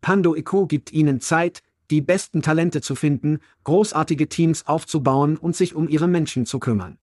Pando 0.00 0.34
IQ 0.34 0.68
gibt 0.68 0.92
Ihnen 0.92 1.20
Zeit, 1.20 1.62
die 1.90 2.00
besten 2.00 2.42
Talente 2.42 2.80
zu 2.80 2.94
finden, 2.94 3.40
großartige 3.64 4.28
Teams 4.28 4.66
aufzubauen 4.66 5.36
und 5.36 5.56
sich 5.56 5.74
um 5.74 5.88
Ihre 5.88 6.08
Menschen 6.08 6.46
zu 6.46 6.58
kümmern. 6.58 6.98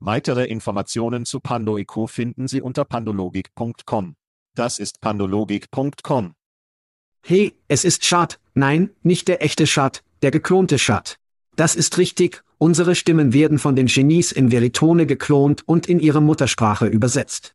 Weitere 0.00 0.46
Informationen 0.46 1.24
zu 1.24 1.38
PandoIQ 1.38 2.08
finden 2.08 2.48
Sie 2.48 2.60
unter 2.60 2.84
pandologik.com. 2.84 4.16
Das 4.54 4.78
ist 4.78 5.00
pandologik.com. 5.00 6.34
Hey, 7.24 7.54
es 7.68 7.84
ist 7.84 8.04
Schad. 8.04 8.40
Nein, 8.52 8.90
nicht 9.02 9.28
der 9.28 9.42
echte 9.42 9.66
Schad, 9.66 10.02
der 10.22 10.32
geklonte 10.32 10.78
Schad. 10.78 11.18
Das 11.54 11.76
ist 11.76 11.98
richtig, 11.98 12.42
unsere 12.58 12.96
Stimmen 12.96 13.32
werden 13.32 13.58
von 13.60 13.76
den 13.76 13.86
Genies 13.86 14.32
in 14.32 14.50
Veritone 14.50 15.06
geklont 15.06 15.62
und 15.66 15.88
in 15.88 16.00
ihre 16.00 16.20
Muttersprache 16.20 16.86
übersetzt. 16.86 17.54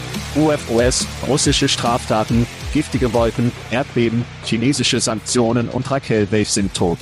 UFOS, 0.35 1.05
russische 1.27 1.67
Straftaten, 1.67 2.47
giftige 2.71 3.11
Wolken, 3.11 3.51
Erdbeben, 3.69 4.23
chinesische 4.45 5.01
Sanktionen 5.01 5.67
und 5.67 5.91
Raquel 5.91 6.31
Wave 6.31 6.45
sind 6.45 6.73
tot. 6.73 6.99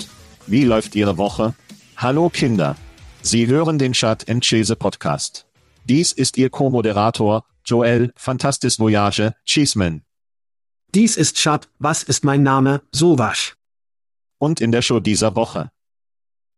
Wie 0.47 0.63
läuft 0.63 0.95
Ihre 0.95 1.19
Woche? 1.19 1.53
Hallo 1.95 2.29
Kinder. 2.29 2.75
Sie 3.21 3.45
hören 3.45 3.77
den 3.77 3.93
Chat 3.93 4.25
Chase 4.41 4.75
Podcast. 4.75 5.45
Dies 5.83 6.11
ist 6.11 6.39
Ihr 6.39 6.49
Co-Moderator, 6.49 7.45
Joel, 7.63 8.11
Fantastis 8.15 8.79
Voyage, 8.79 9.35
Cheeseman. 9.45 10.01
Dies 10.95 11.15
ist 11.15 11.35
Chat, 11.35 11.69
was 11.77 12.01
ist 12.01 12.23
mein 12.23 12.41
Name, 12.41 12.81
Sowasch. 12.91 13.55
Und 14.39 14.59
in 14.59 14.71
der 14.71 14.81
Show 14.81 14.99
dieser 14.99 15.35
Woche. 15.35 15.69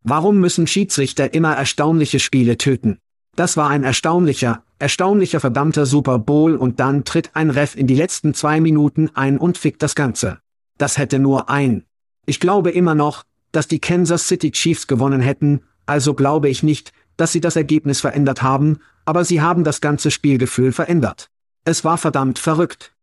Warum 0.03 0.37
müssen 0.39 0.67
Schiedsrichter 0.67 1.33
immer 1.33 1.53
erstaunliche 1.53 2.21
Spiele 2.21 2.57
töten? 2.57 2.99
Das 3.35 3.57
war 3.57 3.69
ein 3.69 3.83
erstaunlicher, 3.83 4.63
erstaunlicher 4.81 5.39
verdammter 5.39 5.85
Super 5.85 6.19
Bowl 6.19 6.55
und 6.55 6.79
dann 6.79 7.05
tritt 7.05 7.31
ein 7.35 7.49
Ref 7.49 7.75
in 7.75 7.87
die 7.87 7.95
letzten 7.95 8.33
zwei 8.33 8.59
Minuten 8.59 9.09
ein 9.13 9.37
und 9.37 9.57
fickt 9.57 9.81
das 9.81 9.95
Ganze. 9.95 10.39
Das 10.77 10.97
hätte 10.97 11.19
nur 11.19 11.49
ein. 11.49 11.85
Ich 12.25 12.39
glaube 12.39 12.71
immer 12.71 12.95
noch, 12.95 13.23
dass 13.51 13.67
die 13.67 13.79
Kansas 13.79 14.27
City 14.27 14.51
Chiefs 14.51 14.87
gewonnen 14.87 15.21
hätten, 15.21 15.61
also 15.85 16.13
glaube 16.13 16.49
ich 16.49 16.63
nicht, 16.63 16.91
dass 17.17 17.31
sie 17.31 17.41
das 17.41 17.55
Ergebnis 17.55 18.01
verändert 18.01 18.41
haben, 18.41 18.79
aber 19.05 19.25
sie 19.25 19.41
haben 19.41 19.63
das 19.63 19.81
ganze 19.81 20.11
Spielgefühl 20.11 20.71
verändert. 20.71 21.29
Es 21.63 21.83
war 21.83 21.97
verdammt 21.97 22.39
verrückt. 22.39 22.93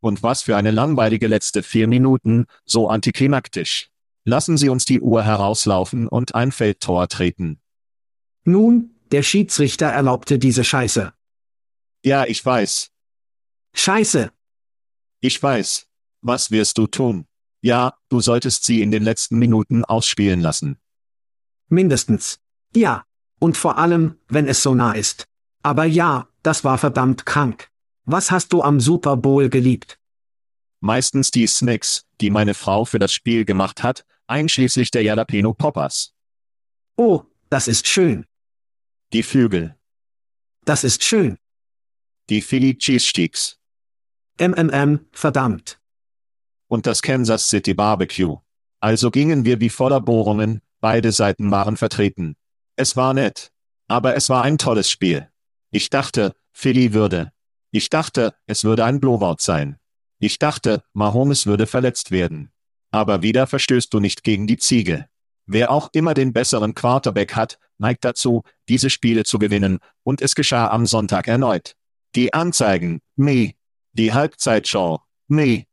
Und 0.00 0.22
was 0.22 0.42
für 0.42 0.56
eine 0.56 0.70
langweilige 0.70 1.26
letzte 1.26 1.62
vier 1.62 1.88
Minuten, 1.88 2.46
so 2.64 2.88
antiklimaktisch. 2.88 3.90
Lassen 4.24 4.56
Sie 4.56 4.68
uns 4.68 4.84
die 4.84 5.00
Uhr 5.00 5.22
herauslaufen 5.22 6.06
und 6.06 6.34
ein 6.34 6.52
Feldtor 6.52 7.08
treten. 7.08 7.60
Nun, 8.44 8.90
der 9.12 9.22
Schiedsrichter 9.22 9.86
erlaubte 9.86 10.38
diese 10.38 10.64
Scheiße. 10.64 11.12
Ja, 12.04 12.24
ich 12.24 12.44
weiß. 12.44 12.90
Scheiße. 13.74 14.30
Ich 15.20 15.42
weiß. 15.42 15.86
Was 16.20 16.50
wirst 16.50 16.78
du 16.78 16.86
tun? 16.86 17.26
Ja, 17.60 17.94
du 18.08 18.20
solltest 18.20 18.64
sie 18.64 18.82
in 18.82 18.90
den 18.90 19.02
letzten 19.02 19.38
Minuten 19.38 19.84
ausspielen 19.84 20.40
lassen. 20.40 20.78
Mindestens. 21.68 22.38
Ja. 22.74 23.04
Und 23.40 23.56
vor 23.56 23.78
allem, 23.78 24.18
wenn 24.28 24.48
es 24.48 24.62
so 24.62 24.74
nah 24.74 24.92
ist. 24.92 25.26
Aber 25.62 25.84
ja, 25.84 26.28
das 26.42 26.64
war 26.64 26.78
verdammt 26.78 27.24
krank. 27.24 27.70
Was 28.04 28.30
hast 28.30 28.52
du 28.52 28.62
am 28.62 28.80
Super 28.80 29.16
Bowl 29.16 29.48
geliebt? 29.48 29.98
Meistens 30.80 31.30
die 31.30 31.46
Snacks, 31.46 32.04
die 32.20 32.30
meine 32.30 32.54
Frau 32.54 32.84
für 32.84 32.98
das 32.98 33.12
Spiel 33.12 33.44
gemacht 33.44 33.82
hat, 33.82 34.04
einschließlich 34.26 34.90
der 34.90 35.02
Jalapeno 35.02 35.52
Poppers. 35.54 36.14
Oh, 36.96 37.22
das 37.50 37.68
ist 37.68 37.86
schön. 37.86 38.26
Die 39.12 39.22
Flügel. 39.22 39.76
Das 40.64 40.84
ist 40.84 41.02
schön. 41.02 41.38
Die 42.28 42.42
Philly 42.42 42.76
Cheese 42.76 43.06
Sticks. 43.06 43.58
MMM, 44.38 45.06
verdammt. 45.12 45.80
Und 46.66 46.86
das 46.86 47.00
Kansas 47.02 47.48
City 47.48 47.74
Barbecue. 47.74 48.36
Also 48.80 49.10
gingen 49.10 49.44
wir 49.44 49.60
wie 49.60 49.70
voller 49.70 50.00
Bohrungen, 50.00 50.60
Beide 50.80 51.10
Seiten 51.10 51.50
waren 51.50 51.76
vertreten. 51.76 52.36
Es 52.76 52.96
war 52.96 53.12
nett. 53.12 53.50
Aber 53.88 54.14
es 54.14 54.28
war 54.28 54.42
ein 54.42 54.58
tolles 54.58 54.88
Spiel. 54.88 55.28
Ich 55.70 55.90
dachte, 55.90 56.36
Philly 56.52 56.92
würde. 56.92 57.32
Ich 57.72 57.90
dachte, 57.90 58.34
es 58.46 58.62
würde 58.64 58.84
ein 58.84 59.00
Blowout 59.00 59.38
sein. 59.40 59.78
Ich 60.20 60.38
dachte, 60.38 60.84
Mahomes 60.92 61.46
würde 61.46 61.66
verletzt 61.66 62.10
werden. 62.10 62.52
Aber 62.90 63.22
wieder 63.22 63.46
verstößt 63.46 63.92
du 63.92 63.98
nicht 63.98 64.22
gegen 64.22 64.46
die 64.46 64.56
Ziege. 64.56 65.08
Wer 65.46 65.70
auch 65.70 65.90
immer 65.92 66.14
den 66.14 66.32
besseren 66.32 66.74
Quarterback 66.74 67.34
hat, 67.34 67.58
neigt 67.78 68.04
dazu, 68.04 68.42
diese 68.68 68.90
Spiele 68.90 69.24
zu 69.24 69.38
gewinnen, 69.38 69.78
und 70.02 70.20
es 70.20 70.34
geschah 70.34 70.68
am 70.68 70.86
Sonntag 70.86 71.28
erneut. 71.28 71.74
Die 72.14 72.34
Anzeigen, 72.34 73.00
me. 73.16 73.52
Die 73.92 74.12
Halbzeitshow, 74.12 75.00
me. 75.28 75.64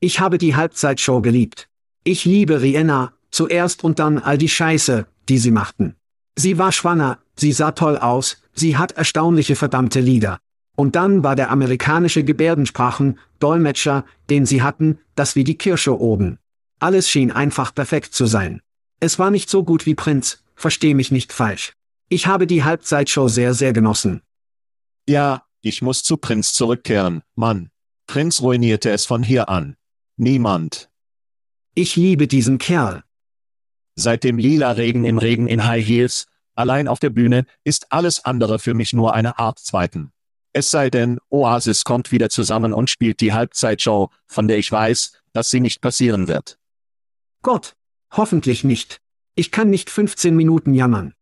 Ich 0.00 0.20
habe 0.20 0.38
die 0.38 0.54
Halbzeitshow 0.56 1.22
geliebt. 1.22 1.68
Ich 2.04 2.24
liebe 2.24 2.62
Rihanna, 2.62 3.12
zuerst 3.30 3.84
und 3.84 3.98
dann 3.98 4.18
all 4.18 4.38
die 4.38 4.48
Scheiße, 4.48 5.06
die 5.28 5.38
sie 5.38 5.50
machten. 5.50 5.96
Sie 6.36 6.58
war 6.58 6.72
schwanger, 6.72 7.18
sie 7.36 7.52
sah 7.52 7.72
toll 7.72 7.96
aus, 7.98 8.42
sie 8.54 8.76
hat 8.76 8.92
erstaunliche 8.92 9.56
verdammte 9.56 10.00
Lieder. 10.00 10.38
Und 10.74 10.96
dann 10.96 11.22
war 11.22 11.36
der 11.36 11.50
amerikanische 11.50 12.24
Gebärdensprachen, 12.24 13.18
Dolmetscher, 13.38 14.04
den 14.30 14.46
sie 14.46 14.62
hatten, 14.62 14.98
das 15.14 15.36
wie 15.36 15.44
die 15.44 15.58
Kirsche 15.58 16.00
oben. 16.00 16.38
Alles 16.80 17.08
schien 17.08 17.30
einfach 17.30 17.74
perfekt 17.74 18.14
zu 18.14 18.26
sein. 18.26 18.62
Es 18.98 19.18
war 19.18 19.30
nicht 19.30 19.50
so 19.50 19.64
gut 19.64 19.84
wie 19.86 19.94
Prinz, 19.94 20.42
versteh 20.54 20.94
mich 20.94 21.10
nicht 21.10 21.32
falsch. 21.32 21.74
Ich 22.08 22.26
habe 22.26 22.46
die 22.46 22.64
Halbzeitshow 22.64 23.28
sehr, 23.28 23.54
sehr 23.54 23.72
genossen. 23.72 24.22
Ja, 25.08 25.44
ich 25.60 25.82
muss 25.82 26.02
zu 26.02 26.16
Prinz 26.16 26.52
zurückkehren, 26.52 27.22
Mann. 27.34 27.70
Prinz 28.06 28.40
ruinierte 28.42 28.90
es 28.90 29.06
von 29.06 29.22
hier 29.22 29.48
an. 29.48 29.76
Niemand. 30.16 30.90
Ich 31.74 31.96
liebe 31.96 32.28
diesen 32.28 32.58
Kerl. 32.58 33.02
Seit 33.94 34.24
dem 34.24 34.38
lila 34.38 34.72
Regen 34.72 35.04
im 35.04 35.18
Regen 35.18 35.48
in 35.48 35.64
High 35.64 35.86
Heels, 35.86 36.26
allein 36.54 36.88
auf 36.88 36.98
der 36.98 37.10
Bühne, 37.10 37.46
ist 37.64 37.92
alles 37.92 38.24
andere 38.24 38.58
für 38.58 38.74
mich 38.74 38.92
nur 38.92 39.14
eine 39.14 39.38
Art 39.38 39.58
Zweiten. 39.58 40.12
Es 40.52 40.70
sei 40.70 40.90
denn, 40.90 41.18
Oasis 41.30 41.84
kommt 41.84 42.12
wieder 42.12 42.28
zusammen 42.28 42.74
und 42.74 42.90
spielt 42.90 43.20
die 43.20 43.32
Halbzeitshow, 43.32 44.10
von 44.26 44.48
der 44.48 44.58
ich 44.58 44.70
weiß, 44.70 45.12
dass 45.32 45.50
sie 45.50 45.60
nicht 45.60 45.80
passieren 45.80 46.28
wird. 46.28 46.58
Gott, 47.40 47.74
hoffentlich 48.10 48.64
nicht. 48.64 49.00
Ich 49.34 49.50
kann 49.50 49.70
nicht 49.70 49.88
15 49.88 50.36
Minuten 50.36 50.74
jammern. 50.74 51.14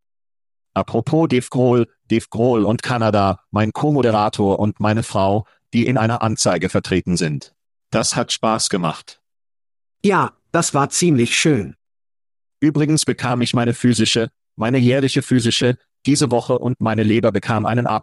Apropos 0.75 1.29
Dave 1.29 1.47
Grohl, 1.49 1.87
Dave 2.11 2.27
Grohl 2.29 2.65
und 2.65 2.83
Kanada, 2.83 3.41
mein 3.51 3.73
Co-Moderator 3.73 4.59
und 4.59 4.81
meine 4.81 5.03
Frau, 5.03 5.47
die 5.73 5.87
in 5.87 5.97
einer 5.97 6.23
Anzeige 6.23 6.69
vertreten 6.69 7.17
sind. 7.17 7.55
Das 7.91 8.17
hat 8.17 8.33
Spaß 8.33 8.69
gemacht. 8.69 9.21
Ja, 10.05 10.33
das 10.51 10.75
war 10.75 10.91
ziemlich 10.91 11.39
schön. 11.39 11.77
Übrigens 12.61 13.05
bekam 13.05 13.43
ich 13.43 13.55
meine 13.55 13.75
physische, 13.75 14.31
meine 14.57 14.79
jährliche 14.79 15.23
physische, 15.23 15.79
diese 16.07 16.31
Woche 16.31 16.59
und 16.59 16.81
meine 16.81 17.03
Leber 17.03 17.31
bekam 17.31 17.67
einen 17.67 17.87
A+, 17.87 18.03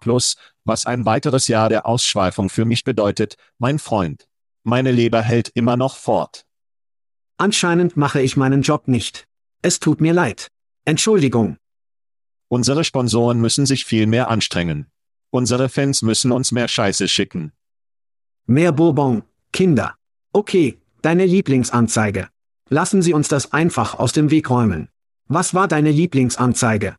was 0.63 0.86
ein 0.86 1.06
weiteres 1.06 1.48
Jahr 1.48 1.68
der 1.68 1.86
Ausschweifung 1.86 2.50
für 2.50 2.65
mich 2.65 2.83
bedeutet, 2.83 3.36
mein 3.57 3.80
Freund. 3.80 4.27
Meine 4.63 4.92
Leber 4.92 5.21
hält 5.21 5.50
immer 5.50 5.77
noch 5.77 5.98
fort. 5.98 6.45
Anscheinend 7.38 7.98
mache 7.98 8.21
ich 8.21 8.38
meinen 8.38 8.62
Job 8.62 8.88
nicht. 8.88 9.27
Es 9.68 9.81
tut 9.81 10.00
mir 10.00 10.14
leid. 10.14 10.48
Entschuldigung. 10.86 11.58
Unsere 12.48 12.86
Sponsoren 12.86 13.42
müssen 13.42 13.66
sich 13.66 13.84
viel 13.84 14.08
mehr 14.08 14.30
anstrengen. 14.30 14.88
Unsere 15.30 15.68
Fans 15.68 16.02
müssen 16.04 16.31
uns 16.31 16.54
mehr 16.54 16.69
Scheiße 16.69 17.10
schicken. 17.10 17.52
Mehr 18.46 18.72
Bourbon, 18.72 19.24
Kinder. 19.52 19.96
Okay, 20.31 20.80
deine 21.02 21.25
Lieblingsanzeige. 21.25 22.30
Lassen 22.69 23.02
Sie 23.02 23.12
uns 23.12 23.28
das 23.28 23.52
einfach 23.52 23.96
aus 24.00 24.14
dem 24.14 24.31
Weg 24.31 24.50
räumen. 24.50 24.88
Was 25.28 25.54
war 25.54 25.68
deine 25.68 25.92
Lieblingsanzeige? 25.92 26.96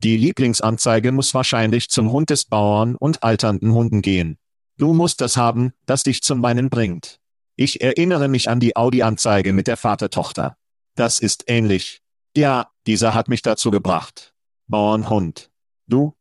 Die 0.00 0.18
Lieblingsanzeige 0.18 1.12
muss 1.12 1.32
wahrscheinlich 1.32 1.88
zum 1.88 2.12
Hund 2.12 2.28
des 2.28 2.44
Bauern 2.44 2.94
und 2.94 3.22
alternden 3.22 3.72
Hunden 3.72 4.02
gehen. 4.02 4.36
Du 4.76 4.92
musst 4.92 5.22
das 5.22 5.38
haben, 5.38 5.72
das 5.86 6.02
dich 6.02 6.20
zum 6.20 6.42
Weinen 6.42 6.68
bringt. 6.68 7.20
Ich 7.56 7.80
erinnere 7.80 8.28
mich 8.28 8.50
an 8.50 8.60
die 8.60 8.76
Audi-Anzeige 8.76 9.54
mit 9.54 9.66
der 9.66 9.78
Vater-Tochter. 9.78 10.58
Das 10.94 11.18
ist 11.18 11.44
ähnlich. 11.46 12.02
Ja, 12.36 12.70
dieser 12.86 13.14
hat 13.14 13.28
mich 13.28 13.42
dazu 13.42 13.70
gebracht. 13.70 14.34
Bauernhund. 14.68 15.50
Du? 15.86 16.14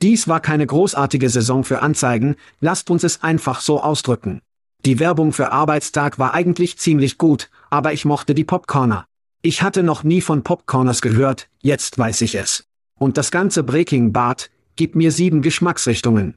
Dies 0.00 0.26
war 0.26 0.40
keine 0.40 0.66
großartige 0.66 1.30
Saison 1.30 1.62
für 1.62 1.80
Anzeigen, 1.80 2.36
lasst 2.60 2.90
uns 2.90 3.04
es 3.04 3.22
einfach 3.22 3.60
so 3.60 3.80
ausdrücken. 3.80 4.42
Die 4.84 4.98
Werbung 4.98 5.32
für 5.32 5.52
Arbeitstag 5.52 6.18
war 6.18 6.34
eigentlich 6.34 6.76
ziemlich 6.76 7.18
gut, 7.18 7.50
aber 7.70 7.92
ich 7.92 8.04
mochte 8.04 8.34
die 8.34 8.44
Popcorner. 8.44 9.06
Ich 9.42 9.62
hatte 9.62 9.84
noch 9.84 10.02
nie 10.02 10.20
von 10.20 10.42
Popcorners 10.42 11.02
gehört, 11.02 11.48
jetzt 11.60 11.98
weiß 11.98 12.22
ich 12.22 12.34
es. 12.34 12.64
Und 12.98 13.16
das 13.16 13.30
ganze 13.30 13.62
Breaking 13.62 14.12
Bad 14.12 14.50
gibt 14.74 14.96
mir 14.96 15.12
sieben 15.12 15.40
Geschmacksrichtungen. 15.40 16.34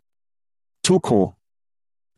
Tuko. 0.84 1.36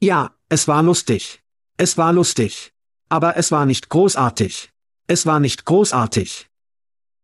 Ja, 0.01 0.31
es 0.49 0.67
war 0.67 0.83
lustig. 0.83 1.41
Es 1.77 1.97
war 1.97 2.11
lustig. 2.11 2.73
Aber 3.07 3.37
es 3.37 3.51
war 3.51 3.65
nicht 3.65 3.87
großartig. 3.87 4.71
Es 5.09 5.25
war 5.25 5.39
nicht 5.39 5.63
großartig. 5.63 6.47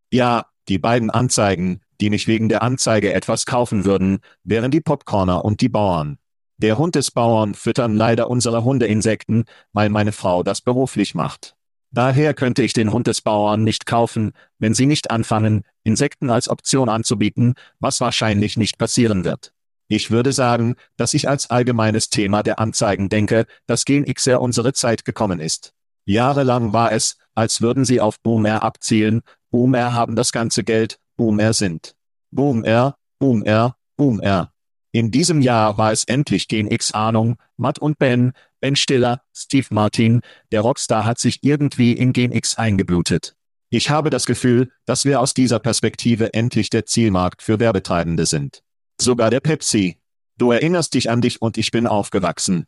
Ja, 0.10 0.46
die 0.70 0.80
beiden 0.80 1.10
Anzeigen, 1.10 1.82
die 2.00 2.10
mich 2.10 2.30
wegen 2.30 2.48
der 2.48 2.64
Anzeige 2.64 3.12
etwas 3.12 3.46
kaufen 3.46 3.84
würden, 3.84 4.20
wären 4.46 4.72
die 4.72 4.80
Popcorner 4.80 5.44
und 5.44 5.60
die 5.60 5.68
Bauern. 5.68 6.18
Der 6.58 6.78
Hund 6.78 6.96
des 6.96 7.12
Bauern 7.12 7.56
füttern 7.56 7.98
leider 7.98 8.30
unsere 8.30 8.64
Hundeinsekten, 8.64 9.44
weil 9.74 9.90
meine 9.90 10.14
Frau 10.14 10.44
das 10.44 10.62
beruflich 10.62 11.14
macht. 11.14 11.56
Daher 11.92 12.34
könnte 12.34 12.64
ich 12.64 12.72
den 12.72 12.94
Hund 12.94 13.08
des 13.08 13.20
Bauern 13.20 13.66
nicht 13.66 13.86
kaufen, 13.86 14.32
wenn 14.60 14.74
sie 14.74 14.86
nicht 14.86 15.12
anfangen, 15.12 15.66
Insekten 15.84 16.30
als 16.30 16.48
Option 16.48 16.88
anzubieten, 16.88 17.56
was 17.82 18.00
wahrscheinlich 18.00 18.56
nicht 18.56 18.78
passieren 18.78 19.26
wird. 19.26 19.52
Ich 19.90 20.10
würde 20.10 20.32
sagen, 20.32 20.76
dass 20.96 21.14
ich 21.14 21.28
als 21.28 21.50
allgemeines 21.50 22.10
Thema 22.10 22.44
der 22.44 22.60
Anzeigen 22.60 23.10
denke, 23.10 23.46
dass 23.68 23.84
Gen 23.84 24.06
XR 24.06 24.40
unsere 24.40 24.72
Zeit 24.72 25.04
gekommen 25.04 25.42
ist. 25.42 25.74
Jahrelang 26.06 26.74
war 26.74 26.92
es, 26.92 27.18
als 27.36 27.62
würden 27.62 27.86
sie 27.86 28.02
auf 28.02 28.20
Boomer 28.22 28.64
abzielen, 28.64 29.22
Boomer 29.50 29.94
haben 29.94 30.16
das 30.16 30.32
ganze 30.32 30.64
Geld, 30.64 31.00
Boomer 31.16 31.54
sind. 31.54 31.96
Boomer, 32.32 32.96
Boomer, 33.20 33.78
Boomer. 33.96 34.52
In 34.92 35.12
diesem 35.12 35.42
Jahr 35.42 35.78
war 35.78 35.92
es 35.92 36.04
endlich 36.04 36.48
Gen 36.48 36.70
X 36.70 36.92
Ahnung, 36.92 37.38
Matt 37.58 37.80
und 37.80 37.98
Ben, 37.98 38.34
Ben 38.60 38.76
Stiller, 38.76 39.22
Steve 39.34 39.68
Martin, 39.72 40.22
der 40.52 40.62
Rockstar 40.62 41.06
hat 41.06 41.20
sich 41.20 41.40
irgendwie 41.42 41.94
in 41.94 42.14
Gen 42.14 42.32
X 42.32 42.58
eingeblutet. 42.58 43.36
Ich 43.70 43.90
habe 43.90 44.12
das 44.12 44.28
Gefühl, 44.28 44.72
dass 44.86 45.04
wir 45.04 45.20
aus 45.20 45.34
dieser 45.34 45.58
Perspektive 45.58 46.34
endlich 46.34 46.70
der 46.70 46.86
Zielmarkt 46.86 47.42
für 47.42 47.60
Werbetreibende 47.60 48.28
sind. 48.28 48.62
Sogar 49.02 49.32
der 49.32 49.40
Pepsi. 49.40 49.98
Du 50.38 50.52
erinnerst 50.52 50.94
dich 50.94 51.10
an 51.10 51.22
dich 51.22 51.42
und 51.42 51.58
ich 51.58 51.72
bin 51.72 51.88
aufgewachsen. 51.88 52.68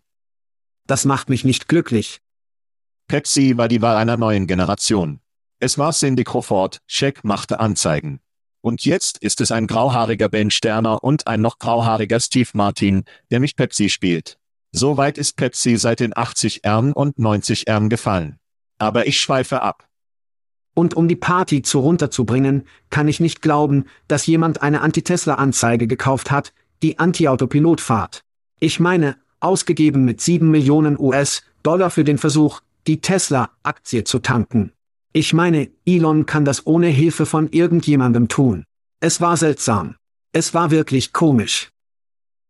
Das 0.88 1.06
macht 1.06 1.30
mich 1.30 1.44
nicht 1.44 1.68
glücklich. 1.68 2.22
Pepsi 3.08 3.56
war 3.56 3.68
die 3.68 3.84
Wahl 3.84 3.98
einer 3.98 4.18
neuen 4.18 4.48
Generation. 4.48 5.20
Es 5.60 5.78
war 5.78 5.94
Cindy 5.94 6.24
Crawford, 6.24 6.82
Shaq 6.88 7.24
machte 7.24 7.60
Anzeigen. 7.60 8.20
Und 8.62 8.84
jetzt 8.84 9.20
ist 9.20 9.42
es 9.42 9.52
ein 9.52 9.68
grauhaariger 9.68 10.28
Ben 10.28 10.50
Sterner 10.50 11.04
und 11.04 11.28
ein 11.28 11.40
noch 11.40 11.60
grauhaariger 11.60 12.20
Steve 12.20 12.50
Martin, 12.54 13.04
der 13.30 13.40
mich 13.40 13.56
Pepsi 13.56 13.90
spielt. 13.90 14.40
So 14.72 14.98
weit 14.98 15.20
ist 15.20 15.38
Pepsi 15.38 15.78
seit 15.78 16.00
den 16.00 16.18
80 16.18 16.64
Ern 16.64 16.94
und 16.94 17.20
90 17.20 17.68
Ern 17.68 17.90
gefallen. 17.90 18.40
Aber 18.80 19.06
ich 19.06 19.22
schweife 19.22 19.62
ab. 19.62 19.88
Und 20.74 20.96
um 20.96 21.08
die 21.08 21.16
Party 21.16 21.62
zu 21.62 21.80
runterzubringen, 21.80 22.68
kann 22.90 23.08
ich 23.08 23.20
nicht 23.20 23.44
glauben, 23.44 23.86
dass 24.08 24.26
jemand 24.26 24.64
eine 24.64 24.82
Anti-Tesla-Anzeige 24.82 25.86
gekauft 25.86 26.32
hat, 26.32 26.54
die 26.82 26.98
Anti-Autopilot 26.98 27.82
fahrt. 27.82 28.24
Ich 28.60 28.80
meine, 28.80 29.16
ausgegeben 29.40 30.06
mit 30.06 30.22
7 30.22 30.50
Millionen 30.50 31.00
US-Dollar 31.00 31.92
für 31.92 32.04
den 32.04 32.18
Versuch, 32.18 32.62
die 32.88 33.02
Tesla-Aktie 33.02 34.04
zu 34.04 34.20
tanken. 34.20 34.72
Ich 35.14 35.34
meine, 35.34 35.70
Elon 35.86 36.26
kann 36.26 36.46
das 36.46 36.68
ohne 36.68 36.88
Hilfe 36.88 37.26
von 37.26 37.50
irgendjemandem 37.50 38.28
tun. 38.28 38.66
Es 39.00 39.22
war 39.22 39.38
seltsam. 39.38 39.96
Es 40.34 40.54
war 40.54 40.72
wirklich 40.72 41.14
komisch. 41.14 41.72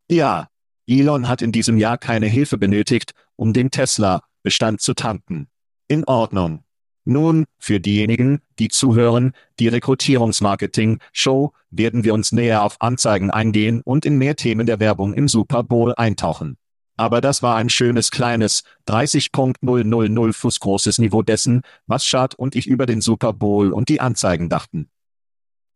Ja, 0.10 0.48
Elon 0.88 1.28
hat 1.28 1.42
in 1.42 1.52
diesem 1.52 1.78
Jahr 1.78 1.98
keine 1.98 2.28
Hilfe 2.28 2.58
benötigt, 2.58 3.14
um 3.36 3.54
den 3.54 3.72
Tesla-Bestand 3.72 4.82
zu 4.82 4.94
tanken. 4.94 5.48
In 5.88 6.04
Ordnung. 6.06 6.64
Nun, 7.04 7.46
für 7.60 7.80
diejenigen, 7.80 8.42
die 8.58 8.70
zuhören, 8.70 9.34
die 9.60 9.68
Rekrutierungsmarketing-Show, 9.68 11.54
werden 11.70 12.04
wir 12.04 12.16
uns 12.16 12.32
näher 12.32 12.64
auf 12.64 12.82
Anzeigen 12.82 13.30
eingehen 13.30 13.82
und 13.86 14.06
in 14.06 14.18
mehr 14.18 14.36
Themen 14.36 14.66
der 14.66 14.80
Werbung 14.80 15.14
im 15.14 15.28
Super 15.28 15.62
Bowl 15.62 15.94
eintauchen. 15.96 16.58
Aber 16.98 17.20
das 17.20 17.44
war 17.44 17.58
ein 17.58 17.70
schönes 17.70 18.10
kleines 18.12 18.64
30.000 18.88 20.34
Fuß 20.34 20.60
großes 20.60 20.98
Niveau 21.00 21.22
dessen, 21.22 21.62
was 21.88 22.06
Schad 22.06 22.36
und 22.36 22.56
ich 22.56 22.68
über 22.68 22.86
den 22.86 23.02
Super 23.02 23.34
Bowl 23.34 23.74
und 23.74 23.90
die 23.90 24.00
Anzeigen 24.00 24.50
dachten. 24.50 24.90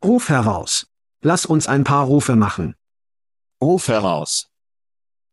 Ruf 0.03 0.29
heraus. 0.29 0.87
Lass 1.21 1.45
uns 1.45 1.67
ein 1.67 1.83
paar 1.83 2.05
Rufe 2.05 2.37
machen. 2.37 2.75
Ruf 3.61 3.89
heraus. 3.89 4.49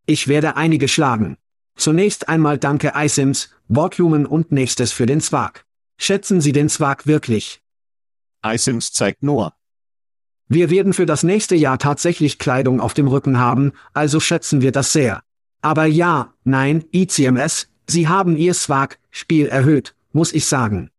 Ich 0.07 0.27
werde 0.27 0.57
einige 0.57 0.89
schlagen. 0.89 1.37
Zunächst 1.77 2.29
einmal 2.29 2.59
danke 2.59 2.93
iSims, 2.97 3.51
Wortlumen 3.69 4.27
und 4.27 4.51
nächstes 4.51 4.91
für 4.93 5.07
den 5.07 5.21
Swag. 5.21 5.65
Schätzen 5.99 6.41
Sie 6.41 6.53
den 6.53 6.69
Swag 6.69 7.07
wirklich? 7.07 7.61
iSims 8.45 8.93
zeigt 8.93 9.23
nur. 9.23 9.55
Wir 10.49 10.71
werden 10.71 10.93
für 10.93 11.07
das 11.07 11.23
nächste 11.23 11.57
Jahr 11.57 11.79
tatsächlich 11.79 12.39
Kleidung 12.39 12.81
auf 12.81 12.95
dem 12.95 13.09
Rücken 13.09 13.39
haben, 13.39 13.73
also 13.93 14.21
schätzen 14.21 14.61
wir 14.61 14.73
das 14.73 14.93
sehr. 14.93 15.23
Aber 15.67 15.87
ja, 15.87 16.33
nein, 16.45 16.85
ICMS, 16.93 17.67
Sie 17.89 18.07
haben 18.07 18.37
Ihr 18.37 18.55
Swag-Spiel 18.55 19.49
erhöht, 19.49 19.97
muss 20.13 20.33
ich 20.33 20.47
sagen. 20.47 20.93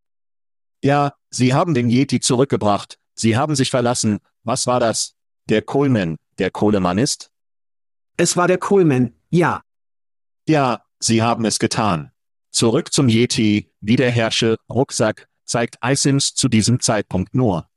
Ja, 0.84 1.14
Sie 1.30 1.54
haben 1.54 1.74
den 1.74 1.90
Yeti 1.90 2.20
zurückgebracht, 2.20 3.00
Sie 3.16 3.38
haben 3.38 3.56
sich 3.56 3.70
verlassen, 3.70 4.20
was 4.44 4.68
war 4.68 4.82
das? 4.82 5.16
Der 5.48 5.62
Coleman, 5.62 6.18
der 6.38 6.52
Kohlemann 6.52 6.98
ist? 6.98 7.32
Es 8.18 8.36
war 8.36 8.50
der 8.50 8.58
Coleman, 8.58 9.14
ja. 9.30 9.62
Ja, 10.50 10.82
Sie 11.00 11.22
haben 11.22 11.46
es 11.46 11.60
getan. 11.60 12.12
Zurück 12.52 12.92
zum 12.92 13.08
Yeti, 13.08 13.72
wie 13.80 13.96
der 13.96 14.12
Herrsche, 14.12 14.58
Rucksack, 14.70 15.30
zeigt 15.46 15.78
iSims 15.82 16.36
zu 16.36 16.50
diesem 16.50 16.82
Zeitpunkt 16.82 17.34
nur. 17.34 17.70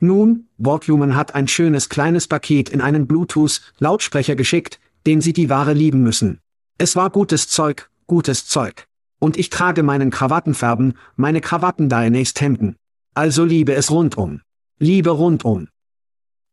Nun, 0.00 0.48
Wortlumen 0.56 1.16
hat 1.16 1.34
ein 1.34 1.48
schönes 1.48 1.90
kleines 1.90 2.28
Paket 2.28 2.70
in 2.70 2.80
einen 2.80 3.06
Bluetooth-Lautsprecher 3.06 4.36
geschickt, 4.36 4.80
den 5.08 5.22
sie 5.22 5.32
die 5.32 5.48
Ware 5.48 5.72
lieben 5.72 6.02
müssen. 6.02 6.40
Es 6.76 6.94
war 6.94 7.08
gutes 7.08 7.48
Zeug, 7.48 7.88
gutes 8.06 8.46
Zeug. 8.46 8.86
Und 9.18 9.38
ich 9.38 9.48
trage 9.48 9.82
meinen 9.82 10.10
Krawattenfärben, 10.10 10.98
meine 11.16 11.40
Krawatten 11.40 11.88
Daenerys 11.88 12.34
Hemden. 12.38 12.76
Also 13.14 13.46
liebe 13.46 13.72
es 13.72 13.90
rundum. 13.90 14.42
Liebe 14.78 15.08
rundum. 15.08 15.68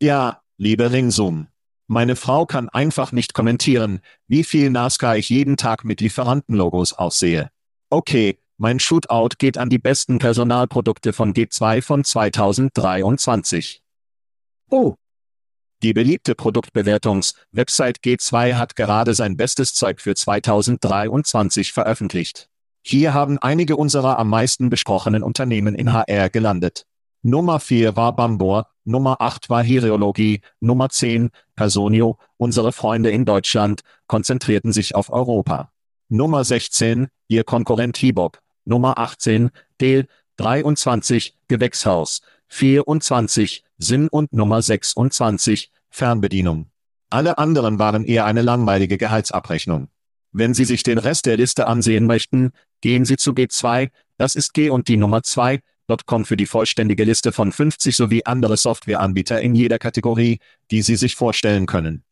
Ja, 0.01 0.41
liebe 0.55 0.89
ringsum. 0.93 1.47
Meine 1.88 2.15
Frau 2.15 2.45
kann 2.45 2.69
einfach 2.69 3.12
nicht 3.12 3.33
kommentieren, 3.33 4.00
wie 4.27 4.45
viel 4.45 4.69
NASCAR 4.69 5.17
ich 5.17 5.27
jeden 5.29 5.57
Tag 5.57 5.83
mit 5.83 6.00
Lieferantenlogos 6.00 6.93
aussehe. 6.93 7.51
Okay, 7.89 8.39
mein 8.57 8.79
Shootout 8.79 9.35
geht 9.38 9.57
an 9.57 9.69
die 9.69 9.79
besten 9.79 10.17
Personalprodukte 10.17 11.12
von 11.12 11.33
G2 11.33 11.81
von 11.81 12.05
2023. 12.05 13.83
Oh. 14.69 14.95
Die 15.84 15.94
beliebte 15.94 16.36
Produktbewertungs-Website 16.36 18.00
G2 18.00 18.53
hat 18.53 18.75
gerade 18.75 19.13
sein 19.13 19.38
bestes 19.38 19.74
Zeug 19.74 20.01
für 20.01 20.15
2023 20.15 21.74
veröffentlicht. 21.74 22.50
Hier 22.82 23.13
haben 23.13 23.38
einige 23.39 23.75
unserer 23.75 24.20
am 24.20 24.29
meisten 24.29 24.70
besprochenen 24.70 25.24
Unternehmen 25.24 25.75
in 25.75 25.91
HR 25.91 26.29
gelandet. 26.29 26.86
Nummer 27.24 27.60
4 27.60 27.96
war 27.96 28.15
Bambor, 28.15 28.67
Nummer 28.84 29.20
8 29.20 29.50
war 29.50 29.63
Heriologie, 29.63 30.41
Nummer 30.60 30.89
10, 30.89 31.32
Personio, 31.55 32.20
unsere 32.38 32.72
Freunde 32.72 33.10
in 33.10 33.25
Deutschland, 33.25 33.82
konzentrierten 34.05 34.72
sich 34.72 34.94
auf 34.94 35.12
Europa. 35.12 35.72
Nummer 36.08 36.44
16, 36.44 37.08
ihr 37.27 37.44
Konkurrent 37.44 37.98
Hibok, 37.98 38.41
Nummer 38.63 39.00
18, 39.00 39.50
Del, 39.82 40.08
23, 40.38 41.36
Gewächshaus, 41.48 42.22
24, 42.47 43.63
Sinn 43.77 44.07
und 44.07 44.33
Nummer 44.33 44.61
26, 44.61 45.71
Fernbedienung. 45.89 46.67
Alle 47.09 47.37
anderen 47.37 47.79
waren 47.79 48.03
eher 48.03 48.25
eine 48.25 48.41
langweilige 48.41 48.97
Gehaltsabrechnung. 48.97 49.87
Wenn 50.31 50.53
Sie 50.53 50.65
sich 50.65 50.83
den 50.83 50.97
Rest 50.97 51.25
der 51.25 51.37
Liste 51.37 51.67
ansehen 51.67 52.05
möchten, 52.05 52.51
gehen 52.81 53.05
Sie 53.05 53.15
zu 53.15 53.31
G2, 53.31 53.89
das 54.17 54.35
ist 54.35 54.53
G 54.53 54.69
und 54.69 54.87
die 54.87 54.97
Nummer 54.97 55.23
2, 55.23 55.61
Com 56.05 56.25
für 56.25 56.35
die 56.35 56.47
vollständige 56.47 57.03
Liste 57.03 57.31
von 57.31 57.51
50 57.51 57.95
sowie 57.95 58.23
andere 58.25 58.57
Softwareanbieter 58.57 59.39
in 59.39 59.53
jeder 59.53 59.77
Kategorie, 59.77 60.39
die 60.71 60.81
Sie 60.81 60.95
sich 60.95 61.15
vorstellen 61.15 61.67
können. 61.67 62.03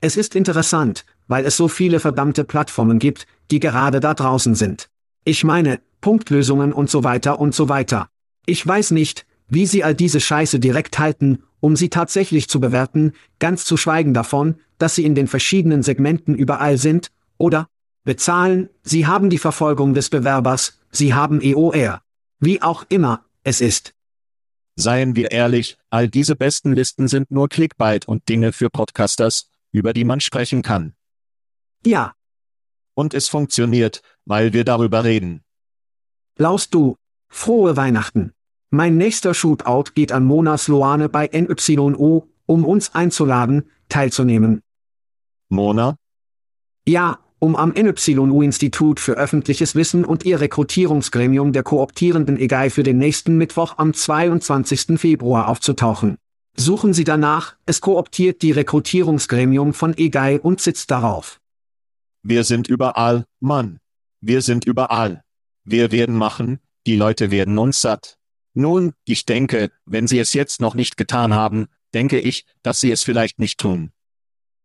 Es 0.00 0.16
ist 0.16 0.34
interessant, 0.34 1.04
weil 1.26 1.44
es 1.44 1.56
so 1.56 1.68
viele 1.68 2.00
verdammte 2.00 2.44
Plattformen 2.44 2.98
gibt, 2.98 3.26
die 3.50 3.60
gerade 3.60 4.00
da 4.00 4.14
draußen 4.14 4.54
sind. 4.54 4.88
Ich 5.24 5.44
meine, 5.44 5.80
Punktlösungen 6.00 6.72
und 6.72 6.90
so 6.90 7.04
weiter 7.04 7.38
und 7.38 7.54
so 7.54 7.68
weiter. 7.68 8.08
Ich 8.46 8.66
weiß 8.66 8.92
nicht, 8.92 9.26
wie 9.48 9.66
Sie 9.66 9.84
all 9.84 9.94
diese 9.94 10.20
Scheiße 10.20 10.58
direkt 10.58 10.98
halten, 10.98 11.42
um 11.60 11.74
sie 11.74 11.88
tatsächlich 11.88 12.48
zu 12.48 12.60
bewerten, 12.60 13.12
ganz 13.38 13.64
zu 13.64 13.76
schweigen 13.76 14.14
davon, 14.14 14.56
dass 14.78 14.94
sie 14.94 15.04
in 15.04 15.16
den 15.16 15.26
verschiedenen 15.26 15.82
Segmenten 15.82 16.34
überall 16.34 16.78
sind, 16.78 17.10
oder? 17.38 17.68
Bezahlen, 18.04 18.68
Sie 18.84 19.08
haben 19.08 19.30
die 19.30 19.38
Verfolgung 19.38 19.92
des 19.92 20.08
Bewerbers, 20.08 20.78
Sie 20.92 21.12
haben 21.12 21.40
EOR. 21.40 22.02
Wie 22.38 22.62
auch 22.62 22.84
immer 22.88 23.24
es 23.42 23.60
ist. 23.60 23.94
Seien 24.76 25.16
wir 25.16 25.32
ehrlich, 25.32 25.76
all 25.90 26.08
diese 26.08 26.36
besten 26.36 26.72
Listen 26.72 27.08
sind 27.08 27.32
nur 27.32 27.48
Clickbait 27.48 28.06
und 28.06 28.28
Dinge 28.28 28.52
für 28.52 28.70
Podcasters, 28.70 29.50
über 29.72 29.92
die 29.92 30.04
man 30.04 30.20
sprechen 30.20 30.62
kann. 30.62 30.94
Ja. 31.84 32.14
Und 32.94 33.12
es 33.12 33.28
funktioniert, 33.28 34.02
weil 34.24 34.52
wir 34.52 34.64
darüber 34.64 35.02
reden. 35.02 35.42
Laust 36.36 36.74
du, 36.74 36.96
frohe 37.28 37.76
Weihnachten. 37.76 38.35
Mein 38.70 38.96
nächster 38.96 39.32
Shootout 39.32 39.92
geht 39.94 40.12
an 40.12 40.24
Mona 40.24 40.58
Sloane 40.58 41.08
bei 41.08 41.30
NYO, 41.32 42.28
um 42.46 42.64
uns 42.64 42.94
einzuladen, 42.94 43.70
teilzunehmen. 43.88 44.62
Mona? 45.48 45.96
Ja, 46.86 47.18
um 47.38 47.54
am 47.54 47.72
NYU-Institut 47.72 48.98
für 48.98 49.12
öffentliches 49.12 49.74
Wissen 49.74 50.04
und 50.04 50.24
ihr 50.24 50.40
Rekrutierungsgremium 50.40 51.52
der 51.52 51.62
kooptierenden 51.62 52.38
EGAI 52.38 52.70
für 52.70 52.82
den 52.82 52.98
nächsten 52.98 53.36
Mittwoch 53.36 53.74
am 53.78 53.94
22. 53.94 54.98
Februar 54.98 55.48
aufzutauchen. 55.48 56.16
Suchen 56.56 56.94
Sie 56.94 57.04
danach, 57.04 57.56
es 57.66 57.80
kooptiert 57.80 58.42
die 58.42 58.52
Rekrutierungsgremium 58.52 59.74
von 59.74 59.94
EGAI 59.96 60.40
und 60.40 60.60
sitzt 60.60 60.90
darauf. 60.90 61.38
Wir 62.22 62.44
sind 62.44 62.68
überall, 62.68 63.26
Mann. 63.40 63.78
Wir 64.20 64.42
sind 64.42 64.64
überall. 64.64 65.22
Wir 65.64 65.92
werden 65.92 66.16
machen, 66.16 66.58
die 66.86 66.96
Leute 66.96 67.30
werden 67.30 67.58
uns 67.58 67.80
satt. 67.80 68.15
Nun, 68.56 68.94
ich 69.04 69.26
denke, 69.26 69.70
wenn 69.84 70.06
Sie 70.06 70.18
es 70.18 70.32
jetzt 70.32 70.62
noch 70.62 70.74
nicht 70.74 70.96
getan 70.96 71.34
haben, 71.34 71.66
denke 71.92 72.18
ich, 72.18 72.46
dass 72.62 72.80
Sie 72.80 72.90
es 72.90 73.02
vielleicht 73.02 73.38
nicht 73.38 73.60
tun. 73.60 73.92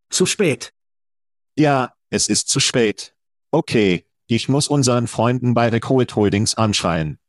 Zu 0.10 0.25
spät. 0.25 0.74
Ja, 1.57 1.93
es 2.10 2.29
ist 2.29 2.48
zu 2.48 2.62
spät. 2.62 3.13
Okay, 3.51 4.05
ich 4.27 4.48
muss 4.48 4.69
unseren 4.69 5.07
Freunden 5.07 5.53
bei 5.53 5.67
Recruit 5.67 6.15
Holdings 6.15 6.55
anschreien. 6.55 7.19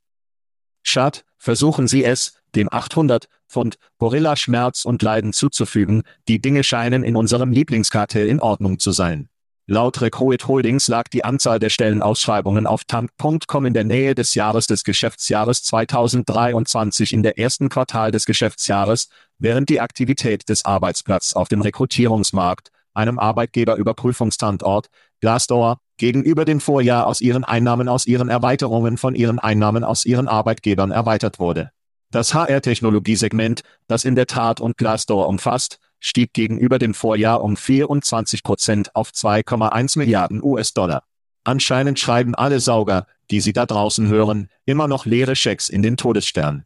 Schad, 0.84 1.24
versuchen 1.36 1.88
Sie 1.88 2.04
es, 2.04 2.34
dem 2.54 2.72
800 2.72 3.28
Pfund 3.48 3.76
Gorilla 3.98 4.36
Schmerz 4.36 4.84
und 4.84 5.02
Leiden 5.02 5.32
zuzufügen, 5.32 6.04
die 6.28 6.40
Dinge 6.40 6.62
scheinen 6.62 7.02
in 7.02 7.16
unserem 7.16 7.50
Lieblingskartell 7.50 8.28
in 8.28 8.38
Ordnung 8.38 8.78
zu 8.78 8.92
sein. 8.92 9.28
Laut 9.68 10.00
Recruit 10.00 10.48
Holdings 10.48 10.88
lag 10.88 11.04
die 11.08 11.24
Anzahl 11.24 11.60
der 11.60 11.70
Stellenausschreibungen 11.70 12.66
auf 12.66 12.82
tank.com 12.84 13.64
in 13.64 13.74
der 13.74 13.84
Nähe 13.84 14.16
des 14.16 14.34
Jahres 14.34 14.66
des 14.66 14.82
Geschäftsjahres 14.82 15.62
2023 15.62 17.12
in 17.12 17.22
der 17.22 17.38
ersten 17.38 17.68
Quartal 17.68 18.10
des 18.10 18.26
Geschäftsjahres, 18.26 19.08
während 19.38 19.68
die 19.68 19.80
Aktivität 19.80 20.48
des 20.48 20.64
Arbeitsplatzes 20.64 21.34
auf 21.34 21.46
dem 21.46 21.60
Rekrutierungsmarkt, 21.62 22.70
einem 22.92 23.20
Arbeitgeberüberprüfungsstandort, 23.20 24.88
Glassdoor, 25.20 25.78
gegenüber 25.96 26.44
dem 26.44 26.58
Vorjahr 26.58 27.06
aus 27.06 27.20
ihren 27.20 27.44
Einnahmen 27.44 27.88
aus 27.88 28.08
ihren 28.08 28.28
Erweiterungen 28.28 28.96
von 28.98 29.14
ihren 29.14 29.38
Einnahmen 29.38 29.84
aus 29.84 30.04
ihren 30.04 30.26
Arbeitgebern 30.26 30.90
erweitert 30.90 31.38
wurde. 31.38 31.70
Das 32.10 32.34
HR-Technologiesegment, 32.34 33.62
das 33.86 34.04
in 34.04 34.16
der 34.16 34.26
Tat 34.26 34.60
und 34.60 34.76
Glassdoor 34.76 35.28
umfasst, 35.28 35.78
stieg 36.02 36.34
gegenüber 36.34 36.78
dem 36.78 36.92
Vorjahr 36.92 37.42
um 37.42 37.56
24 37.56 38.42
Prozent 38.42 38.94
auf 38.94 39.10
2,1 39.10 39.96
Milliarden 39.96 40.42
US-Dollar. 40.42 41.04
Anscheinend 41.44 41.98
schreiben 41.98 42.34
alle 42.34 42.60
Sauger, 42.60 43.06
die 43.30 43.40
Sie 43.40 43.52
da 43.52 43.64
draußen 43.64 44.08
hören, 44.08 44.48
immer 44.66 44.88
noch 44.88 45.06
leere 45.06 45.36
Schecks 45.36 45.68
in 45.68 45.82
den 45.82 45.96
Todesstern. 45.96 46.64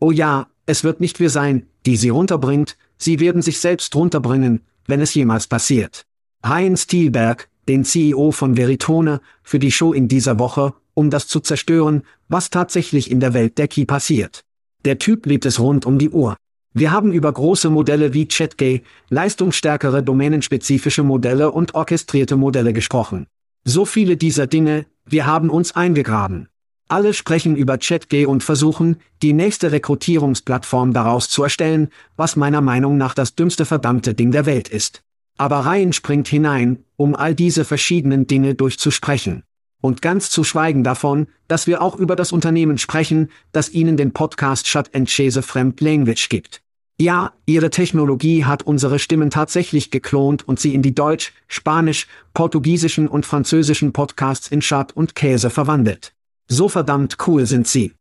Oh 0.00 0.10
ja, 0.10 0.48
es 0.66 0.84
wird 0.84 1.00
nicht 1.00 1.20
wir 1.20 1.30
sein, 1.30 1.66
die 1.86 1.96
sie 1.96 2.08
runterbringt, 2.08 2.76
sie 2.96 3.20
werden 3.20 3.42
sich 3.42 3.60
selbst 3.60 3.94
runterbringen, 3.94 4.62
wenn 4.86 5.00
es 5.00 5.14
jemals 5.14 5.46
passiert. 5.46 6.06
Heinz 6.44 6.86
Thielberg, 6.86 7.48
den 7.68 7.84
CEO 7.84 8.30
von 8.30 8.56
Veritone, 8.56 9.20
für 9.42 9.58
die 9.58 9.72
Show 9.72 9.92
in 9.92 10.08
dieser 10.08 10.38
Woche, 10.38 10.74
um 10.94 11.10
das 11.10 11.26
zu 11.28 11.40
zerstören, 11.40 12.02
was 12.28 12.50
tatsächlich 12.50 13.10
in 13.10 13.20
der 13.20 13.34
Welt 13.34 13.58
der 13.58 13.68
Key 13.68 13.84
passiert. 13.84 14.42
Der 14.84 14.98
Typ 14.98 15.26
lebt 15.26 15.44
es 15.44 15.60
rund 15.60 15.86
um 15.86 15.98
die 15.98 16.10
Uhr. 16.10 16.36
Wir 16.72 16.92
haben 16.92 17.10
über 17.10 17.32
große 17.32 17.68
Modelle 17.68 18.14
wie 18.14 18.28
ChatGay, 18.28 18.82
leistungsstärkere 19.08 20.04
domänenspezifische 20.04 21.02
Modelle 21.02 21.50
und 21.50 21.74
orchestrierte 21.74 22.36
Modelle 22.36 22.72
gesprochen. 22.72 23.26
So 23.64 23.84
viele 23.84 24.16
dieser 24.16 24.46
Dinge, 24.46 24.86
wir 25.04 25.26
haben 25.26 25.50
uns 25.50 25.74
eingegraben. 25.74 26.48
Alle 26.86 27.12
sprechen 27.12 27.56
über 27.56 27.76
ChatGay 27.76 28.26
und 28.26 28.44
versuchen, 28.44 28.96
die 29.20 29.32
nächste 29.32 29.72
Rekrutierungsplattform 29.72 30.92
daraus 30.92 31.28
zu 31.28 31.42
erstellen, 31.42 31.88
was 32.16 32.36
meiner 32.36 32.60
Meinung 32.60 32.96
nach 32.96 33.14
das 33.14 33.34
dümmste 33.34 33.64
verdammte 33.64 34.14
Ding 34.14 34.30
der 34.30 34.46
Welt 34.46 34.68
ist. 34.68 35.02
Aber 35.38 35.66
Ryan 35.66 35.92
springt 35.92 36.28
hinein, 36.28 36.84
um 36.96 37.16
all 37.16 37.34
diese 37.34 37.64
verschiedenen 37.64 38.28
Dinge 38.28 38.54
durchzusprechen. 38.54 39.42
Und 39.80 40.02
ganz 40.02 40.30
zu 40.30 40.44
schweigen 40.44 40.84
davon, 40.84 41.26
dass 41.48 41.66
wir 41.66 41.80
auch 41.82 41.96
über 41.96 42.16
das 42.16 42.32
Unternehmen 42.32 42.78
sprechen, 42.78 43.30
das 43.52 43.70
Ihnen 43.70 43.96
den 43.96 44.12
Podcast 44.12 44.66
Shut 44.68 44.94
and 44.94 45.08
Chase 45.08 45.42
Fremd 45.42 45.80
Language 45.80 46.28
gibt. 46.28 46.62
Ja, 47.00 47.32
Ihre 47.46 47.70
Technologie 47.70 48.44
hat 48.44 48.62
unsere 48.62 48.98
Stimmen 48.98 49.30
tatsächlich 49.30 49.90
geklont 49.90 50.46
und 50.46 50.60
sie 50.60 50.74
in 50.74 50.82
die 50.82 50.94
Deutsch, 50.94 51.32
Spanisch, 51.48 52.06
Portugiesischen 52.34 53.08
und 53.08 53.24
Französischen 53.24 53.94
Podcasts 53.94 54.48
in 54.48 54.60
Shut 54.60 54.92
und 54.92 55.14
Käse 55.14 55.48
verwandelt. 55.48 56.12
So 56.46 56.68
verdammt 56.68 57.16
cool 57.26 57.46
sind 57.46 57.66
sie. 57.66 57.94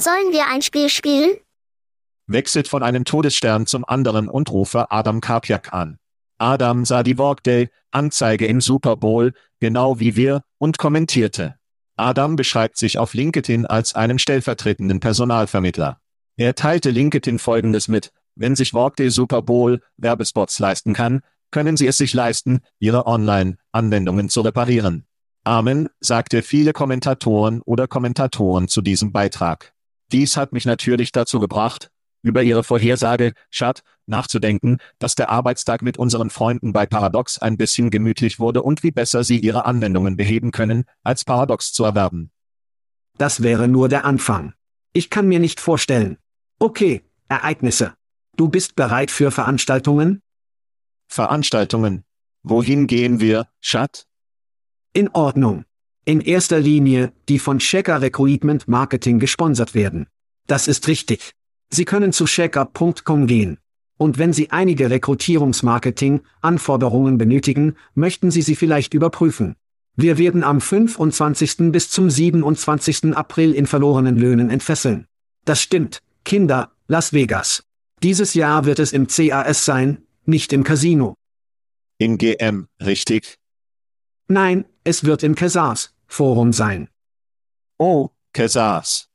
Sollen 0.00 0.32
wir 0.32 0.48
ein 0.48 0.62
Spiel 0.62 0.88
spielen? 0.88 1.36
Wechselt 2.26 2.66
von 2.66 2.82
einem 2.82 3.04
Todesstern 3.04 3.66
zum 3.66 3.84
anderen 3.84 4.28
und 4.28 4.50
rufe 4.50 4.90
Adam 4.90 5.20
Karpiak 5.20 5.72
an. 5.72 5.98
Adam 6.38 6.84
sah 6.84 7.02
die 7.02 7.18
Workday-Anzeige 7.18 8.46
im 8.46 8.60
Super 8.60 8.96
Bowl, 8.96 9.32
genau 9.60 9.98
wie 9.98 10.16
wir, 10.16 10.42
und 10.58 10.78
kommentierte. 10.78 11.56
Adam 11.96 12.36
beschreibt 12.36 12.78
sich 12.78 12.98
auf 12.98 13.14
LinkedIn 13.14 13.66
als 13.66 13.94
einen 13.94 14.18
stellvertretenden 14.18 15.00
Personalvermittler. 15.00 16.00
Er 16.36 16.54
teilte 16.54 16.90
LinkedIn 16.90 17.40
folgendes 17.40 17.88
mit, 17.88 18.12
wenn 18.36 18.54
sich 18.54 18.72
Workday 18.72 19.10
Super 19.10 19.42
Bowl 19.42 19.80
Werbespots 19.96 20.60
leisten 20.60 20.94
kann, 20.94 21.22
können 21.50 21.76
sie 21.76 21.88
es 21.88 21.96
sich 21.96 22.14
leisten, 22.14 22.60
ihre 22.78 23.06
Online-Anwendungen 23.06 24.28
zu 24.28 24.42
reparieren. 24.42 25.06
Amen, 25.42 25.88
sagte 25.98 26.42
viele 26.42 26.72
Kommentatoren 26.72 27.62
oder 27.62 27.88
Kommentatoren 27.88 28.68
zu 28.68 28.80
diesem 28.80 29.12
Beitrag. 29.12 29.72
Dies 30.12 30.36
hat 30.36 30.52
mich 30.52 30.66
natürlich 30.66 31.10
dazu 31.10 31.40
gebracht, 31.40 31.90
über 32.22 32.42
ihre 32.42 32.64
Vorhersage, 32.64 33.32
Schad, 33.50 33.82
nachzudenken, 34.06 34.78
dass 34.98 35.14
der 35.14 35.30
Arbeitstag 35.30 35.82
mit 35.82 35.98
unseren 35.98 36.30
Freunden 36.30 36.72
bei 36.72 36.86
Paradox 36.86 37.38
ein 37.38 37.56
bisschen 37.56 37.90
gemütlich 37.90 38.38
wurde 38.38 38.62
und 38.62 38.82
wie 38.82 38.90
besser 38.90 39.24
sie 39.24 39.38
ihre 39.38 39.64
Anwendungen 39.64 40.16
beheben 40.16 40.50
können, 40.50 40.84
als 41.02 41.24
Paradox 41.24 41.72
zu 41.72 41.84
erwerben. 41.84 42.30
Das 43.16 43.42
wäre 43.42 43.68
nur 43.68 43.88
der 43.88 44.04
Anfang. 44.04 44.54
Ich 44.92 45.10
kann 45.10 45.28
mir 45.28 45.40
nicht 45.40 45.60
vorstellen. 45.60 46.18
Okay, 46.58 47.02
Ereignisse. 47.28 47.94
Du 48.36 48.48
bist 48.48 48.76
bereit 48.76 49.10
für 49.10 49.30
Veranstaltungen? 49.30 50.22
Veranstaltungen. 51.08 52.04
Wohin 52.42 52.86
gehen 52.86 53.20
wir, 53.20 53.48
Schad? 53.60 54.06
In 54.92 55.08
Ordnung. 55.08 55.64
In 56.04 56.20
erster 56.20 56.60
Linie, 56.60 57.12
die 57.28 57.38
von 57.38 57.58
Checker 57.58 58.00
Recruitment 58.00 58.68
Marketing 58.68 59.18
gesponsert 59.18 59.74
werden. 59.74 60.06
Das 60.46 60.68
ist 60.68 60.88
richtig. 60.88 61.34
Sie 61.70 61.84
können 61.84 62.12
zu 62.12 62.24
checker.com 62.24 63.26
gehen. 63.26 63.58
Und 63.96 64.18
wenn 64.18 64.32
Sie 64.32 64.50
einige 64.50 64.90
Rekrutierungsmarketing-Anforderungen 64.90 67.18
benötigen, 67.18 67.76
möchten 67.94 68.30
Sie 68.30 68.42
sie 68.42 68.56
vielleicht 68.56 68.94
überprüfen. 68.94 69.56
Wir 69.96 70.18
werden 70.18 70.44
am 70.44 70.60
25. 70.60 71.72
bis 71.72 71.90
zum 71.90 72.08
27. 72.08 73.16
April 73.16 73.52
in 73.52 73.66
verlorenen 73.66 74.16
Löhnen 74.16 74.50
entfesseln. 74.50 75.08
Das 75.44 75.60
stimmt, 75.60 76.00
Kinder, 76.24 76.70
Las 76.86 77.12
Vegas. 77.12 77.64
Dieses 78.04 78.34
Jahr 78.34 78.64
wird 78.64 78.78
es 78.78 78.92
im 78.92 79.08
CAS 79.08 79.64
sein, 79.64 80.06
nicht 80.24 80.52
im 80.52 80.62
Casino. 80.62 81.16
Im 81.98 82.16
GM, 82.16 82.68
richtig? 82.80 83.34
Nein, 84.28 84.66
es 84.84 85.02
wird 85.02 85.24
im 85.24 85.34
Casars 85.34 85.92
Forum 86.06 86.52
sein. 86.52 86.88
Oh, 87.78 88.10
Casars. 88.32 89.08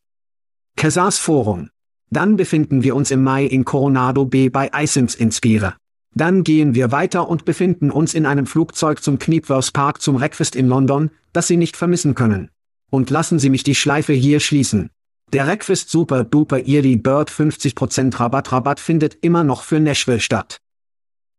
Casars 0.76 1.18
Forum. 1.18 1.70
Dann 2.14 2.38
befinden 2.38 2.84
wir 2.84 2.96
uns 2.96 3.10
im 3.10 3.24
Mai 3.24 3.44
in 3.44 3.66
Coronado 3.66 4.26
Bay 4.26 4.48
bei 4.48 4.70
Isims 4.72 5.16
Inspire. 5.16 5.74
Dann 6.14 6.44
gehen 6.44 6.76
wir 6.76 6.92
weiter 6.92 7.28
und 7.28 7.44
befinden 7.44 7.90
uns 7.90 8.14
in 8.14 8.28
einem 8.28 8.46
Flugzeug 8.46 9.02
zum 9.02 9.18
Knipworth 9.18 9.74
Park 9.74 10.00
zum 10.00 10.18
Breakfast 10.18 10.56
in 10.56 10.68
London, 10.68 11.10
das 11.32 11.48
Sie 11.48 11.58
nicht 11.58 11.76
vermissen 11.76 12.14
können. 12.14 12.52
Und 12.92 13.10
lassen 13.10 13.40
Sie 13.40 13.50
mich 13.50 13.64
die 13.64 13.74
Schleife 13.74 14.14
hier 14.14 14.40
schließen. 14.40 14.92
Der 15.32 15.46
Breakfast 15.46 15.90
Super 15.90 16.24
Duper 16.24 16.68
Early 16.68 16.98
Bird 16.98 17.32
50% 17.32 18.20
Rabatt 18.20 18.52
Rabatt 18.52 18.80
findet 18.80 19.18
immer 19.22 19.44
noch 19.44 19.64
für 19.64 19.80
Nashville 19.80 20.20
statt. 20.20 20.60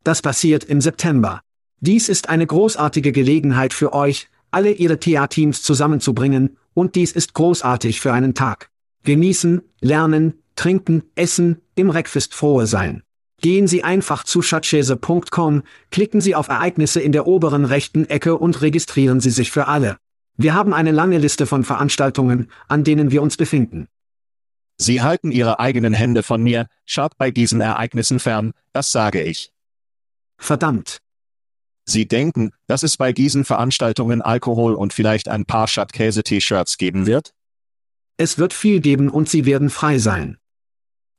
Das 0.03 0.23
passiert 0.23 0.65
im 0.65 0.81
September. 0.81 1.41
Dies 1.79 2.09
ist 2.09 2.29
eine 2.29 2.49
großartige 2.49 3.13
Gelegenheit 3.13 3.75
für 3.75 3.93
euch, 3.93 4.29
alle 4.51 4.73
Ihre 4.73 4.99
TA-Teams 4.99 5.63
zusammenzubringen, 5.63 6.57
und 6.75 6.97
dies 6.97 7.13
ist 7.13 7.33
großartig 7.35 8.01
für 8.01 8.13
einen 8.13 8.35
Tag. 8.35 8.71
Genießen, 9.05 9.63
lernen, 9.81 10.35
trinken, 10.57 11.05
essen, 11.15 11.61
im 11.75 11.89
Breakfast 11.89 12.35
frohe 12.35 12.67
sein. 12.67 13.03
Gehen 13.41 13.67
Sie 13.67 13.85
einfach 13.85 14.25
zu 14.25 14.41
schatzschäse.com, 14.41 15.63
klicken 15.91 16.21
Sie 16.21 16.35
auf 16.35 16.49
Ereignisse 16.49 17.01
in 17.01 17.13
der 17.13 17.27
oberen 17.27 17.65
rechten 17.65 18.07
Ecke 18.07 18.39
und 18.39 18.63
registrieren 18.63 19.21
Sie 19.21 19.31
sich 19.31 19.51
für 19.51 19.69
alle. 19.69 19.99
Wir 20.37 20.55
haben 20.55 20.73
eine 20.73 20.91
lange 20.91 21.19
Liste 21.19 21.47
von 21.47 21.65
Veranstaltungen, 21.65 22.51
an 22.69 22.85
denen 22.85 23.11
wir 23.11 23.23
uns 23.23 23.37
befinden. 23.37 23.87
Sie 24.79 25.03
halten 25.03 25.31
Ihre 25.31 25.61
eigenen 25.61 25.93
Hände 25.93 26.23
von 26.23 26.43
mir, 26.43 26.67
schaut 26.85 27.17
bei 27.19 27.31
diesen 27.31 27.61
Ereignissen 27.61 28.19
fern, 28.19 28.53
das 28.73 28.91
sage 28.91 29.23
ich. 29.23 29.53
Verdammt. 30.39 30.99
Sie 31.85 32.09
denken, 32.09 32.51
dass 32.67 32.83
es 32.83 32.97
bei 32.97 33.13
diesen 33.13 33.45
Veranstaltungen 33.45 34.23
Alkohol 34.23 34.75
und 34.75 34.93
vielleicht 34.93 35.29
ein 35.29 35.45
paar 35.45 35.69
Schattkäse-T-Shirts 35.69 36.79
geben 36.79 37.07
wird? 37.07 37.35
Es 38.17 38.39
wird 38.39 38.53
viel 38.53 38.81
geben 38.81 39.09
und 39.09 39.29
Sie 39.29 39.45
werden 39.45 39.71
frei 39.71 39.99
sein. 39.99 40.39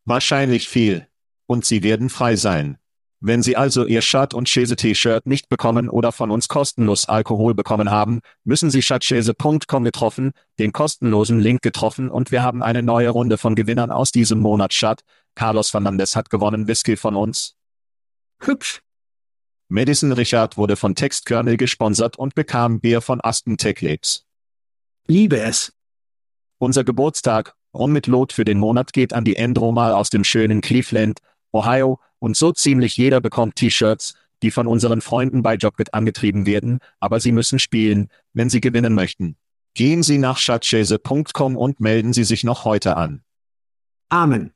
Wahrscheinlich 0.05 0.69
viel. 0.69 1.07
Und 1.45 1.65
Sie 1.65 1.83
werden 1.83 2.09
frei 2.09 2.35
sein. 2.37 2.77
Wenn 3.19 3.41
Sie 3.41 3.57
also 3.57 3.85
Ihr 3.85 4.01
Schatt- 4.01 4.33
und 4.33 4.47
Schäse-T-Shirt 4.47 5.25
nicht 5.25 5.49
bekommen 5.49 5.89
oder 5.89 6.11
von 6.11 6.31
uns 6.31 6.47
kostenlos 6.47 7.09
Alkohol 7.09 7.53
bekommen 7.53 7.89
haben, 7.89 8.21
müssen 8.43 8.69
Sie 8.69 8.81
schattschäse.com 8.81 9.83
getroffen, 9.83 10.31
den 10.59 10.71
kostenlosen 10.71 11.39
Link 11.39 11.61
getroffen 11.61 12.09
und 12.09 12.31
wir 12.31 12.43
haben 12.43 12.63
eine 12.63 12.83
neue 12.83 13.09
Runde 13.09 13.37
von 13.37 13.55
Gewinnern 13.55 13.91
aus 13.91 14.11
diesem 14.11 14.39
Monat 14.39 14.73
Schatt. 14.73 15.01
Carlos 15.33 15.71
Fernandez 15.71 16.15
hat 16.15 16.29
gewonnen 16.29 16.67
Whisky 16.67 16.97
von 16.97 17.15
uns. 17.15 17.55
Hübsch. 18.39 18.81
Madison 19.67 20.11
Richard 20.11 20.57
wurde 20.57 20.75
von 20.75 20.93
Textkernel 20.95 21.57
gesponsert 21.57 22.17
und 22.17 22.35
bekam 22.35 22.79
Bier 22.79 23.01
von 23.01 23.19
Aston 23.21 23.57
Tech 23.57 23.81
Labs. 23.81 24.25
Liebe 25.07 25.39
es. 25.39 25.74
Unser 26.57 26.83
Geburtstag, 26.83 27.55
Rum 27.73 27.91
mit 27.91 28.07
Lot 28.07 28.31
für 28.31 28.45
den 28.45 28.59
Monat 28.59 28.93
geht 28.93 29.13
an 29.13 29.25
die 29.25 29.35
Endromal 29.35 29.91
aus 29.91 30.09
dem 30.09 30.23
schönen 30.23 30.61
Cleveland, 30.61 31.19
Ohio, 31.51 31.99
und 32.19 32.37
so 32.37 32.51
ziemlich 32.51 32.95
jeder 32.97 33.19
bekommt 33.19 33.55
T-Shirts, 33.57 34.15
die 34.41 34.51
von 34.51 34.67
unseren 34.67 35.01
Freunden 35.01 35.43
bei 35.43 35.55
Jobbit 35.55 35.93
angetrieben 35.93 36.45
werden, 36.45 36.79
aber 36.99 37.19
sie 37.19 37.31
müssen 37.31 37.59
spielen, 37.59 38.09
wenn 38.33 38.49
sie 38.49 38.61
gewinnen 38.61 38.93
möchten. 38.93 39.37
Gehen 39.73 40.03
Sie 40.03 40.17
nach 40.17 40.37
schatzschäse.com 40.37 41.57
und 41.57 41.81
melden 41.81 42.13
Sie 42.13 42.23
sich 42.23 42.45
noch 42.45 42.63
heute 42.63 42.95
an. 42.95 43.23
Amen. 44.07 44.53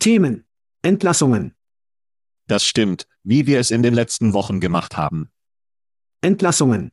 Themen. 0.00 0.44
Entlassungen. 0.82 1.54
Das 2.46 2.64
stimmt, 2.64 3.06
wie 3.22 3.46
wir 3.46 3.58
es 3.58 3.70
in 3.70 3.82
den 3.82 3.94
letzten 3.94 4.34
Wochen 4.34 4.60
gemacht 4.60 4.98
haben. 4.98 5.30
Entlassungen. 6.20 6.92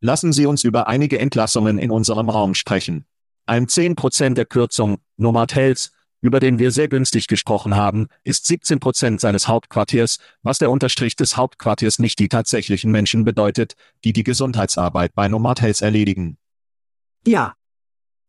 Lassen 0.00 0.32
Sie 0.32 0.46
uns 0.46 0.62
über 0.62 0.86
einige 0.86 1.18
Entlassungen 1.18 1.78
in 1.78 1.90
unserem 1.90 2.28
Raum 2.28 2.54
sprechen. 2.54 3.06
Ein 3.46 3.66
10% 3.66 4.34
der 4.34 4.44
Kürzung, 4.44 4.98
Nomad 5.16 5.54
Health, 5.54 5.92
über 6.20 6.40
den 6.40 6.58
wir 6.58 6.72
sehr 6.72 6.88
günstig 6.88 7.28
gesprochen 7.28 7.76
haben, 7.76 8.08
ist 8.24 8.44
17% 8.46 9.20
seines 9.20 9.46
Hauptquartiers, 9.46 10.18
was 10.42 10.58
der 10.58 10.70
Unterstrich 10.70 11.14
des 11.14 11.36
Hauptquartiers 11.36 12.00
nicht 12.00 12.18
die 12.18 12.28
tatsächlichen 12.28 12.90
Menschen 12.90 13.24
bedeutet, 13.24 13.76
die 14.02 14.12
die 14.12 14.24
Gesundheitsarbeit 14.24 15.14
bei 15.14 15.28
Nomad 15.28 15.60
Health 15.60 15.80
erledigen. 15.82 16.38
Ja. 17.24 17.54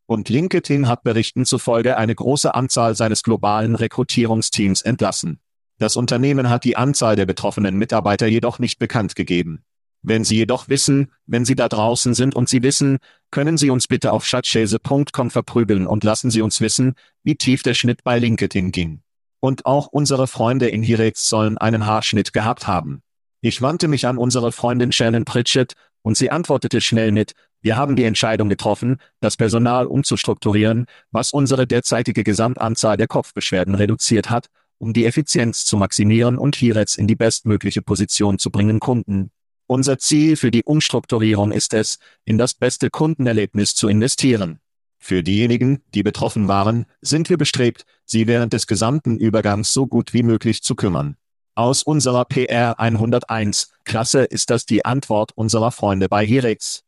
Und 0.06 0.30
LinkedIn 0.30 0.88
hat 0.88 1.01
Berichten 1.01 1.45
zufolge 1.45 1.97
eine 1.97 2.13
große 2.13 2.53
Anzahl 2.53 2.95
seines 2.95 3.23
globalen 3.23 3.73
Rekrutierungsteams 3.73 4.84
entlassen. 4.84 5.39
Das 5.80 5.95
Unternehmen 5.95 6.49
hat 6.49 6.63
die 6.63 6.77
Anzahl 6.77 7.15
der 7.15 7.25
betroffenen 7.25 7.75
Mitarbeiter 7.75 8.27
jedoch 8.27 8.60
nicht 8.60 8.77
bekannt 8.77 9.15
gegeben. 9.15 9.63
Wenn 10.08 10.24
Sie 10.24 10.38
jedoch 10.38 10.70
wissen, 10.70 11.12
wenn 11.26 11.43
Sie 11.43 11.56
da 11.56 11.67
draußen 11.67 12.13
sind 12.13 12.34
und 12.34 12.48
Sie 12.48 12.63
wissen, 12.63 13.00
können 13.30 13.58
Sie 13.58 13.70
uns 13.70 13.88
bitte 13.88 14.13
auf 14.13 14.26
schatzschäse.com 14.26 15.30
verprügeln 15.30 15.86
und 15.86 16.06
lassen 16.06 16.32
Sie 16.32 16.41
uns 16.41 16.62
wissen, 16.62 16.93
wie 17.24 17.36
tief 17.36 17.62
der 17.62 17.74
Schnitt 17.74 18.06
bei 18.06 18.17
LinkedIn 18.17 18.72
ging. 18.72 19.02
Und 19.41 19.65
auch 19.65 19.88
unsere 19.88 20.28
Freunde 20.28 20.70
in 20.70 20.82
Hirex 20.82 21.28
sollen 21.28 21.58
einen 21.58 21.86
Haarschnitt 21.86 22.32
gehabt 22.32 22.67
haben. 22.67 23.02
Ich 23.41 23.62
wandte 23.62 23.89
mich 23.89 24.08
an 24.08 24.17
unsere 24.17 24.54
Freundin 24.54 24.93
Shannon 24.93 25.26
Pritchett, 25.26 25.74
und 26.04 26.15
sie 26.15 26.32
antwortete 26.32 26.80
schnell 26.80 27.12
mit, 27.12 27.34
wir 27.60 27.76
haben 27.76 27.98
die 27.98 28.06
Entscheidung 28.06 28.48
getroffen, 28.48 29.02
das 29.20 29.36
Personal 29.36 29.88
umzustrukturieren, 29.88 30.86
was 31.12 31.34
unsere 31.34 31.67
derzeitige 31.67 32.24
Gesamtanzahl 32.24 32.96
der 32.96 33.08
Kopfbeschwerden 33.08 33.76
reduziert 33.76 34.30
hat, 34.30 34.48
um 34.78 34.93
die 34.93 35.06
Effizienz 35.06 35.65
zu 35.65 35.76
maximieren 35.76 36.38
und 36.38 36.56
Hiretz 36.56 36.96
in 36.96 37.08
die 37.08 37.17
bestmögliche 37.17 37.82
Position 37.82 38.39
zu 38.39 38.52
bringen 38.52 38.80
Kunden. 38.80 39.32
Unser 39.69 39.99
Ziel 39.99 40.38
für 40.38 40.49
die 40.49 40.63
Umstrukturierung 40.63 41.51
ist 41.51 41.73
es, 41.73 41.99
in 42.23 42.38
das 42.38 42.53
beste 42.53 42.89
Kundenerlebnis 42.89 43.75
zu 43.75 43.89
investieren. 43.89 44.60
Für 44.97 45.23
diejenigen, 45.23 45.84
die 45.93 46.03
betroffen 46.03 46.47
waren, 46.47 46.86
sind 47.01 47.30
wir 47.30 47.38
bestrebt, 47.38 47.86
sie 48.06 48.27
während 48.27 48.53
des 48.53 48.65
gesamten 48.65 49.17
Übergangs 49.17 49.73
so 49.73 49.86
gut 49.86 50.13
wie 50.13 50.23
möglich 50.23 50.63
zu 50.63 50.75
kümmern. 50.75 51.17
Aus 51.53 51.84
unserer 51.84 52.23
PR 52.23 52.80
101 52.80 53.71
Klasse 53.84 54.23
ist 54.23 54.49
das 54.51 54.65
die 54.65 54.86
Antwort 54.86 55.34
unserer 55.36 55.71
Freunde 55.71 56.08
bei 56.08 56.25
Hirex. 56.25 56.84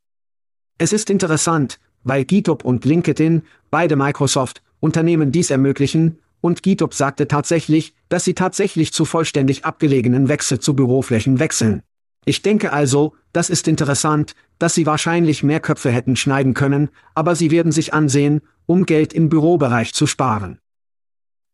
Es 0.78 0.94
ist 0.94 1.10
interessant, 1.10 1.80
weil 2.04 2.24
GitHub 2.24 2.64
und 2.64 2.86
LinkedIn, 2.86 3.42
beide 3.70 3.98
Microsoft, 3.98 4.62
Unternehmen 4.80 5.34
dies 5.34 5.50
ermöglichen, 5.50 6.20
und 6.40 6.64
GitHub 6.64 6.94
sagte 6.94 7.28
tatsächlich, 7.28 7.94
dass 8.08 8.24
sie 8.24 8.36
tatsächlich 8.36 8.94
zu 8.94 9.04
vollständig 9.04 9.66
abgelegenen 9.66 10.30
Wechsel 10.30 10.60
zu 10.60 10.74
Büroflächen 10.74 11.40
wechseln. 11.40 11.84
Ich 12.30 12.44
denke 12.44 12.72
also, 12.72 13.16
das 13.34 13.50
ist 13.50 13.68
interessant, 13.68 14.36
dass 14.60 14.76
sie 14.76 14.86
wahrscheinlich 14.86 15.42
mehr 15.42 15.60
Köpfe 15.60 15.90
hätten 15.90 16.16
schneiden 16.16 16.54
können, 16.54 16.90
aber 17.16 17.36
sie 17.36 17.50
werden 17.50 17.72
sich 17.72 17.92
ansehen, 17.92 18.42
um 18.68 18.86
Geld 18.86 19.14
im 19.14 19.30
Bürobereich 19.30 19.96
zu 19.96 20.06
sparen. 20.06 20.60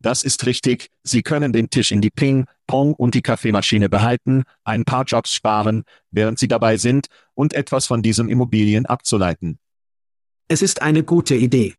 Das 0.02 0.24
ist 0.24 0.46
richtig, 0.46 0.90
Sie 1.02 1.24
können 1.24 1.54
den 1.54 1.70
Tisch 1.70 1.94
in 1.94 2.02
die 2.02 2.10
Ping, 2.10 2.46
Pong 2.68 2.94
und 2.94 3.16
die 3.16 3.22
Kaffeemaschine 3.22 3.88
behalten, 3.88 4.44
ein 4.66 4.84
paar 4.84 5.06
Jobs 5.06 5.34
sparen, 5.34 5.86
während 6.12 6.40
Sie 6.40 6.50
dabei 6.50 6.76
sind, 6.76 7.08
und 7.36 7.54
etwas 7.54 7.86
von 7.86 8.02
diesen 8.02 8.28
Immobilien 8.28 8.86
abzuleiten. 8.86 9.60
Es 10.50 10.62
ist 10.62 10.82
eine 10.82 11.04
gute 11.04 11.36
Idee. 11.36 11.76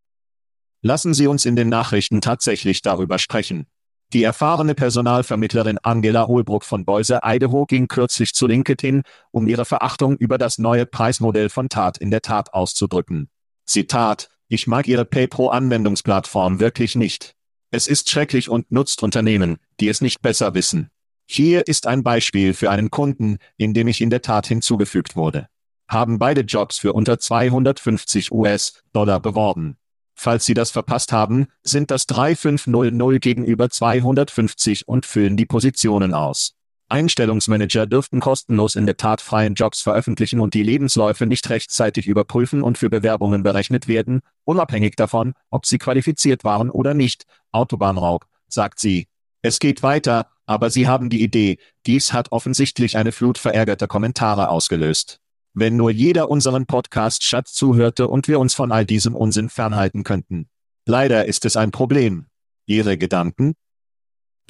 Lassen 0.80 1.12
Sie 1.12 1.26
uns 1.26 1.44
in 1.44 1.54
den 1.54 1.68
Nachrichten 1.68 2.22
tatsächlich 2.22 2.80
darüber 2.80 3.18
sprechen. 3.18 3.66
Die 4.12 4.22
erfahrene 4.22 4.74
Personalvermittlerin 4.74 5.78
Angela 5.82 6.28
Holbrook 6.28 6.64
von 6.64 6.84
Boise, 6.84 7.20
Idaho 7.24 7.66
ging 7.66 7.88
kürzlich 7.88 8.34
zu 8.34 8.46
LinkedIn, 8.46 9.02
um 9.32 9.48
ihre 9.48 9.64
Verachtung 9.64 10.16
über 10.16 10.38
das 10.38 10.58
neue 10.58 10.86
Preismodell 10.86 11.48
von 11.48 11.68
Tat 11.68 11.98
in 11.98 12.10
der 12.10 12.22
Tat 12.22 12.54
auszudrücken. 12.54 13.28
Zitat, 13.64 14.28
ich 14.48 14.68
mag 14.68 14.86
Ihre 14.86 15.04
PayPro-Anwendungsplattform 15.04 16.60
wirklich 16.60 16.94
nicht. 16.94 17.34
Es 17.72 17.88
ist 17.88 18.08
schrecklich 18.08 18.48
und 18.48 18.70
nutzt 18.70 19.02
Unternehmen, 19.02 19.58
die 19.80 19.88
es 19.88 20.00
nicht 20.00 20.22
besser 20.22 20.54
wissen. 20.54 20.90
Hier 21.26 21.66
ist 21.66 21.88
ein 21.88 22.04
Beispiel 22.04 22.54
für 22.54 22.70
einen 22.70 22.90
Kunden, 22.92 23.38
in 23.56 23.74
dem 23.74 23.88
ich 23.88 24.00
in 24.00 24.10
der 24.10 24.22
Tat 24.22 24.46
hinzugefügt 24.46 25.16
wurde. 25.16 25.48
Haben 25.88 26.20
beide 26.20 26.42
Jobs 26.42 26.78
für 26.78 26.92
unter 26.92 27.18
250 27.18 28.30
US-Dollar 28.30 29.18
beworben. 29.18 29.76
Falls 30.18 30.46
Sie 30.46 30.54
das 30.54 30.70
verpasst 30.70 31.12
haben, 31.12 31.46
sind 31.62 31.90
das 31.90 32.06
3500 32.06 33.20
gegenüber 33.20 33.68
250 33.68 34.88
und 34.88 35.04
füllen 35.04 35.36
die 35.36 35.44
Positionen 35.44 36.14
aus. 36.14 36.54
Einstellungsmanager 36.88 37.86
dürften 37.86 38.20
kostenlos 38.20 38.76
in 38.76 38.86
der 38.86 38.96
Tat 38.96 39.20
freien 39.20 39.54
Jobs 39.54 39.82
veröffentlichen 39.82 40.40
und 40.40 40.54
die 40.54 40.62
Lebensläufe 40.62 41.26
nicht 41.26 41.50
rechtzeitig 41.50 42.06
überprüfen 42.06 42.62
und 42.62 42.78
für 42.78 42.88
Bewerbungen 42.88 43.42
berechnet 43.42 43.88
werden, 43.88 44.22
unabhängig 44.44 44.96
davon, 44.96 45.34
ob 45.50 45.66
sie 45.66 45.78
qualifiziert 45.78 46.44
waren 46.44 46.70
oder 46.70 46.94
nicht. 46.94 47.26
Autobahnraub, 47.52 48.24
sagt 48.48 48.78
sie. 48.80 49.08
Es 49.42 49.58
geht 49.58 49.82
weiter, 49.82 50.30
Aber 50.46 50.70
Sie 50.70 50.86
haben 50.86 51.10
die 51.10 51.22
Idee, 51.22 51.58
dies 51.86 52.12
hat 52.12 52.30
offensichtlich 52.30 52.96
eine 52.96 53.10
Flut 53.10 53.36
verärgerter 53.36 53.88
Kommentare 53.88 54.48
ausgelöst. 54.48 55.20
Wenn 55.58 55.78
nur 55.78 55.90
jeder 55.90 56.30
unseren 56.30 56.66
Podcast-Schatz 56.66 57.54
zuhörte 57.54 58.08
und 58.08 58.28
wir 58.28 58.38
uns 58.38 58.52
von 58.52 58.72
all 58.72 58.84
diesem 58.84 59.14
Unsinn 59.14 59.48
fernhalten 59.48 60.04
könnten. 60.04 60.48
Leider 60.84 61.24
ist 61.24 61.46
es 61.46 61.56
ein 61.56 61.70
Problem. 61.70 62.26
Ihre 62.66 62.98
Gedanken? 62.98 63.54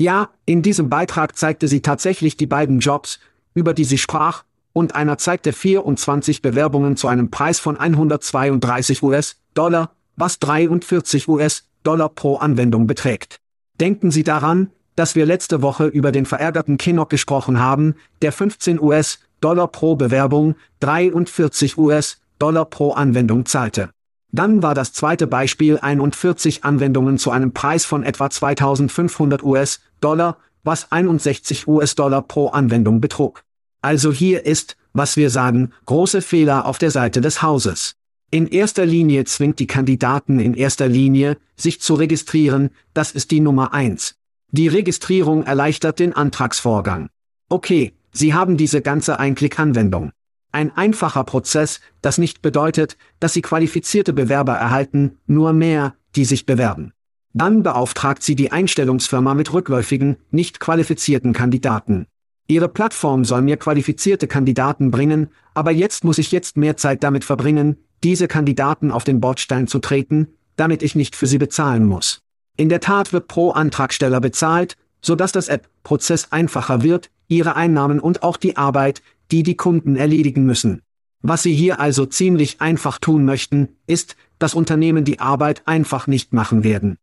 Ja, 0.01 0.31
in 0.47 0.62
diesem 0.62 0.88
Beitrag 0.88 1.38
zeigte 1.38 1.69
sie 1.69 1.81
tatsächlich 1.81 2.37
die 2.37 2.49
beiden 2.49 2.81
Jobs, 2.81 3.21
über 3.55 3.73
die 3.73 3.85
sie 3.85 3.99
sprach, 3.99 4.42
und 4.73 4.97
einer 4.97 5.16
zeigte 5.16 5.53
24 5.53 6.42
Bewerbungen 6.42 6.97
zu 6.97 7.07
einem 7.07 7.31
Preis 7.31 7.61
von 7.61 7.77
132 7.77 9.01
US-Dollar, 9.05 9.92
was 10.16 10.40
43 10.40 11.29
US-Dollar 11.29 12.09
pro 12.09 12.38
Anwendung 12.38 12.88
beträgt. 12.88 13.38
Denken 13.79 14.11
Sie 14.11 14.25
daran, 14.25 14.73
dass 14.97 15.14
wir 15.14 15.25
letzte 15.25 15.62
Woche 15.62 15.87
über 15.87 16.11
den 16.11 16.27
verärgerten 16.27 16.79
Kinnock 16.79 17.11
gesprochen 17.11 17.61
haben, 17.61 17.95
der 18.23 18.33
15 18.33 18.81
US-Dollar 18.81 19.26
pro 19.40 19.96
Bewerbung, 19.96 20.55
43 20.81 21.79
US-Dollar 21.79 22.64
pro 22.64 22.92
Anwendung 22.92 23.46
zahlte. 23.46 23.90
Dann 24.33 24.62
war 24.62 24.75
das 24.75 24.92
zweite 24.92 25.27
Beispiel 25.27 25.79
41 25.79 26.64
Anwendungen 26.64 27.18
zu 27.18 27.31
einem 27.31 27.53
Preis 27.53 27.85
von 27.85 28.03
etwa 28.03 28.29
2500 28.29 29.42
US-Dollar, 29.42 30.38
was 30.64 30.90
61 30.90 31.68
US-Dollar 31.68 32.22
pro 32.22 32.49
Anwendung 32.49 33.01
betrug. 33.01 33.44
Also 33.83 34.12
hier 34.12 34.44
ist, 34.44 34.77
was 34.92 35.16
wir 35.16 35.31
sagen, 35.31 35.72
große 35.87 36.22
Fehler 36.22 36.66
auf 36.66 36.79
der 36.79 36.90
Seite 36.90 37.20
des 37.20 37.40
Hauses. 37.42 37.94
In 38.31 38.49
erster 38.49 38.85
Linie 38.85 39.25
zwingt 39.25 39.61
die 39.61 39.68
Kandidaten 39.68 40.40
in 40.40 40.55
erster 40.55 40.88
Linie, 40.88 41.37
sich 41.57 41.81
zu 41.81 41.94
registrieren, 41.94 42.70
das 42.92 43.12
ist 43.12 43.31
die 43.31 43.40
Nummer 43.40 43.72
eins. 43.72 44.16
Die 44.51 44.68
Registrierung 44.68 45.44
erleichtert 45.44 46.01
den 46.01 46.12
Antragsvorgang. 46.12 47.09
Okay, 47.49 47.92
Sie 48.16 48.33
haben 48.33 48.57
diese 48.57 48.81
ganze 48.81 49.18
Einklick-Anwendung. 49.18 50.11
Ein 50.50 50.74
einfacher 50.74 51.22
Prozess, 51.24 51.81
das 52.00 52.16
nicht 52.16 52.40
bedeutet, 52.40 52.96
dass 53.20 53.35
Sie 53.35 53.42
qualifizierte 53.42 54.14
Bewerber 54.14 54.55
erhalten, 54.55 55.18
nur 55.26 55.52
mehr, 55.52 55.94
die 56.14 56.24
sich 56.24 56.46
bewerben. 56.46 56.94
Dann 57.35 57.62
beauftragt 57.62 58.22
sie 58.22 58.35
die 58.35 58.52
Einstellungsfirma 58.52 59.35
mit 59.35 59.52
rückläufigen, 59.52 60.16
nicht 60.31 60.61
qualifizierten 60.61 61.35
Kandidaten. 61.35 62.07
Ihre 62.46 62.70
Plattform 62.70 63.26
soll 63.26 63.42
mir 63.42 63.59
qualifizierte 63.59 64.26
Kandidaten 64.26 64.90
bringen, 64.90 65.29
aber 65.52 65.70
jetzt 65.70 66.02
muss 66.02 66.16
ich 66.16 66.33
jetzt 66.33 66.57
mehr 66.57 66.79
Zeit 66.79 67.05
damit 67.05 67.22
verbringen, 67.22 67.76
diese 68.02 68.29
Kandidaten 68.29 68.90
auf 68.90 69.05
den 69.05 69.20
Bordstein 69.20 69.66
zu 69.66 69.81
treten, 69.81 70.29
damit 70.57 70.83
ich 70.83 70.94
nicht 70.94 71.16
für 71.16 71.26
sie 71.26 71.37
bezahlen 71.37 71.85
muss. 71.85 72.22
In 72.57 72.70
der 72.70 72.81
Tat 72.81 73.12
wird 73.12 73.29
pro 73.29 73.50
Antragsteller 73.50 74.22
bezahlt, 74.22 74.79
sodass 75.02 75.33
das 75.33 75.48
App-Prozess 75.48 76.33
einfacher 76.33 76.83
wird, 76.83 77.11
ihre 77.29 77.57
Einnahmen 77.57 78.01
und 78.01 78.23
auch 78.23 78.37
die 78.37 78.57
Arbeit, 78.57 79.03
die 79.31 79.43
die 79.43 79.57
Kunden 79.57 79.97
erledigen 79.97 80.45
müssen. 80.45 80.83
Was 81.23 81.43
Sie 81.43 81.55
hier 81.55 81.81
also 81.81 82.07
ziemlich 82.07 82.61
einfach 82.61 82.99
tun 82.99 83.25
möchten, 83.25 83.69
ist, 83.87 84.17
dass 84.39 84.55
Unternehmen 84.55 85.05
die 85.05 85.19
Arbeit 85.19 85.62
einfach 85.67 86.07
nicht 86.07 86.33
machen 86.33 86.62
werden. 86.62 86.99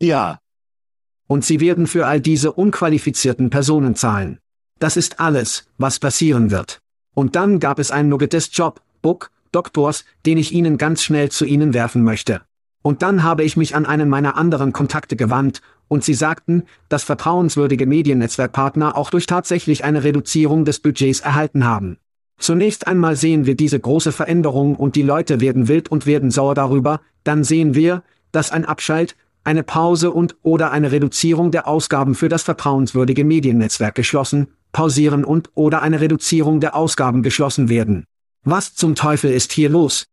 Ja. 0.00 0.40
Und 1.26 1.44
sie 1.44 1.60
werden 1.60 1.86
für 1.86 2.06
all 2.06 2.20
diese 2.20 2.52
unqualifizierten 2.52 3.50
Personen 3.50 3.94
zahlen. 3.94 4.38
Das 4.78 4.96
ist 4.96 5.20
alles, 5.20 5.68
was 5.76 5.98
passieren 5.98 6.50
wird. 6.50 6.80
Und 7.14 7.36
dann 7.36 7.60
gab 7.60 7.78
es 7.78 7.90
ein 7.90 8.08
Nugget 8.08 8.34
Job, 8.52 8.80
Book, 9.02 9.30
Doktors, 9.52 10.04
den 10.24 10.38
ich 10.38 10.52
Ihnen 10.52 10.78
ganz 10.78 11.02
schnell 11.02 11.30
zu 11.30 11.44
Ihnen 11.44 11.74
werfen 11.74 12.02
möchte. 12.02 12.42
Und 12.82 13.02
dann 13.02 13.22
habe 13.22 13.44
ich 13.44 13.56
mich 13.56 13.74
an 13.74 13.86
einen 13.86 14.08
meiner 14.08 14.36
anderen 14.36 14.72
Kontakte 14.72 15.16
gewandt, 15.16 15.60
und 15.88 16.04
sie 16.04 16.14
sagten, 16.14 16.64
dass 16.88 17.02
vertrauenswürdige 17.02 17.86
Mediennetzwerkpartner 17.86 18.96
auch 18.96 19.10
durch 19.10 19.26
tatsächlich 19.26 19.84
eine 19.84 20.04
Reduzierung 20.04 20.64
des 20.64 20.80
Budgets 20.80 21.20
erhalten 21.20 21.64
haben. 21.64 21.98
Zunächst 22.38 22.86
einmal 22.86 23.16
sehen 23.16 23.46
wir 23.46 23.56
diese 23.56 23.80
große 23.80 24.12
Veränderung 24.12 24.76
und 24.76 24.94
die 24.94 25.02
Leute 25.02 25.40
werden 25.40 25.66
wild 25.66 25.90
und 25.90 26.06
werden 26.06 26.30
sauer 26.30 26.54
darüber, 26.54 27.00
dann 27.24 27.42
sehen 27.42 27.74
wir, 27.74 28.02
dass 28.30 28.52
ein 28.52 28.64
Abschalt, 28.64 29.16
eine 29.42 29.62
Pause 29.62 30.10
und 30.10 30.36
oder 30.42 30.70
eine 30.70 30.92
Reduzierung 30.92 31.50
der 31.50 31.66
Ausgaben 31.66 32.14
für 32.14 32.28
das 32.28 32.42
vertrauenswürdige 32.42 33.24
Mediennetzwerk 33.24 33.94
geschlossen, 33.94 34.48
pausieren 34.72 35.24
und 35.24 35.50
oder 35.54 35.82
eine 35.82 36.00
Reduzierung 36.00 36.60
der 36.60 36.76
Ausgaben 36.76 37.22
geschlossen 37.22 37.68
werden. 37.68 38.04
Was 38.44 38.74
zum 38.74 38.94
Teufel 38.94 39.32
ist 39.32 39.52
hier 39.52 39.70
los? 39.70 40.06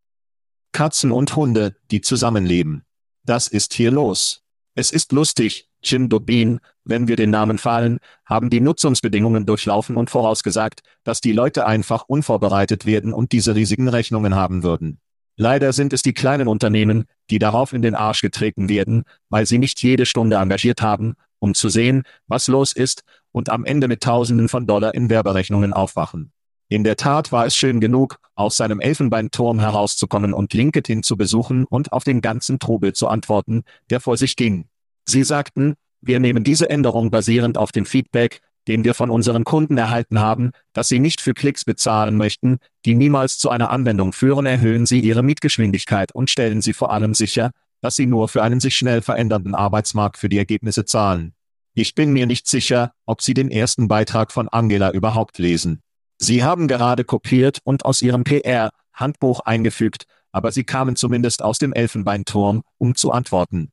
Katzen 0.71 1.11
und 1.11 1.35
Hunde, 1.35 1.75
die 1.91 2.01
zusammenleben. 2.01 2.83
Das 3.25 3.47
ist 3.47 3.73
hier 3.73 3.91
los. 3.91 4.44
Es 4.77 4.91
ist 4.91 5.13
lustig, 5.13 5.69
Jim 5.81 6.09
Dobin, 6.09 6.59
wenn 6.83 7.07
wir 7.07 7.15
den 7.15 7.29
Namen 7.29 7.57
fallen, 7.57 7.99
haben 8.25 8.49
die 8.49 8.59
Nutzungsbedingungen 8.59 9.45
durchlaufen 9.45 9.95
und 9.95 10.09
vorausgesagt, 10.09 10.81
dass 11.05 11.21
die 11.21 11.31
Leute 11.31 11.65
einfach 11.65 12.03
unvorbereitet 12.07 12.85
werden 12.85 13.13
und 13.13 13.31
diese 13.31 13.55
riesigen 13.55 13.87
Rechnungen 13.87 14.35
haben 14.35 14.63
würden. 14.63 14.99
Leider 15.37 15.71
sind 15.71 15.93
es 15.93 16.01
die 16.01 16.13
kleinen 16.13 16.49
Unternehmen, 16.49 17.05
die 17.29 17.39
darauf 17.39 17.71
in 17.71 17.81
den 17.81 17.95
Arsch 17.95 18.21
getreten 18.21 18.67
werden, 18.67 19.03
weil 19.29 19.45
sie 19.45 19.59
nicht 19.59 19.81
jede 19.81 20.05
Stunde 20.05 20.35
engagiert 20.35 20.81
haben, 20.81 21.15
um 21.39 21.53
zu 21.53 21.69
sehen, 21.69 22.03
was 22.27 22.47
los 22.47 22.73
ist, 22.73 23.03
und 23.31 23.49
am 23.49 23.63
Ende 23.63 23.87
mit 23.87 24.01
Tausenden 24.01 24.49
von 24.49 24.67
Dollar 24.67 24.93
in 24.93 25.09
Werberechnungen 25.09 25.71
aufwachen. 25.71 26.31
In 26.67 26.83
der 26.83 26.95
Tat 26.95 27.31
war 27.31 27.45
es 27.45 27.55
schön 27.55 27.79
genug, 27.79 28.17
aus 28.33 28.57
seinem 28.57 28.79
Elfenbeinturm 28.79 29.59
herauszukommen 29.59 30.33
und 30.33 30.53
LinkedIn 30.53 31.03
zu 31.03 31.15
besuchen 31.15 31.65
und 31.65 31.93
auf 31.93 32.03
den 32.03 32.21
ganzen 32.21 32.57
Trubel 32.57 32.93
zu 32.93 33.07
antworten, 33.07 33.63
der 33.89 33.99
vor 33.99 34.17
sich 34.17 34.35
ging. 34.35 34.67
Sie 35.05 35.23
sagten, 35.23 35.75
wir 36.01 36.19
nehmen 36.19 36.43
diese 36.43 36.69
Änderung 36.69 37.11
basierend 37.11 37.57
auf 37.57 37.71
dem 37.71 37.85
Feedback, 37.85 38.41
den 38.67 38.83
wir 38.83 38.95
von 38.95 39.11
unseren 39.11 39.43
Kunden 39.43 39.77
erhalten 39.77 40.19
haben, 40.19 40.51
dass 40.73 40.87
sie 40.87 40.99
nicht 40.99 41.21
für 41.21 41.35
Klicks 41.35 41.65
bezahlen 41.65 42.17
möchten, 42.17 42.57
die 42.85 42.95
niemals 42.95 43.37
zu 43.37 43.51
einer 43.51 43.69
Anwendung 43.69 44.11
führen, 44.11 44.47
erhöhen 44.47 44.87
sie 44.87 44.99
ihre 44.99 45.21
Mietgeschwindigkeit 45.21 46.13
und 46.13 46.31
stellen 46.31 46.61
sie 46.61 46.73
vor 46.73 46.91
allem 46.91 47.13
sicher, 47.13 47.51
dass 47.81 47.95
sie 47.95 48.07
nur 48.07 48.27
für 48.27 48.41
einen 48.41 48.59
sich 48.59 48.75
schnell 48.75 49.03
verändernden 49.03 49.53
Arbeitsmarkt 49.53 50.17
für 50.17 50.29
die 50.29 50.39
Ergebnisse 50.39 50.85
zahlen. 50.85 51.35
Ich 51.75 51.93
bin 51.93 52.13
mir 52.13 52.25
nicht 52.25 52.47
sicher, 52.47 52.93
ob 53.05 53.21
Sie 53.21 53.33
den 53.33 53.51
ersten 53.51 53.89
Beitrag 53.89 54.31
von 54.31 54.47
Angela 54.47 54.91
überhaupt 54.91 55.39
lesen. 55.39 55.81
Sie 56.17 56.43
haben 56.43 56.67
gerade 56.67 57.03
kopiert 57.03 57.59
und 57.63 57.85
aus 57.85 58.01
Ihrem 58.01 58.23
PR-Handbuch 58.23 59.41
eingefügt, 59.41 60.05
aber 60.31 60.51
Sie 60.51 60.63
kamen 60.63 60.95
zumindest 60.95 61.41
aus 61.41 61.57
dem 61.57 61.73
Elfenbeinturm, 61.73 62.63
um 62.77 62.95
zu 62.95 63.11
antworten. 63.11 63.71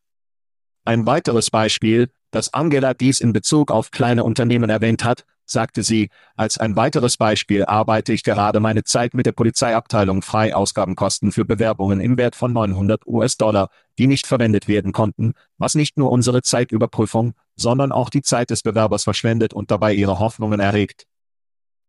Ein 0.84 1.06
weiteres 1.06 1.50
Beispiel, 1.50 2.10
dass 2.32 2.52
Angela 2.52 2.94
dies 2.94 3.20
in 3.20 3.32
Bezug 3.32 3.70
auf 3.70 3.92
kleine 3.92 4.24
Unternehmen 4.24 4.70
erwähnt 4.70 5.04
hat, 5.04 5.24
sagte 5.44 5.82
sie, 5.82 6.08
als 6.34 6.58
ein 6.58 6.76
weiteres 6.76 7.16
Beispiel 7.16 7.64
arbeite 7.64 8.12
ich 8.12 8.22
gerade 8.22 8.58
meine 8.58 8.84
Zeit 8.84 9.12
mit 9.14 9.26
der 9.26 9.32
Polizeiabteilung 9.32 10.22
frei 10.22 10.54
Ausgabenkosten 10.54 11.30
für 11.30 11.44
Bewerbungen 11.44 12.00
im 12.00 12.16
Wert 12.16 12.34
von 12.34 12.52
900 12.52 13.06
US-Dollar, 13.06 13.68
die 13.98 14.06
nicht 14.06 14.26
verwendet 14.26 14.66
werden 14.66 14.92
konnten, 14.92 15.34
was 15.58 15.74
nicht 15.74 15.98
nur 15.98 16.10
unsere 16.10 16.42
Zeitüberprüfung, 16.42 17.34
sondern 17.54 17.92
auch 17.92 18.08
die 18.08 18.22
Zeit 18.22 18.50
des 18.50 18.62
Bewerbers 18.62 19.04
verschwendet 19.04 19.52
und 19.52 19.70
dabei 19.70 19.92
ihre 19.92 20.18
Hoffnungen 20.18 20.58
erregt 20.58 21.06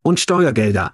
und 0.03 0.19
Steuergelder. 0.19 0.93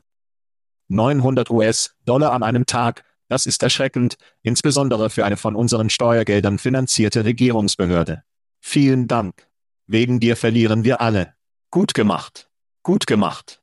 900 0.88 1.50
US-Dollar 1.50 2.32
an 2.32 2.44
einem 2.44 2.66
Tag, 2.66 3.04
das 3.28 3.46
ist 3.46 3.62
erschreckend, 3.62 4.16
insbesondere 4.42 5.10
für 5.10 5.26
eine 5.26 5.38
von 5.38 5.56
unseren 5.56 5.90
Steuergeldern 5.90 6.58
finanzierte 6.58 7.26
Regierungsbehörde. 7.26 8.24
Vielen 8.60 9.08
Dank. 9.08 9.48
Wegen 9.86 10.20
dir 10.20 10.36
verlieren 10.36 10.84
wir 10.84 11.02
alle. 11.02 11.34
Gut 11.72 11.94
gemacht. 11.94 12.50
Gut 12.84 13.06
gemacht. 13.08 13.62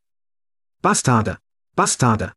Bastarde. 0.83 1.39
Bastarde. 1.75 2.33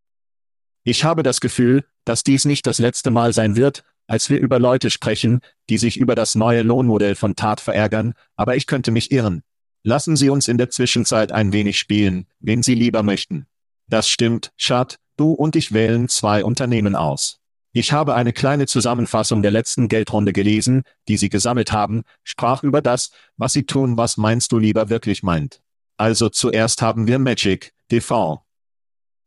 Ich 0.83 1.03
habe 1.03 1.23
das 1.23 1.39
Gefühl, 1.39 1.85
dass 2.05 2.23
dies 2.23 2.45
nicht 2.45 2.65
das 2.65 2.79
letzte 2.79 3.11
Mal 3.11 3.33
sein 3.33 3.55
wird, 3.55 3.83
als 4.07 4.29
wir 4.29 4.39
über 4.39 4.57
Leute 4.57 4.89
sprechen, 4.89 5.41
die 5.69 5.77
sich 5.77 5.97
über 5.97 6.15
das 6.15 6.33
neue 6.33 6.63
Lohnmodell 6.63 7.13
von 7.13 7.35
Tat 7.35 7.61
verärgern, 7.61 8.13
aber 8.35 8.55
ich 8.55 8.65
könnte 8.65 8.89
mich 8.89 9.11
irren. 9.11 9.43
Lassen 9.83 10.15
Sie 10.15 10.29
uns 10.29 10.47
in 10.47 10.57
der 10.57 10.69
Zwischenzeit 10.69 11.31
ein 11.31 11.53
wenig 11.53 11.79
spielen, 11.79 12.27
wen 12.39 12.63
Sie 12.63 12.75
lieber 12.75 13.03
möchten. 13.03 13.47
Das 13.87 14.09
stimmt, 14.09 14.51
Schad, 14.57 14.99
du 15.17 15.31
und 15.31 15.55
ich 15.55 15.71
wählen 15.71 16.09
zwei 16.09 16.43
Unternehmen 16.43 16.95
aus. 16.95 17.39
Ich 17.71 17.91
habe 17.91 18.15
eine 18.15 18.33
kleine 18.33 18.65
Zusammenfassung 18.65 19.41
der 19.41 19.51
letzten 19.51 19.87
Geldrunde 19.87 20.33
gelesen, 20.33 20.83
die 21.07 21.17
Sie 21.17 21.29
gesammelt 21.29 21.71
haben, 21.71 22.03
sprach 22.23 22.63
über 22.63 22.81
das, 22.81 23.11
was 23.37 23.53
Sie 23.53 23.65
tun, 23.65 23.95
was 23.95 24.17
meinst 24.17 24.51
du 24.51 24.57
lieber 24.57 24.89
wirklich 24.89 25.23
meint. 25.23 25.61
Also 25.95 26.29
zuerst 26.29 26.81
haben 26.81 27.07
wir 27.07 27.19
Magic, 27.19 27.73
TV. 27.89 28.43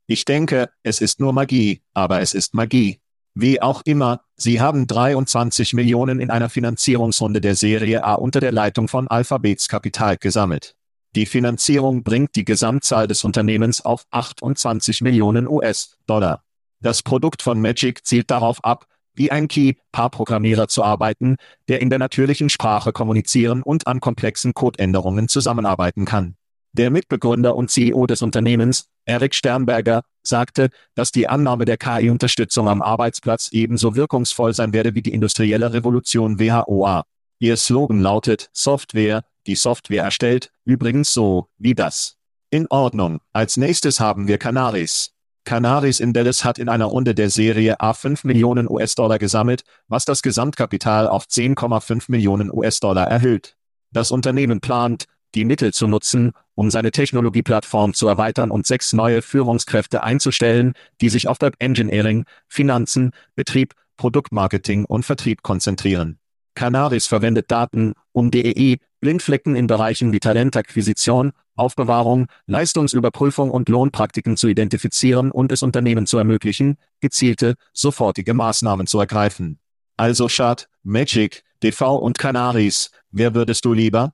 Ich 0.07 0.25
denke, 0.25 0.71
es 0.83 1.01
ist 1.01 1.21
nur 1.21 1.33
Magie, 1.33 1.83
aber 1.95 2.21
es 2.21 2.35
ist 2.35 2.55
Magie. 2.55 3.02
Wie 3.35 3.62
auch 3.62 3.83
immer, 3.85 4.21
sie 4.37 4.61
haben 4.61 4.87
23 4.87 5.73
Millionen 5.73 6.21
in 6.21 6.31
einer 6.31 6.51
Finanzierungsrunde 6.51 7.40
der 7.40 7.55
Serie 7.55 8.05
A 8.05 8.14
unter 8.14 8.40
der 8.40 8.53
Leitung 8.53 8.88
von 8.88 9.09
Alphabets 9.09 9.68
Kapital 9.68 10.18
gesammelt. 10.18 10.75
Die 11.14 11.27
Finanzierung 11.27 12.03
bringt 12.03 12.37
die 12.37 12.45
Gesamtzahl 12.45 13.07
des 13.07 13.25
Unternehmens 13.25 13.83
auf 13.83 14.05
28 14.11 15.01
Millionen 15.01 15.49
US-Dollar. 15.49 16.42
Das 16.81 17.03
Produkt 17.03 17.42
von 17.42 17.61
Magic 17.61 18.05
zielt 18.05 18.31
darauf 18.31 18.64
ab, 18.64 18.87
wie 19.14 19.31
ein 19.31 19.49
Key-Paar-Programmierer 19.49 20.68
zu 20.68 20.83
arbeiten, 20.83 21.37
der 21.68 21.81
in 21.81 21.90
der 21.90 21.99
natürlichen 21.99 22.49
Sprache 22.49 22.92
kommunizieren 22.92 23.62
und 23.62 23.87
an 23.87 24.01
komplexen 24.01 24.55
Codeänderungen 24.55 25.29
zusammenarbeiten 25.29 26.05
kann. 26.05 26.37
Der 26.75 26.91
Mitbegründer 26.91 27.55
und 27.55 27.71
CEO 27.71 28.07
des 28.07 28.23
Unternehmens, 28.23 28.89
Eric 29.05 29.35
Sternberger, 29.35 30.03
sagte, 30.23 30.71
dass 30.95 31.13
die 31.13 31.29
Annahme 31.29 31.67
der 31.67 31.77
KI-Unterstützung 31.77 32.67
am 32.67 32.81
Arbeitsplatz 32.81 33.51
ebenso 33.53 33.95
wirkungsvoll 33.95 34.55
sein 34.55 34.73
werde 34.73 34.95
wie 34.95 35.03
die 35.03 35.13
industrielle 35.13 35.75
Revolution 35.75 36.39
WHOA. 36.39 37.05
Ihr 37.41 37.57
Slogan 37.59 38.01
lautet 38.01 38.49
Software, 38.55 39.25
die 39.47 39.57
Software 39.57 40.05
erstellt, 40.05 40.51
übrigens 40.65 41.13
so, 41.13 41.49
wie 41.59 41.75
das. 41.75 42.17
In 42.49 42.67
Ordnung. 42.71 43.21
Als 43.33 43.59
nächstes 43.59 44.01
haben 44.01 44.27
wir 44.27 44.39
Canaris. 44.39 45.13
Canaris 45.45 46.01
in 46.01 46.13
Dallas 46.13 46.45
hat 46.45 46.59
in 46.59 46.69
einer 46.69 46.85
Runde 46.85 47.15
der 47.15 47.29
Serie 47.29 47.81
A 47.81 47.93
5 47.93 48.25
Millionen 48.25 48.71
US-Dollar 48.71 49.19
gesammelt, 49.19 49.65
was 49.89 50.05
das 50.05 50.23
Gesamtkapital 50.23 51.09
auf 51.09 51.25
10,5 51.25 52.05
Millionen 52.09 52.51
US-Dollar 52.51 53.09
erhöht. 53.09 53.57
Das 53.91 54.11
Unternehmen 54.11 54.61
plant, 54.61 55.07
die 55.35 55.45
Mittel 55.45 55.73
zu 55.73 55.87
nutzen, 55.87 56.33
um 56.55 56.71
seine 56.71 56.90
Technologieplattform 56.90 57.95
zu 57.95 58.09
erweitern 58.09 58.51
und 58.51 58.66
sechs 58.66 58.92
neue 58.92 59.23
Führungskräfte 59.23 60.03
einzustellen, 60.03 60.75
die 61.01 61.09
sich 61.09 61.29
auf 61.29 61.40
Web 61.40 61.57
Engineering, 61.59 62.25
Finanzen, 62.49 63.12
Betrieb, 63.35 63.75
Produktmarketing 63.97 64.85
und 64.85 65.05
Vertrieb 65.05 65.42
konzentrieren. 65.42 66.18
Canaris 66.55 67.07
verwendet 67.07 67.51
Daten, 67.51 67.95
um 68.12 68.31
DEI, 68.31 68.79
Blindflecken 69.01 69.57
in 69.57 69.66
Bereichen 69.66 70.12
wie 70.12 70.21
Talentakquisition, 70.21 71.33
Aufbewahrung, 71.57 72.27
Leistungsüberprüfung 72.47 73.51
und 73.51 73.68
Lohnpraktiken 73.68 74.37
zu 74.37 74.49
identifizieren 74.49 75.31
und 75.31 75.53
es 75.53 75.62
Unternehmen 75.62 76.07
zu 76.07 76.18
ermöglichen, 76.18 76.77
gezielte, 77.01 77.55
sofortige 77.73 78.35
Maßnahmen 78.35 78.87
zu 78.87 79.01
ergreifen. 79.01 79.59
Also 79.97 80.29
Schad, 80.29 80.68
Magic, 80.83 81.42
DV 81.62 81.97
und 81.97 82.18
Canaris, 82.18 82.90
wer 83.11 83.35
würdest 83.35 83.64
du 83.64 83.73
lieber? 83.73 84.12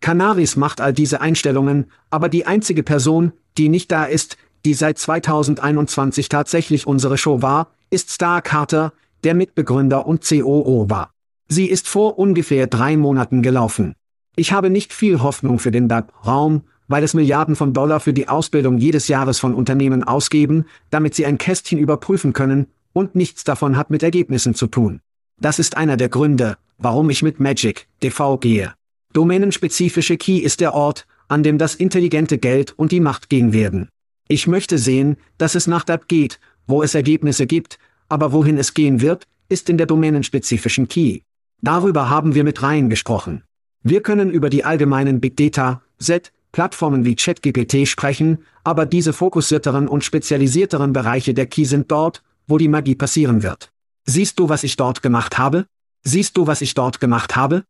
Canaris 0.00 0.56
macht 0.56 0.80
all 0.80 0.92
diese 0.92 1.20
Einstellungen, 1.20 1.86
aber 2.10 2.28
die 2.28 2.46
einzige 2.46 2.82
Person, 2.82 3.32
die 3.58 3.68
nicht 3.68 3.90
da 3.90 4.04
ist, 4.04 4.36
die 4.64 4.74
seit 4.74 4.98
2021 4.98 6.28
tatsächlich 6.28 6.86
unsere 6.86 7.18
Show 7.18 7.42
war, 7.42 7.68
ist 7.90 8.10
Star 8.10 8.42
Carter, 8.42 8.92
der 9.24 9.34
Mitbegründer 9.34 10.06
und 10.06 10.26
COO 10.28 10.90
war. 10.90 11.10
Sie 11.48 11.66
ist 11.66 11.88
vor 11.88 12.18
ungefähr 12.18 12.66
drei 12.66 12.96
Monaten 12.96 13.42
gelaufen. 13.42 13.94
Ich 14.34 14.52
habe 14.52 14.68
nicht 14.68 14.92
viel 14.92 15.22
Hoffnung 15.22 15.58
für 15.58 15.70
den 15.70 15.88
DAP-Raum, 15.88 16.62
weil 16.88 17.04
es 17.04 17.14
Milliarden 17.14 17.56
von 17.56 17.72
Dollar 17.72 18.00
für 18.00 18.12
die 18.12 18.28
Ausbildung 18.28 18.78
jedes 18.78 19.08
Jahres 19.08 19.38
von 19.38 19.54
Unternehmen 19.54 20.04
ausgeben, 20.04 20.66
damit 20.90 21.14
sie 21.14 21.26
ein 21.26 21.38
Kästchen 21.38 21.78
überprüfen 21.78 22.32
können, 22.32 22.66
und 22.92 23.14
nichts 23.14 23.44
davon 23.44 23.76
hat 23.76 23.90
mit 23.90 24.02
Ergebnissen 24.02 24.54
zu 24.54 24.66
tun. 24.66 25.00
Das 25.38 25.58
ist 25.58 25.76
einer 25.76 25.96
der 25.96 26.08
Gründe, 26.08 26.56
warum 26.78 27.10
ich 27.10 27.22
mit 27.22 27.40
Magic, 27.40 27.88
DV 28.02 28.38
gehe. 28.38 28.72
Domänenspezifische 29.12 30.16
Key 30.16 30.38
ist 30.38 30.60
der 30.60 30.74
Ort, 30.74 31.06
an 31.28 31.42
dem 31.42 31.58
das 31.58 31.74
intelligente 31.74 32.38
Geld 32.38 32.72
und 32.72 32.92
die 32.92 33.00
Macht 33.00 33.28
gehen 33.28 33.52
werden. 33.52 33.88
Ich 34.28 34.46
möchte 34.46 34.78
sehen, 34.78 35.16
dass 35.38 35.54
es 35.54 35.66
nach 35.66 35.84
DAP 35.84 36.08
geht, 36.08 36.40
wo 36.66 36.82
es 36.82 36.94
Ergebnisse 36.94 37.46
gibt, 37.46 37.78
aber 38.08 38.32
wohin 38.32 38.58
es 38.58 38.74
gehen 38.74 39.00
wird, 39.00 39.26
ist 39.48 39.70
in 39.70 39.78
der 39.78 39.86
domänenspezifischen 39.86 40.88
Key. 40.88 41.20
Darüber 41.62 42.10
haben 42.10 42.34
wir 42.34 42.44
mit 42.44 42.62
Reihen 42.62 42.90
gesprochen. 42.90 43.44
Wir 43.82 44.02
können 44.02 44.30
über 44.30 44.50
die 44.50 44.64
allgemeinen 44.64 45.20
Big 45.20 45.36
Data, 45.36 45.82
Z, 45.98 46.32
Plattformen 46.52 47.04
wie 47.04 47.16
ChatGPT 47.16 47.86
sprechen, 47.86 48.38
aber 48.64 48.86
diese 48.86 49.12
fokussierteren 49.12 49.88
und 49.88 50.04
spezialisierteren 50.04 50.92
Bereiche 50.92 51.34
der 51.34 51.46
Key 51.46 51.64
sind 51.64 51.90
dort, 51.90 52.22
wo 52.46 52.58
die 52.58 52.68
Magie 52.68 52.94
passieren 52.94 53.42
wird. 53.42 53.70
Siehst 54.06 54.38
du, 54.38 54.48
was 54.48 54.64
ich 54.64 54.76
dort 54.76 55.02
gemacht 55.02 55.38
habe? 55.38 55.66
Siehst 56.02 56.36
du, 56.36 56.46
was 56.46 56.62
ich 56.62 56.74
dort 56.74 57.00
gemacht 57.00 57.36
habe? 57.36 57.64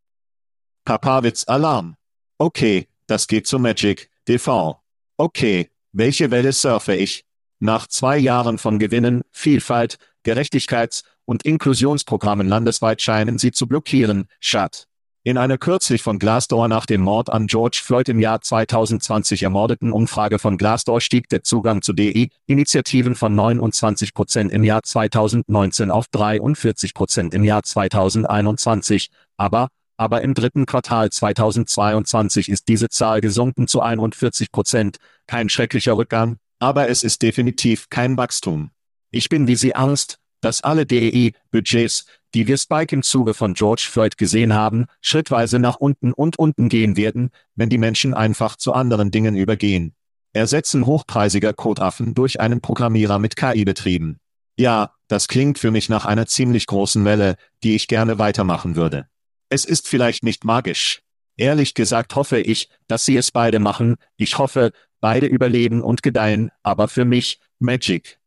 Papawitz 0.87 1.49
Alarm. 1.49 1.97
Okay, 2.39 2.87
das 3.09 3.27
geht 3.27 3.49
zu 3.49 3.59
Magic, 3.59 4.09
DV. 4.29 4.77
Okay, 5.17 5.69
welche 5.93 6.31
Welle 6.31 6.53
surfe 6.53 6.95
ich? 6.95 7.25
Nach 7.59 7.89
zwei 7.89 8.17
Jahren 8.17 8.57
von 8.57 8.79
Gewinnen, 8.79 9.23
Vielfalt, 9.33 9.97
Gerechtigkeits- 10.25 11.03
und 11.25 11.45
Inklusionsprogrammen 11.45 12.47
landesweit 12.47 13.03
scheinen 13.03 13.37
sie 13.37 13.51
zu 13.51 13.67
blockieren, 13.67 14.29
Schad. 14.39 14.87
In 15.25 15.39
einer 15.39 15.59
kürzlich 15.59 16.05
von 16.05 16.21
Glassdoor 16.21 16.69
nach 16.69 16.87
dem 16.87 17.01
Mord 17.01 17.31
an 17.31 17.49
George 17.49 17.81
Floyd 17.83 18.09
im 18.09 18.21
Jahr 18.21 18.41
2020 18.41 19.43
ermordeten 19.43 19.91
Umfrage 19.91 20.39
von 20.39 20.57
Glassdoor 20.57 21.01
stieg 21.01 21.29
der 21.31 21.43
Zugang 21.43 21.83
zu 21.83 21.95
DI-Initiativen 21.95 23.17
von 23.17 23.35
29 23.35 24.15
Prozent 24.15 24.53
im 24.53 24.63
Jahr 24.63 24.85
2019 24.85 25.91
auf 25.91 26.07
43 26.13 26.95
Prozent 26.95 27.35
im 27.35 27.43
Jahr 27.43 27.65
2021, 27.65 29.11
aber, 29.37 29.67
aber 29.97 30.23
im 30.23 30.35
dritten 30.35 30.67
Quartal 30.67 31.11
2022 31.11 32.49
ist 32.49 32.69
diese 32.69 32.89
Zahl 32.89 33.21
gesunken 33.21 33.69
zu 33.69 33.81
41 33.81 34.53
Prozent, 34.53 34.99
kein 35.27 35.49
schrecklicher 35.49 35.97
Rückgang, 35.97 36.37
aber 36.59 36.89
es 36.89 37.03
ist 37.03 37.23
definitiv 37.23 37.89
kein 37.91 38.17
Wachstum. 38.17 38.71
Ich 39.11 39.29
bin 39.29 39.47
wie 39.47 39.57
Sie 39.57 39.75
Angst, 39.75 40.19
dass 40.41 40.63
alle 40.63 40.87
DEI-Budgets, 40.87 42.07
die 42.35 42.47
wir 42.47 42.59
Spike 42.59 42.95
im 42.95 43.03
Zuge 43.03 43.35
von 43.35 43.55
George 43.55 43.89
Floyd 43.91 44.19
gesehen 44.19 44.53
haben, 44.55 44.87
schrittweise 45.01 45.59
nach 45.59 45.77
unten 45.77 46.13
und 46.13 46.39
unten 46.39 46.69
gehen 46.69 46.97
werden, 46.97 47.31
wenn 47.55 47.69
die 47.69 47.79
Menschen 47.79 48.15
einfach 48.15 48.57
zu 48.57 48.73
anderen 48.73 49.11
Dingen 49.11 49.37
übergehen. 49.37 49.95
Ersetzen 50.33 50.85
hochpreisiger 50.85 51.55
Codeaffen 51.55 52.15
durch 52.15 52.41
einen 52.41 52.61
Programmierer 52.61 53.19
mit 53.19 53.37
KI 53.37 53.65
betrieben. 53.65 54.19
Ja, 54.59 54.93
das 55.09 55.29
klingt 55.29 55.59
für 55.59 55.71
mich 55.71 55.89
nach 55.89 56.05
einer 56.05 56.27
ziemlich 56.27 56.67
großen 56.67 57.05
Welle, 57.05 57.37
die 57.63 57.75
ich 57.75 57.89
gerne 57.89 58.19
weitermachen 58.19 58.77
würde. 58.77 59.09
Es 59.49 59.65
ist 59.65 59.87
vielleicht 59.89 60.25
nicht 60.25 60.45
magisch. 60.45 61.03
Ehrlich 61.37 61.75
gesagt 61.75 62.17
hoffe 62.17 62.41
ich, 62.41 62.69
dass 62.89 63.05
sie 63.05 63.17
es 63.17 63.31
beide 63.31 63.59
machen, 63.59 63.97
ich 64.17 64.39
hoffe, 64.39 64.73
beide 65.01 65.27
überleben 65.27 65.83
und 65.83 66.03
gedeihen, 66.03 66.51
aber 66.63 66.89
für 66.89 67.05
mich, 67.05 67.41
Magic. 67.59 68.19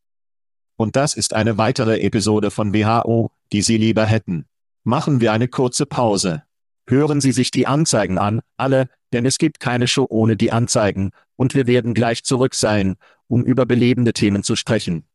Und 0.75 0.95
das 0.95 1.15
ist 1.15 1.33
eine 1.33 1.57
weitere 1.57 1.99
Episode 1.99 2.51
von 2.51 2.73
WHO, 2.73 3.31
die 3.51 3.61
Sie 3.61 3.77
lieber 3.77 4.05
hätten. 4.05 4.45
Machen 4.83 5.19
wir 5.19 5.33
eine 5.33 5.47
kurze 5.47 5.85
Pause. 5.85 6.43
Hören 6.87 7.19
Sie 7.19 7.33
sich 7.33 7.51
die 7.51 7.67
Anzeigen 7.67 8.17
an, 8.17 8.41
alle, 8.55 8.89
denn 9.11 9.25
es 9.25 9.37
gibt 9.37 9.59
keine 9.59 9.87
Show 9.87 10.07
ohne 10.09 10.37
die 10.37 10.51
Anzeigen, 10.51 11.11
und 11.35 11.53
wir 11.53 11.67
werden 11.67 11.93
gleich 11.93 12.23
zurück 12.23 12.55
sein, 12.55 12.95
um 13.27 13.43
über 13.43 13.65
belebende 13.65 14.13
Themen 14.13 14.41
zu 14.43 14.55
sprechen. 14.55 15.05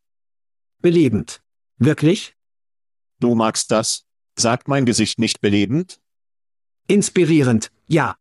Belebend. 0.80 1.42
Wirklich? 1.78 2.36
Du 3.20 3.34
magst 3.34 3.70
das? 3.70 4.03
Sagt 4.36 4.68
mein 4.68 4.84
Gesicht 4.84 5.18
nicht 5.18 5.40
belebend? 5.40 6.00
Inspirierend, 6.86 7.70
ja. 7.86 8.16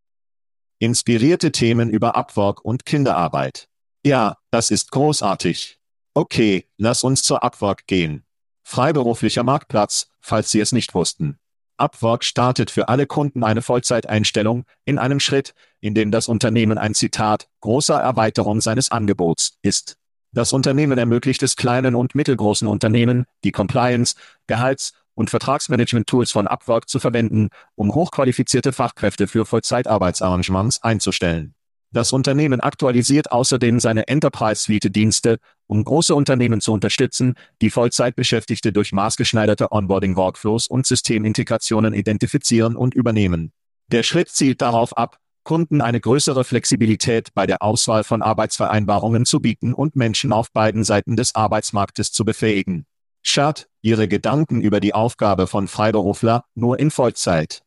Inspirierte 0.79 1.51
Themen 1.51 1.89
über 1.89 2.15
Upwork 2.15 2.63
und 2.63 2.85
Kinderarbeit. 2.85 3.67
Ja, 4.05 4.37
das 4.51 4.69
ist 4.69 4.91
großartig. 4.91 5.79
Okay, 6.13 6.67
lass 6.77 7.03
uns 7.03 7.23
zur 7.23 7.43
Upwork 7.43 7.87
gehen. 7.87 8.23
Freiberuflicher 8.63 9.43
Marktplatz, 9.43 10.09
falls 10.21 10.51
Sie 10.51 10.59
es 10.59 10.71
nicht 10.71 10.93
wussten. 10.93 11.39
Upwork 11.77 12.23
startet 12.23 12.69
für 12.69 12.87
alle 12.87 13.07
Kunden 13.07 13.43
eine 13.43 13.61
Vollzeiteinstellung 13.61 14.65
in 14.85 14.99
einem 14.99 15.19
Schritt, 15.19 15.53
in 15.81 15.95
dem 15.95 16.11
das 16.11 16.27
Unternehmen 16.27 16.77
ein 16.77 16.93
Zitat 16.93 17.47
großer 17.61 17.99
Erweiterung 17.99 18.61
seines 18.61 18.91
Angebots 18.91 19.57
ist. 19.63 19.97
Das 20.31 20.53
Unternehmen 20.53 20.97
ermöglicht 20.97 21.43
es 21.43 21.55
kleinen 21.55 21.95
und 21.95 22.15
mittelgroßen 22.15 22.67
Unternehmen, 22.67 23.25
die 23.43 23.51
Compliance, 23.51 24.15
Gehalts- 24.47 24.93
und 25.15 25.29
Vertragsmanagement-Tools 25.29 26.31
von 26.31 26.47
Upwork 26.47 26.89
zu 26.89 26.99
verwenden, 26.99 27.49
um 27.75 27.93
hochqualifizierte 27.93 28.73
Fachkräfte 28.73 29.27
für 29.27 29.45
Vollzeitarbeitsarrangements 29.45 30.81
einzustellen. 30.83 31.55
Das 31.93 32.11
Unternehmen 32.11 32.59
aktualisiert 32.59 33.31
außerdem 33.31 33.79
seine 33.79 34.07
Enterprise-Suite-Dienste, 34.07 35.37
um 35.67 35.83
große 35.83 36.15
Unternehmen 36.15 36.59
zu 36.59 36.73
unterstützen, 36.73 37.35
die 37.61 37.69
Vollzeitbeschäftigte 37.69 38.73
durch 38.73 38.93
maßgeschneiderte 38.93 39.71
Onboarding-Workflows 39.71 40.65
und 40.65 40.87
Systemintegrationen 40.87 41.93
identifizieren 41.93 42.75
und 42.75 42.95
übernehmen. 42.95 43.51
Der 43.91 44.01
Schritt 44.01 44.29
zielt 44.29 44.61
darauf 44.63 44.97
ab, 44.97 45.19
Kunden 45.43 45.81
eine 45.81 45.99
größere 45.99 46.43
Flexibilität 46.45 47.29
bei 47.35 47.45
der 47.45 47.61
Auswahl 47.61 48.03
von 48.03 48.23
Arbeitsvereinbarungen 48.23 49.25
zu 49.25 49.39
bieten 49.39 49.73
und 49.73 49.95
Menschen 49.95 50.31
auf 50.31 50.51
beiden 50.51 50.83
Seiten 50.83 51.15
des 51.15 51.35
Arbeitsmarktes 51.35 52.11
zu 52.11 52.25
befähigen. 52.25 52.87
Schad, 53.23 53.67
Ihre 53.81 54.07
Gedanken 54.07 54.61
über 54.61 54.79
die 54.79 54.93
Aufgabe 54.93 55.47
von 55.47 55.67
Freiberufler 55.67 56.45
nur 56.55 56.79
in 56.79 56.91
Vollzeit. 56.91 57.63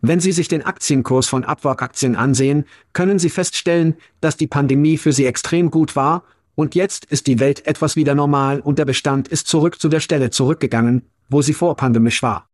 Wenn 0.00 0.20
Sie 0.20 0.32
sich 0.32 0.48
den 0.48 0.64
Aktienkurs 0.64 1.26
von 1.26 1.44
Upwork-Aktien 1.44 2.14
ansehen, 2.14 2.66
können 2.92 3.18
Sie 3.18 3.30
feststellen, 3.30 3.96
dass 4.20 4.36
die 4.36 4.46
Pandemie 4.46 4.98
für 4.98 5.12
sie 5.12 5.26
extrem 5.26 5.70
gut 5.70 5.96
war, 5.96 6.22
und 6.56 6.74
jetzt 6.74 7.04
ist 7.04 7.26
die 7.26 7.38
Welt 7.38 7.66
etwas 7.66 7.96
wieder 7.96 8.14
normal 8.14 8.60
und 8.60 8.78
der 8.78 8.86
Bestand 8.86 9.28
ist 9.28 9.46
zurück 9.46 9.78
zu 9.78 9.88
der 9.88 10.00
Stelle 10.00 10.30
zurückgegangen, 10.30 11.02
wo 11.28 11.42
sie 11.42 11.52
vorpandemisch 11.52 12.22
war. 12.22 12.48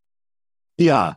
Ja. 0.76 1.16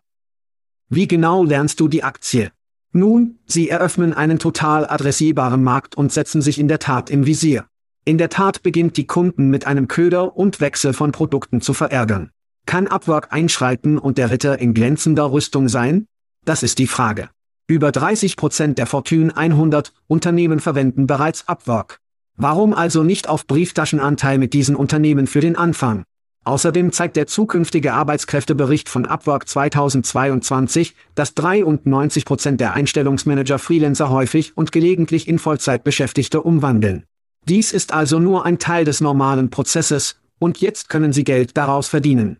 Wie 0.87 1.07
genau 1.07 1.43
lernst 1.43 1.79
du 1.79 1.87
die 1.87 2.03
Aktie? 2.03 2.51
Nun, 2.91 3.39
sie 3.47 3.69
eröffnen 3.69 4.13
einen 4.13 4.37
total 4.37 4.87
adressierbaren 4.87 5.63
Markt 5.63 5.95
und 5.95 6.13
setzen 6.13 6.41
sich 6.41 6.59
in 6.59 6.67
der 6.67 6.79
Tat 6.79 7.09
im 7.09 7.25
Visier. 7.25 7.65
In 8.07 8.19
der 8.19 8.29
Tat 8.29 8.61
beginnt 8.61 8.97
die 8.97 9.07
Kunden 9.07 9.49
mit 9.49 9.65
einem 9.65 9.87
Köder 9.87 10.37
und 10.37 10.61
Wechsel 10.61 10.93
von 10.93 11.11
Produkten 11.11 11.59
zu 11.59 11.73
verärgern. 11.73 12.29
Kann 12.67 12.85
Upwork 12.85 13.33
einschreiten 13.33 13.97
und 13.97 14.19
der 14.19 14.29
Ritter 14.29 14.59
in 14.59 14.75
glänzender 14.75 15.31
Rüstung 15.31 15.69
sein? 15.69 16.05
Das 16.45 16.61
ist 16.61 16.77
die 16.77 16.85
Frage. 16.85 17.29
Über 17.65 17.91
30 17.91 18.37
Prozent 18.37 18.77
der 18.77 18.85
Fortune 18.85 19.35
100 19.35 19.91
Unternehmen 20.05 20.59
verwenden 20.59 21.07
bereits 21.07 21.47
Upwork. 21.47 21.99
Warum 22.37 22.75
also 22.75 23.01
nicht 23.01 23.27
auf 23.27 23.47
Brieftaschenanteil 23.47 24.37
mit 24.37 24.53
diesen 24.53 24.75
Unternehmen 24.75 25.25
für 25.25 25.39
den 25.39 25.55
Anfang? 25.55 26.03
Außerdem 26.43 26.91
zeigt 26.91 27.15
der 27.15 27.25
zukünftige 27.25 27.93
Arbeitskräftebericht 27.93 28.87
von 28.87 29.07
Upwork 29.07 29.49
2022, 29.49 30.95
dass 31.15 31.33
93 31.33 32.23
Prozent 32.23 32.61
der 32.61 32.75
Einstellungsmanager 32.75 33.57
Freelancer 33.57 34.11
häufig 34.11 34.55
und 34.55 34.71
gelegentlich 34.71 35.27
in 35.27 35.39
Vollzeitbeschäftigte 35.39 36.43
umwandeln. 36.43 37.05
Dies 37.47 37.71
ist 37.71 37.93
also 37.93 38.17
nur 38.17 38.45
ein 38.45 38.57
Teil 38.57 38.85
des 38.85 39.01
normalen 39.01 39.51
Prozesses, 39.51 40.19
und 40.39 40.61
jetzt 40.61 40.89
können 40.89 41.13
Sie 41.13 41.23
Geld 41.23 41.55
daraus 41.55 41.87
verdienen. 41.87 42.39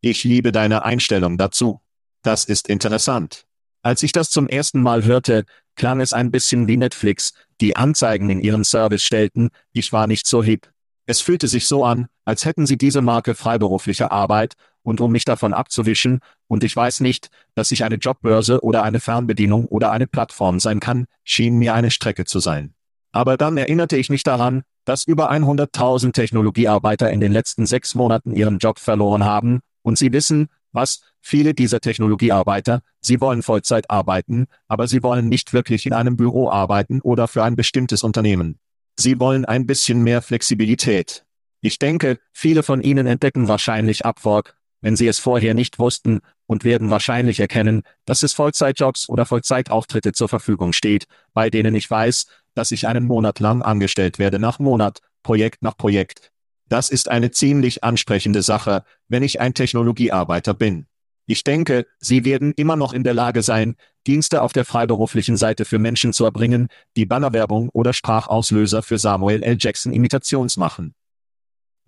Ich 0.00 0.24
liebe 0.24 0.52
deine 0.52 0.84
Einstellung 0.84 1.36
dazu. 1.36 1.80
Das 2.22 2.44
ist 2.44 2.68
interessant. 2.68 3.44
Als 3.82 4.02
ich 4.02 4.12
das 4.12 4.30
zum 4.30 4.48
ersten 4.48 4.80
Mal 4.82 5.04
hörte, 5.04 5.44
klang 5.76 6.00
es 6.00 6.12
ein 6.14 6.30
bisschen 6.30 6.66
wie 6.66 6.78
Netflix, 6.78 7.34
die 7.60 7.76
Anzeigen 7.76 8.30
in 8.30 8.40
ihren 8.40 8.64
Service 8.64 9.02
stellten, 9.02 9.50
ich 9.72 9.92
war 9.92 10.06
nicht 10.06 10.26
so 10.26 10.42
hip. 10.42 10.70
Es 11.04 11.20
fühlte 11.20 11.46
sich 11.46 11.66
so 11.68 11.84
an, 11.84 12.08
als 12.24 12.44
hätten 12.44 12.66
sie 12.66 12.78
diese 12.78 13.02
Marke 13.02 13.34
freiberuflicher 13.34 14.10
Arbeit, 14.10 14.54
und 14.82 15.00
um 15.00 15.12
mich 15.12 15.24
davon 15.24 15.52
abzuwischen, 15.52 16.20
und 16.48 16.64
ich 16.64 16.74
weiß 16.74 17.00
nicht, 17.00 17.28
dass 17.54 17.70
ich 17.70 17.84
eine 17.84 17.96
Jobbörse 17.96 18.62
oder 18.62 18.82
eine 18.82 19.00
Fernbedienung 19.00 19.66
oder 19.66 19.90
eine 19.90 20.06
Plattform 20.06 20.58
sein 20.58 20.80
kann, 20.80 21.06
schien 21.22 21.58
mir 21.58 21.74
eine 21.74 21.90
Strecke 21.90 22.24
zu 22.24 22.38
sein. 22.38 22.75
Aber 23.16 23.38
dann 23.38 23.56
erinnerte 23.56 23.96
ich 23.96 24.10
mich 24.10 24.24
daran, 24.24 24.62
dass 24.84 25.06
über 25.06 25.32
100.000 25.32 26.12
Technologiearbeiter 26.12 27.10
in 27.10 27.18
den 27.18 27.32
letzten 27.32 27.64
sechs 27.64 27.94
Monaten 27.94 28.36
ihren 28.36 28.58
Job 28.58 28.78
verloren 28.78 29.24
haben, 29.24 29.60
und 29.80 29.96
sie 29.96 30.12
wissen, 30.12 30.48
was, 30.72 31.00
viele 31.22 31.54
dieser 31.54 31.80
Technologiearbeiter, 31.80 32.82
sie 33.00 33.18
wollen 33.22 33.42
Vollzeit 33.42 33.88
arbeiten, 33.90 34.48
aber 34.68 34.86
sie 34.86 35.02
wollen 35.02 35.30
nicht 35.30 35.54
wirklich 35.54 35.86
in 35.86 35.94
einem 35.94 36.18
Büro 36.18 36.50
arbeiten 36.50 37.00
oder 37.00 37.26
für 37.26 37.42
ein 37.42 37.56
bestimmtes 37.56 38.02
Unternehmen. 38.02 38.58
Sie 38.98 39.18
wollen 39.18 39.46
ein 39.46 39.66
bisschen 39.66 40.02
mehr 40.02 40.20
Flexibilität. 40.20 41.24
Ich 41.62 41.78
denke, 41.78 42.18
viele 42.34 42.62
von 42.62 42.82
Ihnen 42.82 43.06
entdecken 43.06 43.48
wahrscheinlich 43.48 44.04
Upwork, 44.04 44.58
wenn 44.82 44.94
sie 44.94 45.08
es 45.08 45.18
vorher 45.18 45.54
nicht 45.54 45.78
wussten, 45.78 46.20
und 46.46 46.64
werden 46.64 46.90
wahrscheinlich 46.90 47.40
erkennen, 47.40 47.82
dass 48.04 48.22
es 48.22 48.34
Vollzeitjobs 48.34 49.08
oder 49.08 49.24
Vollzeitauftritte 49.24 50.12
zur 50.12 50.28
Verfügung 50.28 50.74
steht, 50.74 51.06
bei 51.32 51.48
denen 51.48 51.74
ich 51.74 51.90
weiß, 51.90 52.26
dass 52.56 52.72
ich 52.72 52.88
einen 52.88 53.04
Monat 53.04 53.38
lang 53.38 53.62
angestellt 53.62 54.18
werde 54.18 54.38
nach 54.38 54.58
Monat, 54.58 55.00
Projekt 55.22 55.62
nach 55.62 55.76
Projekt. 55.76 56.32
Das 56.68 56.88
ist 56.90 57.08
eine 57.08 57.30
ziemlich 57.30 57.84
ansprechende 57.84 58.42
Sache, 58.42 58.82
wenn 59.08 59.22
ich 59.22 59.40
ein 59.40 59.54
Technologiearbeiter 59.54 60.54
bin. 60.54 60.86
Ich 61.26 61.44
denke, 61.44 61.86
Sie 61.98 62.24
werden 62.24 62.52
immer 62.56 62.76
noch 62.76 62.92
in 62.92 63.04
der 63.04 63.14
Lage 63.14 63.42
sein, 63.42 63.76
Dienste 64.06 64.42
auf 64.42 64.52
der 64.52 64.64
freiberuflichen 64.64 65.36
Seite 65.36 65.64
für 65.64 65.78
Menschen 65.78 66.12
zu 66.12 66.24
erbringen, 66.24 66.68
die 66.96 67.06
Bannerwerbung 67.06 67.68
oder 67.70 67.92
Sprachauslöser 67.92 68.82
für 68.82 68.98
Samuel 68.98 69.42
L. 69.42 69.56
Jackson 69.58 69.92
Imitations 69.92 70.56
machen. 70.56 70.94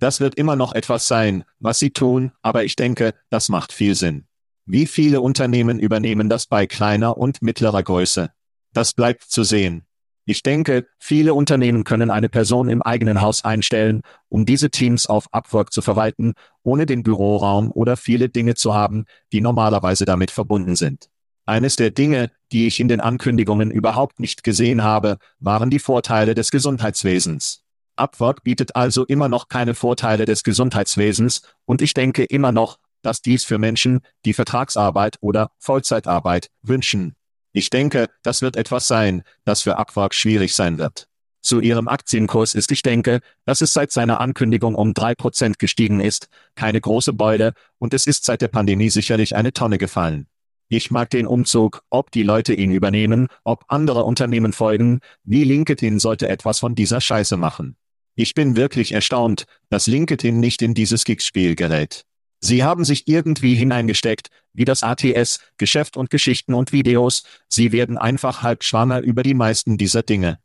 Das 0.00 0.20
wird 0.20 0.34
immer 0.34 0.56
noch 0.56 0.74
etwas 0.74 1.08
sein, 1.08 1.44
was 1.58 1.78
Sie 1.78 1.90
tun, 1.90 2.32
aber 2.42 2.64
ich 2.64 2.76
denke, 2.76 3.14
das 3.30 3.48
macht 3.48 3.72
viel 3.72 3.94
Sinn. 3.94 4.26
Wie 4.64 4.86
viele 4.86 5.20
Unternehmen 5.20 5.78
übernehmen 5.78 6.28
das 6.28 6.46
bei 6.46 6.66
kleiner 6.66 7.16
und 7.16 7.40
mittlerer 7.40 7.82
Größe? 7.82 8.30
Das 8.74 8.92
bleibt 8.92 9.22
zu 9.22 9.42
sehen. 9.44 9.87
Ich 10.30 10.42
denke, 10.42 10.86
viele 10.98 11.32
Unternehmen 11.32 11.84
können 11.84 12.10
eine 12.10 12.28
Person 12.28 12.68
im 12.68 12.82
eigenen 12.82 13.22
Haus 13.22 13.46
einstellen, 13.46 14.02
um 14.28 14.44
diese 14.44 14.68
Teams 14.68 15.06
auf 15.06 15.32
Upwork 15.32 15.72
zu 15.72 15.80
verwalten, 15.80 16.34
ohne 16.62 16.84
den 16.84 17.02
Büroraum 17.02 17.72
oder 17.72 17.96
viele 17.96 18.28
Dinge 18.28 18.54
zu 18.54 18.74
haben, 18.74 19.06
die 19.32 19.40
normalerweise 19.40 20.04
damit 20.04 20.30
verbunden 20.30 20.76
sind. 20.76 21.08
Eines 21.46 21.76
der 21.76 21.92
Dinge, 21.92 22.30
die 22.52 22.66
ich 22.66 22.78
in 22.78 22.88
den 22.88 23.00
Ankündigungen 23.00 23.70
überhaupt 23.70 24.20
nicht 24.20 24.44
gesehen 24.44 24.82
habe, 24.82 25.16
waren 25.38 25.70
die 25.70 25.78
Vorteile 25.78 26.34
des 26.34 26.50
Gesundheitswesens. 26.50 27.62
Upwork 27.96 28.44
bietet 28.44 28.76
also 28.76 29.06
immer 29.06 29.30
noch 29.30 29.48
keine 29.48 29.72
Vorteile 29.74 30.26
des 30.26 30.42
Gesundheitswesens, 30.42 31.40
und 31.64 31.80
ich 31.80 31.94
denke 31.94 32.24
immer 32.24 32.52
noch, 32.52 32.76
dass 33.00 33.22
dies 33.22 33.46
für 33.46 33.56
Menschen, 33.56 34.00
die 34.26 34.34
Vertragsarbeit 34.34 35.16
oder 35.22 35.52
Vollzeitarbeit 35.58 36.50
wünschen, 36.60 37.14
ich 37.58 37.70
denke, 37.70 38.06
das 38.22 38.40
wird 38.40 38.56
etwas 38.56 38.86
sein, 38.86 39.22
das 39.44 39.62
für 39.62 39.78
Aquark 39.78 40.14
schwierig 40.14 40.54
sein 40.54 40.78
wird. 40.78 41.08
Zu 41.40 41.60
ihrem 41.60 41.88
Aktienkurs 41.88 42.54
ist 42.54 42.70
ich 42.72 42.82
denke, 42.82 43.20
dass 43.44 43.60
es 43.60 43.72
seit 43.72 43.90
seiner 43.90 44.20
Ankündigung 44.20 44.74
um 44.74 44.94
drei 44.94 45.14
Prozent 45.14 45.58
gestiegen 45.58 46.00
ist, 46.00 46.28
keine 46.54 46.80
große 46.80 47.12
Beule, 47.12 47.54
und 47.78 47.94
es 47.94 48.06
ist 48.06 48.24
seit 48.24 48.42
der 48.42 48.48
Pandemie 48.48 48.90
sicherlich 48.90 49.34
eine 49.34 49.52
Tonne 49.52 49.78
gefallen. 49.78 50.26
Ich 50.68 50.90
mag 50.90 51.10
den 51.10 51.26
Umzug, 51.26 51.82
ob 51.90 52.10
die 52.10 52.22
Leute 52.22 52.54
ihn 52.54 52.70
übernehmen, 52.70 53.28
ob 53.42 53.64
andere 53.68 54.04
Unternehmen 54.04 54.52
folgen, 54.52 55.00
wie 55.24 55.44
LinkedIn 55.44 55.98
sollte 55.98 56.28
etwas 56.28 56.58
von 56.58 56.74
dieser 56.74 57.00
Scheiße 57.00 57.36
machen. 57.36 57.76
Ich 58.14 58.34
bin 58.34 58.56
wirklich 58.56 58.92
erstaunt, 58.92 59.44
dass 59.70 59.86
LinkedIn 59.86 60.38
nicht 60.38 60.60
in 60.60 60.74
dieses 60.74 61.04
Gig-Spiel 61.04 61.54
gerät. 61.54 62.04
Sie 62.40 62.62
haben 62.62 62.84
sich 62.84 63.08
irgendwie 63.08 63.54
hineingesteckt, 63.54 64.28
wie 64.52 64.64
das 64.64 64.82
ATS, 64.82 65.40
Geschäft 65.56 65.96
und 65.96 66.10
Geschichten 66.10 66.54
und 66.54 66.72
Videos, 66.72 67.24
Sie 67.48 67.72
werden 67.72 67.98
einfach 67.98 68.42
halb 68.42 68.62
schwanger 68.64 69.00
über 69.00 69.22
die 69.22 69.34
meisten 69.34 69.76
dieser 69.76 70.02
Dinge. 70.02 70.38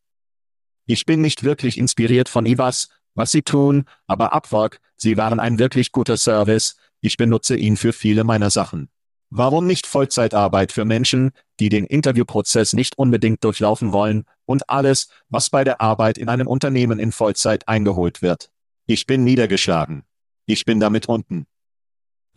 Ich 0.86 1.06
bin 1.06 1.22
nicht 1.22 1.44
wirklich 1.44 1.78
inspiriert 1.78 2.30
von 2.30 2.46
IWAS, 2.46 2.90
was 3.16 3.32
Sie 3.32 3.44
tun, 3.44 3.86
aber 4.08 4.34
Upwork, 4.34 4.80
Sie 4.98 5.18
waren 5.18 5.40
ein 5.40 5.60
wirklich 5.60 5.92
guter 5.92 6.18
Service, 6.18 6.76
ich 7.00 7.18
benutze 7.18 7.56
ihn 7.56 7.78
für 7.78 7.94
viele 7.94 8.24
meiner 8.24 8.50
Sachen. 8.50 8.90
Warum 9.30 9.66
nicht 9.66 9.88
Vollzeitarbeit 9.88 10.72
für 10.72 10.86
Menschen, 10.86 11.32
die 11.60 11.70
den 11.70 11.86
Interviewprozess 11.86 12.74
nicht 12.74 12.98
unbedingt 12.98 13.44
durchlaufen 13.44 13.92
wollen, 13.92 14.26
und 14.46 14.70
alles, 14.70 15.10
was 15.30 15.50
bei 15.50 15.64
der 15.64 15.82
Arbeit 15.82 16.18
in 16.18 16.30
einem 16.30 16.48
Unternehmen 16.48 17.00
in 17.00 17.12
Vollzeit 17.12 17.68
eingeholt 17.68 18.22
wird? 18.22 18.52
Ich 18.86 19.06
bin 19.06 19.24
niedergeschlagen. 19.24 20.04
Ich 20.46 20.66
bin 20.66 20.80
damit 20.80 21.08
unten. 21.08 21.48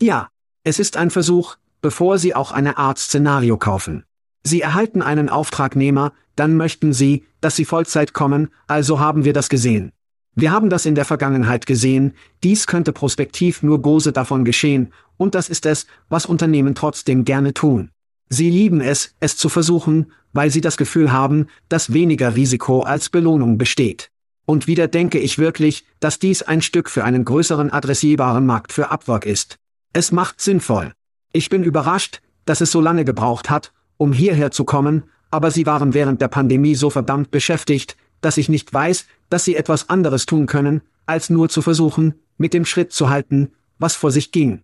Ja, 0.00 0.28
es 0.62 0.78
ist 0.78 0.98
ein 0.98 1.10
Versuch, 1.10 1.56
bevor 1.80 2.18
Sie 2.18 2.34
auch 2.34 2.52
eine 2.52 2.76
Art 2.76 2.98
Szenario 2.98 3.56
kaufen. 3.56 4.04
Sie 4.42 4.60
erhalten 4.60 5.00
einen 5.00 5.30
Auftragnehmer, 5.30 6.12
dann 6.36 6.56
möchten 6.56 6.92
Sie, 6.92 7.24
dass 7.40 7.56
Sie 7.56 7.64
Vollzeit 7.64 8.12
kommen, 8.12 8.50
also 8.66 9.00
haben 9.00 9.24
wir 9.24 9.32
das 9.32 9.48
gesehen. 9.48 9.92
Wir 10.34 10.52
haben 10.52 10.68
das 10.68 10.84
in 10.84 10.94
der 10.94 11.06
Vergangenheit 11.06 11.64
gesehen, 11.64 12.12
dies 12.44 12.66
könnte 12.66 12.92
prospektiv 12.92 13.62
nur 13.62 13.80
Gose 13.80 14.12
davon 14.12 14.44
geschehen, 14.44 14.92
und 15.16 15.34
das 15.34 15.48
ist 15.48 15.64
es, 15.64 15.86
was 16.10 16.26
Unternehmen 16.26 16.74
trotzdem 16.74 17.24
gerne 17.24 17.54
tun. 17.54 17.90
Sie 18.28 18.50
lieben 18.50 18.82
es, 18.82 19.14
es 19.18 19.38
zu 19.38 19.48
versuchen, 19.48 20.12
weil 20.34 20.50
sie 20.50 20.60
das 20.60 20.76
Gefühl 20.76 21.10
haben, 21.10 21.46
dass 21.70 21.94
weniger 21.94 22.36
Risiko 22.36 22.80
als 22.80 23.08
Belohnung 23.08 23.56
besteht. 23.56 24.10
Und 24.44 24.66
wieder 24.66 24.88
denke 24.88 25.18
ich 25.18 25.38
wirklich, 25.38 25.86
dass 26.00 26.18
dies 26.18 26.42
ein 26.42 26.60
Stück 26.60 26.90
für 26.90 27.02
einen 27.02 27.24
größeren 27.24 27.72
adressierbaren 27.72 28.44
Markt 28.44 28.74
für 28.74 28.90
Upwork 28.90 29.24
ist. 29.24 29.56
Es 29.92 30.12
macht 30.12 30.40
sinnvoll. 30.40 30.92
Ich 31.32 31.48
bin 31.48 31.62
überrascht, 31.62 32.20
dass 32.44 32.60
es 32.60 32.70
so 32.70 32.80
lange 32.80 33.04
gebraucht 33.04 33.50
hat, 33.50 33.72
um 33.96 34.12
hierher 34.12 34.50
zu 34.50 34.64
kommen, 34.64 35.04
aber 35.30 35.50
sie 35.50 35.66
waren 35.66 35.94
während 35.94 36.20
der 36.20 36.28
Pandemie 36.28 36.74
so 36.74 36.90
verdammt 36.90 37.30
beschäftigt, 37.30 37.96
dass 38.20 38.36
ich 38.36 38.48
nicht 38.48 38.72
weiß, 38.72 39.06
dass 39.28 39.44
sie 39.44 39.56
etwas 39.56 39.88
anderes 39.88 40.26
tun 40.26 40.46
können, 40.46 40.82
als 41.06 41.30
nur 41.30 41.48
zu 41.48 41.62
versuchen, 41.62 42.14
mit 42.38 42.54
dem 42.54 42.64
Schritt 42.64 42.92
zu 42.92 43.08
halten, 43.10 43.52
was 43.78 43.94
vor 43.94 44.10
sich 44.10 44.32
ging. 44.32 44.62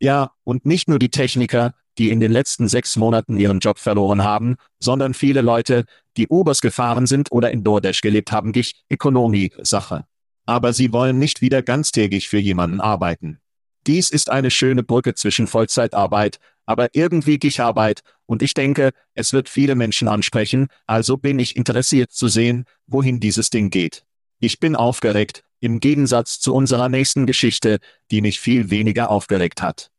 Ja, 0.00 0.32
und 0.44 0.64
nicht 0.64 0.88
nur 0.88 0.98
die 0.98 1.10
Techniker, 1.10 1.74
die 1.98 2.10
in 2.10 2.20
den 2.20 2.30
letzten 2.30 2.68
sechs 2.68 2.96
Monaten 2.96 3.36
ihren 3.36 3.58
Job 3.58 3.78
verloren 3.78 4.22
haben, 4.22 4.56
sondern 4.78 5.14
viele 5.14 5.40
Leute, 5.40 5.84
die 6.16 6.28
Ubers 6.28 6.60
gefahren 6.60 7.06
sind 7.06 7.32
oder 7.32 7.50
in 7.50 7.64
DoorDash 7.64 8.00
gelebt 8.00 8.30
haben, 8.30 8.52
ich, 8.54 8.84
Ökonomie-Sache. 8.90 10.04
Aber 10.46 10.72
sie 10.72 10.92
wollen 10.92 11.18
nicht 11.18 11.40
wieder 11.40 11.62
ganztägig 11.62 12.28
für 12.28 12.38
jemanden 12.38 12.80
arbeiten. 12.80 13.40
Dies 13.88 14.10
ist 14.10 14.30
eine 14.30 14.50
schöne 14.50 14.84
Brücke 14.84 15.14
zwischen 15.14 15.48
Vollzeitarbeit, 15.48 16.38
aber 16.66 16.94
irgendwie 16.94 17.38
Gicharbeit, 17.38 18.02
und 18.26 18.42
ich 18.42 18.54
denke, 18.54 18.90
es 19.14 19.32
wird 19.32 19.48
viele 19.48 19.74
Menschen 19.74 20.06
ansprechen, 20.06 20.68
also 20.86 21.16
bin 21.16 21.38
ich 21.38 21.56
interessiert 21.56 22.12
zu 22.12 22.28
sehen, 22.28 22.66
wohin 22.86 23.18
dieses 23.18 23.50
Ding 23.50 23.70
geht. 23.70 24.04
Ich 24.38 24.60
bin 24.60 24.76
aufgeregt, 24.76 25.42
im 25.58 25.80
Gegensatz 25.80 26.38
zu 26.38 26.54
unserer 26.54 26.88
nächsten 26.88 27.26
Geschichte, 27.26 27.78
die 28.10 28.20
mich 28.20 28.38
viel 28.38 28.70
weniger 28.70 29.10
aufgeregt 29.10 29.62
hat. 29.62 29.90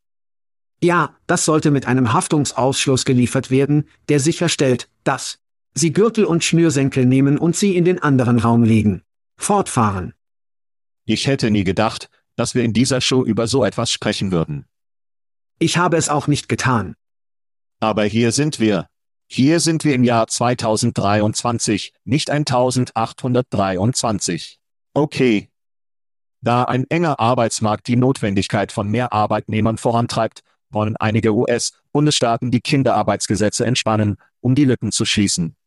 Ja, 0.82 1.18
das 1.28 1.44
sollte 1.44 1.72
mit 1.72 1.88
einem 1.88 2.14
Haftungsausschluss 2.14 3.04
geliefert 3.04 3.52
werden, 3.52 3.90
der 4.08 4.22
sicherstellt, 4.22 4.88
dass 5.04 5.40
Sie 5.74 5.94
Gürtel 5.94 6.26
und 6.26 6.44
Schnürsenkel 6.44 7.06
nehmen 7.06 7.38
und 7.38 7.56
sie 7.56 7.76
in 7.76 7.86
den 7.86 8.02
anderen 8.02 8.40
Raum 8.40 8.64
legen. 8.64 9.04
Fortfahren. 9.38 10.14
Ich 11.06 11.28
hätte 11.28 11.52
nie 11.52 11.64
gedacht, 11.64 12.10
dass 12.40 12.56
wir 12.56 12.64
in 12.64 12.72
dieser 12.72 13.02
Show 13.02 13.26
über 13.26 13.48
so 13.48 13.66
etwas 13.66 13.92
sprechen 13.92 14.32
würden. 14.32 14.66
Ich 15.60 15.78
habe 15.78 15.98
es 15.98 16.08
auch 16.08 16.28
nicht 16.28 16.48
getan. 16.48 16.96
Aber 17.82 18.06
hier 18.06 18.32
sind 18.32 18.62
wir. 18.62 18.88
Hier 19.28 19.60
sind 19.60 19.84
wir 19.84 19.94
im 19.94 20.06
Jahr 20.06 20.28
2023, 20.28 21.92
nicht 22.06 22.30
1823. 22.30 24.62
Okay. 24.94 25.50
Da 26.40 26.64
ein 26.64 26.86
enger 26.90 27.20
Arbeitsmarkt 27.20 27.88
die 27.88 27.98
Notwendigkeit 27.98 28.72
von 28.72 28.88
mehr 28.88 29.12
Arbeitnehmern 29.12 29.78
vorantreibt, 29.78 30.44
wollen 30.70 30.96
einige 30.96 31.36
US-Bundesstaaten 31.36 32.52
die 32.52 32.62
Kinderarbeitsgesetze 32.62 33.66
entspannen, 33.66 34.16
um 34.40 34.56
die 34.56 34.64
Lücken 34.64 34.94
zu 34.94 35.04
schließen. 35.04 35.58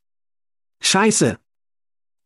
Scheiße. 0.81 1.39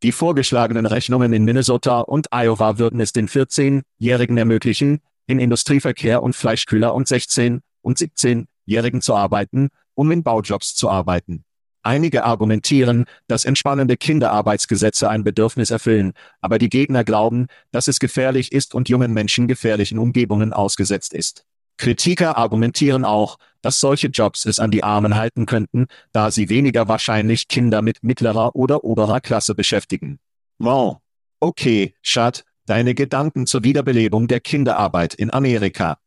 Die 0.03 0.13
vorgeschlagenen 0.13 0.85
Rechnungen 0.85 1.33
in 1.33 1.45
Minnesota 1.45 2.01
und 2.01 2.29
Iowa 2.31 2.79
würden 2.79 3.01
es 3.01 3.13
den 3.13 3.29
14-Jährigen 3.29 4.37
ermöglichen, 4.37 5.01
in 5.27 5.39
Industrieverkehr 5.39 6.23
und 6.23 6.37
Fleischkühler 6.37 6.95
und 6.95 7.09
16- 7.09 7.61
und 7.81 7.99
17-Jährigen 7.99 9.01
zu 9.01 9.15
arbeiten, 9.15 9.71
um 9.95 10.11
in 10.11 10.23
Baujobs 10.23 10.75
zu 10.75 10.91
arbeiten. 10.91 11.45
Einige 11.83 12.25
argumentieren, 12.25 13.07
dass 13.27 13.45
entspannende 13.45 13.97
Kinderarbeitsgesetze 13.97 15.09
ein 15.09 15.25
Bedürfnis 15.25 15.71
erfüllen, 15.71 16.13
aber 16.41 16.59
die 16.59 16.69
Gegner 16.69 17.05
glauben, 17.05 17.47
dass 17.71 17.89
es 17.89 18.01
gefährlich 18.01 18.53
ist 18.53 18.75
und 18.75 18.89
jungen 18.89 19.15
Menschen 19.15 19.47
gefährlichen 19.47 19.99
Umgebungen 19.99 20.53
ausgesetzt 20.53 21.15
ist. 21.15 21.47
Kritiker 21.77 22.37
argumentieren 22.37 23.05
auch, 23.05 23.39
dass 23.63 23.81
solche 23.81 24.09
Jobs 24.09 24.45
es 24.47 24.59
an 24.59 24.71
die 24.71 24.85
Armen 24.85 25.17
halten 25.17 25.47
könnten, 25.47 25.87
da 26.13 26.31
sie 26.31 26.49
weniger 26.49 26.89
wahrscheinlich 26.89 27.49
Kinder 27.49 27.83
mit 27.83 28.03
mittlerer 28.03 28.55
oder 28.55 28.85
oberer 28.85 29.21
Klasse 29.21 29.55
beschäftigen. 29.55 30.19
Wow. 30.59 30.99
Okay, 31.41 31.95
Schad, 32.03 32.45
deine 32.67 32.95
Gedanken 32.95 33.47
zur 33.47 33.65
Wiederbelebung 33.65 34.29
der 34.29 34.41
Kinderarbeit 34.41 35.15
in 35.15 35.33
Amerika. 35.33 35.99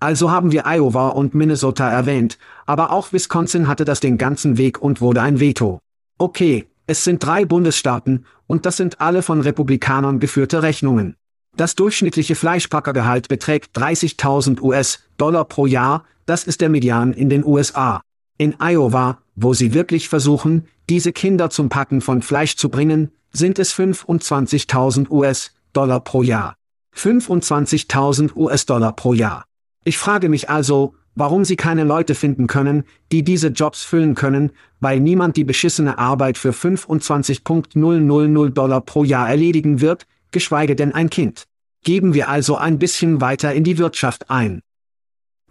Also 0.00 0.30
haben 0.30 0.52
wir 0.52 0.64
Iowa 0.66 1.08
und 1.08 1.34
Minnesota 1.34 1.90
erwähnt, 1.90 2.38
aber 2.66 2.92
auch 2.92 3.12
Wisconsin 3.12 3.66
hatte 3.66 3.84
das 3.84 4.00
den 4.00 4.16
ganzen 4.16 4.56
Weg 4.56 4.80
und 4.80 5.00
wurde 5.00 5.22
ein 5.22 5.40
Veto. 5.40 5.80
Okay, 6.18 6.66
es 6.86 7.04
sind 7.04 7.24
drei 7.24 7.44
Bundesstaaten, 7.44 8.24
und 8.46 8.64
das 8.64 8.76
sind 8.76 9.00
alle 9.00 9.22
von 9.22 9.40
Republikanern 9.40 10.20
geführte 10.20 10.62
Rechnungen. 10.62 11.16
Das 11.58 11.74
durchschnittliche 11.74 12.36
Fleischpackergehalt 12.36 13.26
beträgt 13.26 13.76
30.000 13.76 14.62
US-Dollar 14.62 15.44
pro 15.44 15.66
Jahr, 15.66 16.04
das 16.24 16.44
ist 16.44 16.60
der 16.60 16.68
Median 16.68 17.12
in 17.12 17.28
den 17.28 17.44
USA. 17.44 18.00
In 18.36 18.54
Iowa, 18.60 19.18
wo 19.34 19.54
sie 19.54 19.74
wirklich 19.74 20.08
versuchen, 20.08 20.68
diese 20.88 21.10
Kinder 21.12 21.50
zum 21.50 21.68
Packen 21.68 22.00
von 22.00 22.22
Fleisch 22.22 22.54
zu 22.54 22.68
bringen, 22.68 23.10
sind 23.32 23.58
es 23.58 23.74
25.000 23.74 25.10
US-Dollar 25.10 25.98
pro 25.98 26.22
Jahr. 26.22 26.54
25.000 26.96 28.36
US-Dollar 28.36 28.92
pro 28.92 29.12
Jahr. 29.12 29.44
Ich 29.82 29.98
frage 29.98 30.28
mich 30.28 30.48
also, 30.48 30.94
warum 31.16 31.44
sie 31.44 31.56
keine 31.56 31.82
Leute 31.82 32.14
finden 32.14 32.46
können, 32.46 32.84
die 33.10 33.24
diese 33.24 33.48
Jobs 33.48 33.82
füllen 33.82 34.14
können, 34.14 34.52
weil 34.78 35.00
niemand 35.00 35.36
die 35.36 35.42
beschissene 35.42 35.98
Arbeit 35.98 36.38
für 36.38 36.52
25.000 36.52 38.50
Dollar 38.50 38.80
pro 38.80 39.02
Jahr 39.02 39.28
erledigen 39.28 39.80
wird, 39.80 40.06
geschweige 40.30 40.76
denn 40.76 40.94
ein 40.94 41.10
Kind. 41.10 41.47
Geben 41.88 42.12
wir 42.12 42.28
also 42.28 42.58
ein 42.58 42.78
bisschen 42.78 43.22
weiter 43.22 43.54
in 43.54 43.64
die 43.64 43.78
Wirtschaft 43.78 44.28
ein. 44.28 44.60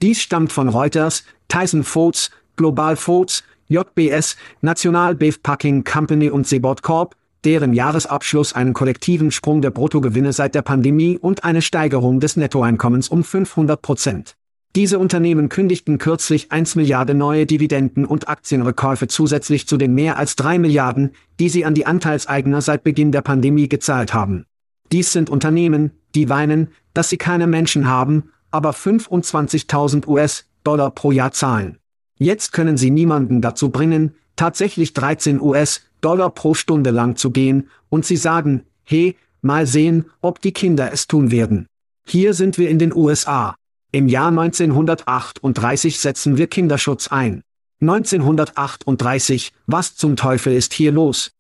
Dies 0.03 0.21
stammt 0.21 0.51
von 0.51 0.69
Reuters, 0.69 1.23
Tyson 1.47 1.83
Foods, 1.83 2.29
Global 2.57 2.95
Foods, 2.95 3.43
JBS, 3.69 4.37
National 4.61 5.15
Beef 5.15 5.41
Packing 5.41 5.83
Company 5.83 6.29
und 6.29 6.45
Sebot 6.45 6.83
Corp, 6.83 7.15
deren 7.43 7.73
Jahresabschluss 7.73 8.53
einen 8.53 8.73
kollektiven 8.73 9.31
Sprung 9.31 9.63
der 9.63 9.71
Bruttogewinne 9.71 10.31
seit 10.31 10.53
der 10.53 10.61
Pandemie 10.61 11.17
und 11.17 11.43
eine 11.43 11.63
Steigerung 11.63 12.19
des 12.19 12.37
Nettoeinkommens 12.37 13.09
um 13.09 13.23
500 13.23 13.81
Prozent. 13.81 14.35
Diese 14.75 14.99
Unternehmen 14.99 15.49
kündigten 15.49 15.97
kürzlich 15.97 16.51
1 16.51 16.75
Milliarde 16.75 17.15
neue 17.15 17.47
Dividenden 17.47 18.05
und 18.05 18.29
Aktienrückkäufe 18.29 19.07
zusätzlich 19.07 19.67
zu 19.67 19.77
den 19.77 19.95
mehr 19.95 20.19
als 20.19 20.35
3 20.35 20.59
Milliarden, 20.59 21.15
die 21.39 21.49
sie 21.49 21.65
an 21.65 21.73
die 21.73 21.87
Anteilseigner 21.87 22.61
seit 22.61 22.83
Beginn 22.83 23.11
der 23.11 23.23
Pandemie 23.23 23.69
gezahlt 23.69 24.13
haben. 24.13 24.45
Dies 24.91 25.11
sind 25.11 25.29
Unternehmen, 25.29 25.91
die 26.15 26.29
weinen, 26.29 26.69
dass 26.93 27.09
sie 27.09 27.17
keine 27.17 27.47
Menschen 27.47 27.87
haben, 27.87 28.31
aber 28.51 28.71
25.000 28.71 30.07
US-Dollar 30.07 30.91
pro 30.91 31.11
Jahr 31.11 31.31
zahlen. 31.31 31.77
Jetzt 32.17 32.53
können 32.53 32.77
sie 32.77 32.89
niemanden 32.89 33.41
dazu 33.41 33.69
bringen, 33.69 34.15
tatsächlich 34.35 34.93
13 34.93 35.39
US 35.41 35.81
Dollar 36.01 36.29
pro 36.29 36.53
Stunde 36.53 36.91
lang 36.91 37.15
zu 37.15 37.31
gehen, 37.31 37.69
und 37.89 38.05
sie 38.05 38.17
sagen, 38.17 38.63
hey, 38.83 39.15
mal 39.41 39.67
sehen, 39.67 40.05
ob 40.21 40.41
die 40.41 40.51
Kinder 40.51 40.91
es 40.91 41.07
tun 41.07 41.31
werden. 41.31 41.67
Hier 42.07 42.33
sind 42.33 42.57
wir 42.57 42.69
in 42.69 42.79
den 42.79 42.93
USA. 42.95 43.55
Im 43.91 44.07
Jahr 44.07 44.29
1938 44.29 45.99
setzen 45.99 46.37
wir 46.37 46.47
Kinderschutz 46.47 47.07
ein. 47.07 47.41
1938, 47.81 49.53
was 49.65 49.95
zum 49.95 50.15
Teufel 50.15 50.53
ist 50.53 50.73
hier 50.73 50.91
los? 50.91 51.31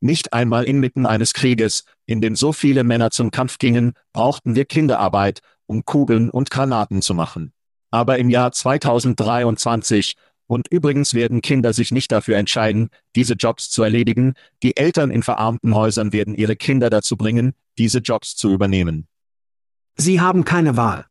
Nicht 0.00 0.32
einmal 0.32 0.64
inmitten 0.64 1.06
eines 1.06 1.34
Krieges, 1.34 1.84
in 2.06 2.20
dem 2.20 2.36
so 2.36 2.52
viele 2.52 2.84
Männer 2.84 3.10
zum 3.10 3.30
Kampf 3.30 3.58
gingen, 3.58 3.94
brauchten 4.12 4.54
wir 4.54 4.64
Kinderarbeit, 4.64 5.40
um 5.66 5.84
Kugeln 5.84 6.30
und 6.30 6.50
Granaten 6.50 7.02
zu 7.02 7.14
machen. 7.14 7.52
Aber 7.90 8.18
im 8.18 8.30
Jahr 8.30 8.52
2023, 8.52 10.16
und 10.46 10.68
übrigens 10.68 11.14
werden 11.14 11.42
Kinder 11.42 11.72
sich 11.72 11.90
nicht 11.90 12.12
dafür 12.12 12.36
entscheiden, 12.36 12.90
diese 13.16 13.34
Jobs 13.34 13.70
zu 13.70 13.82
erledigen, 13.82 14.34
die 14.62 14.76
Eltern 14.76 15.10
in 15.10 15.22
verarmten 15.22 15.74
Häusern 15.74 16.12
werden 16.12 16.34
ihre 16.34 16.56
Kinder 16.56 16.90
dazu 16.90 17.16
bringen, 17.16 17.54
diese 17.76 17.98
Jobs 17.98 18.36
zu 18.36 18.50
übernehmen. 18.50 19.08
Sie 19.96 20.20
haben 20.20 20.44
keine 20.44 20.76
Wahl. 20.76 21.06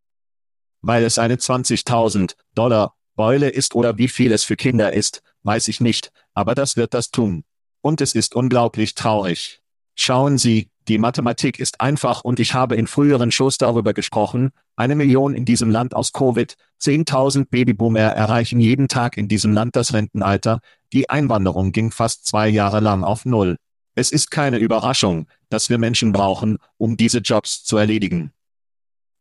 Weil 0.81 1.03
es 1.03 1.19
eine 1.19 1.35
20.000 1.35 2.35
Dollar 2.55 2.95
Beule 3.15 3.49
ist 3.49 3.75
oder 3.75 3.97
wie 3.97 4.07
viel 4.07 4.31
es 4.31 4.43
für 4.43 4.55
Kinder 4.55 4.93
ist, 4.93 5.21
weiß 5.43 5.67
ich 5.67 5.81
nicht, 5.81 6.11
aber 6.33 6.55
das 6.55 6.77
wird 6.77 6.93
das 6.93 7.11
tun. 7.11 7.43
Und 7.87 8.01
es 8.01 8.15
ist 8.15 8.35
unglaublich 8.35 8.95
traurig. 8.95 9.61
Schauen 9.95 10.37
Sie, 10.37 10.67
die 10.89 10.97
Mathematik 10.97 11.57
ist 11.57 11.79
einfach 11.79 12.21
und 12.21 12.37
ich 12.37 12.53
habe 12.53 12.75
in 12.75 12.85
früheren 12.85 13.31
Shows 13.31 13.57
darüber 13.57 13.93
gesprochen, 13.93 14.51
eine 14.75 14.93
Million 14.93 15.33
in 15.33 15.45
diesem 15.45 15.69
Land 15.71 15.95
aus 15.95 16.11
Covid, 16.11 16.57
10.000 16.81 17.45
Babyboomer 17.49 18.01
erreichen 18.01 18.59
jeden 18.59 18.89
Tag 18.89 19.15
in 19.15 19.29
diesem 19.29 19.53
Land 19.53 19.77
das 19.77 19.93
Rentenalter, 19.93 20.59
die 20.91 21.09
Einwanderung 21.09 21.71
ging 21.71 21.91
fast 21.91 22.25
zwei 22.25 22.49
Jahre 22.49 22.81
lang 22.81 23.05
auf 23.05 23.23
Null. 23.23 23.55
Es 23.95 24.11
ist 24.11 24.31
keine 24.31 24.57
Überraschung, 24.57 25.25
dass 25.47 25.69
wir 25.69 25.77
Menschen 25.77 26.11
brauchen, 26.11 26.57
um 26.75 26.97
diese 26.97 27.19
Jobs 27.19 27.63
zu 27.63 27.77
erledigen. 27.77 28.33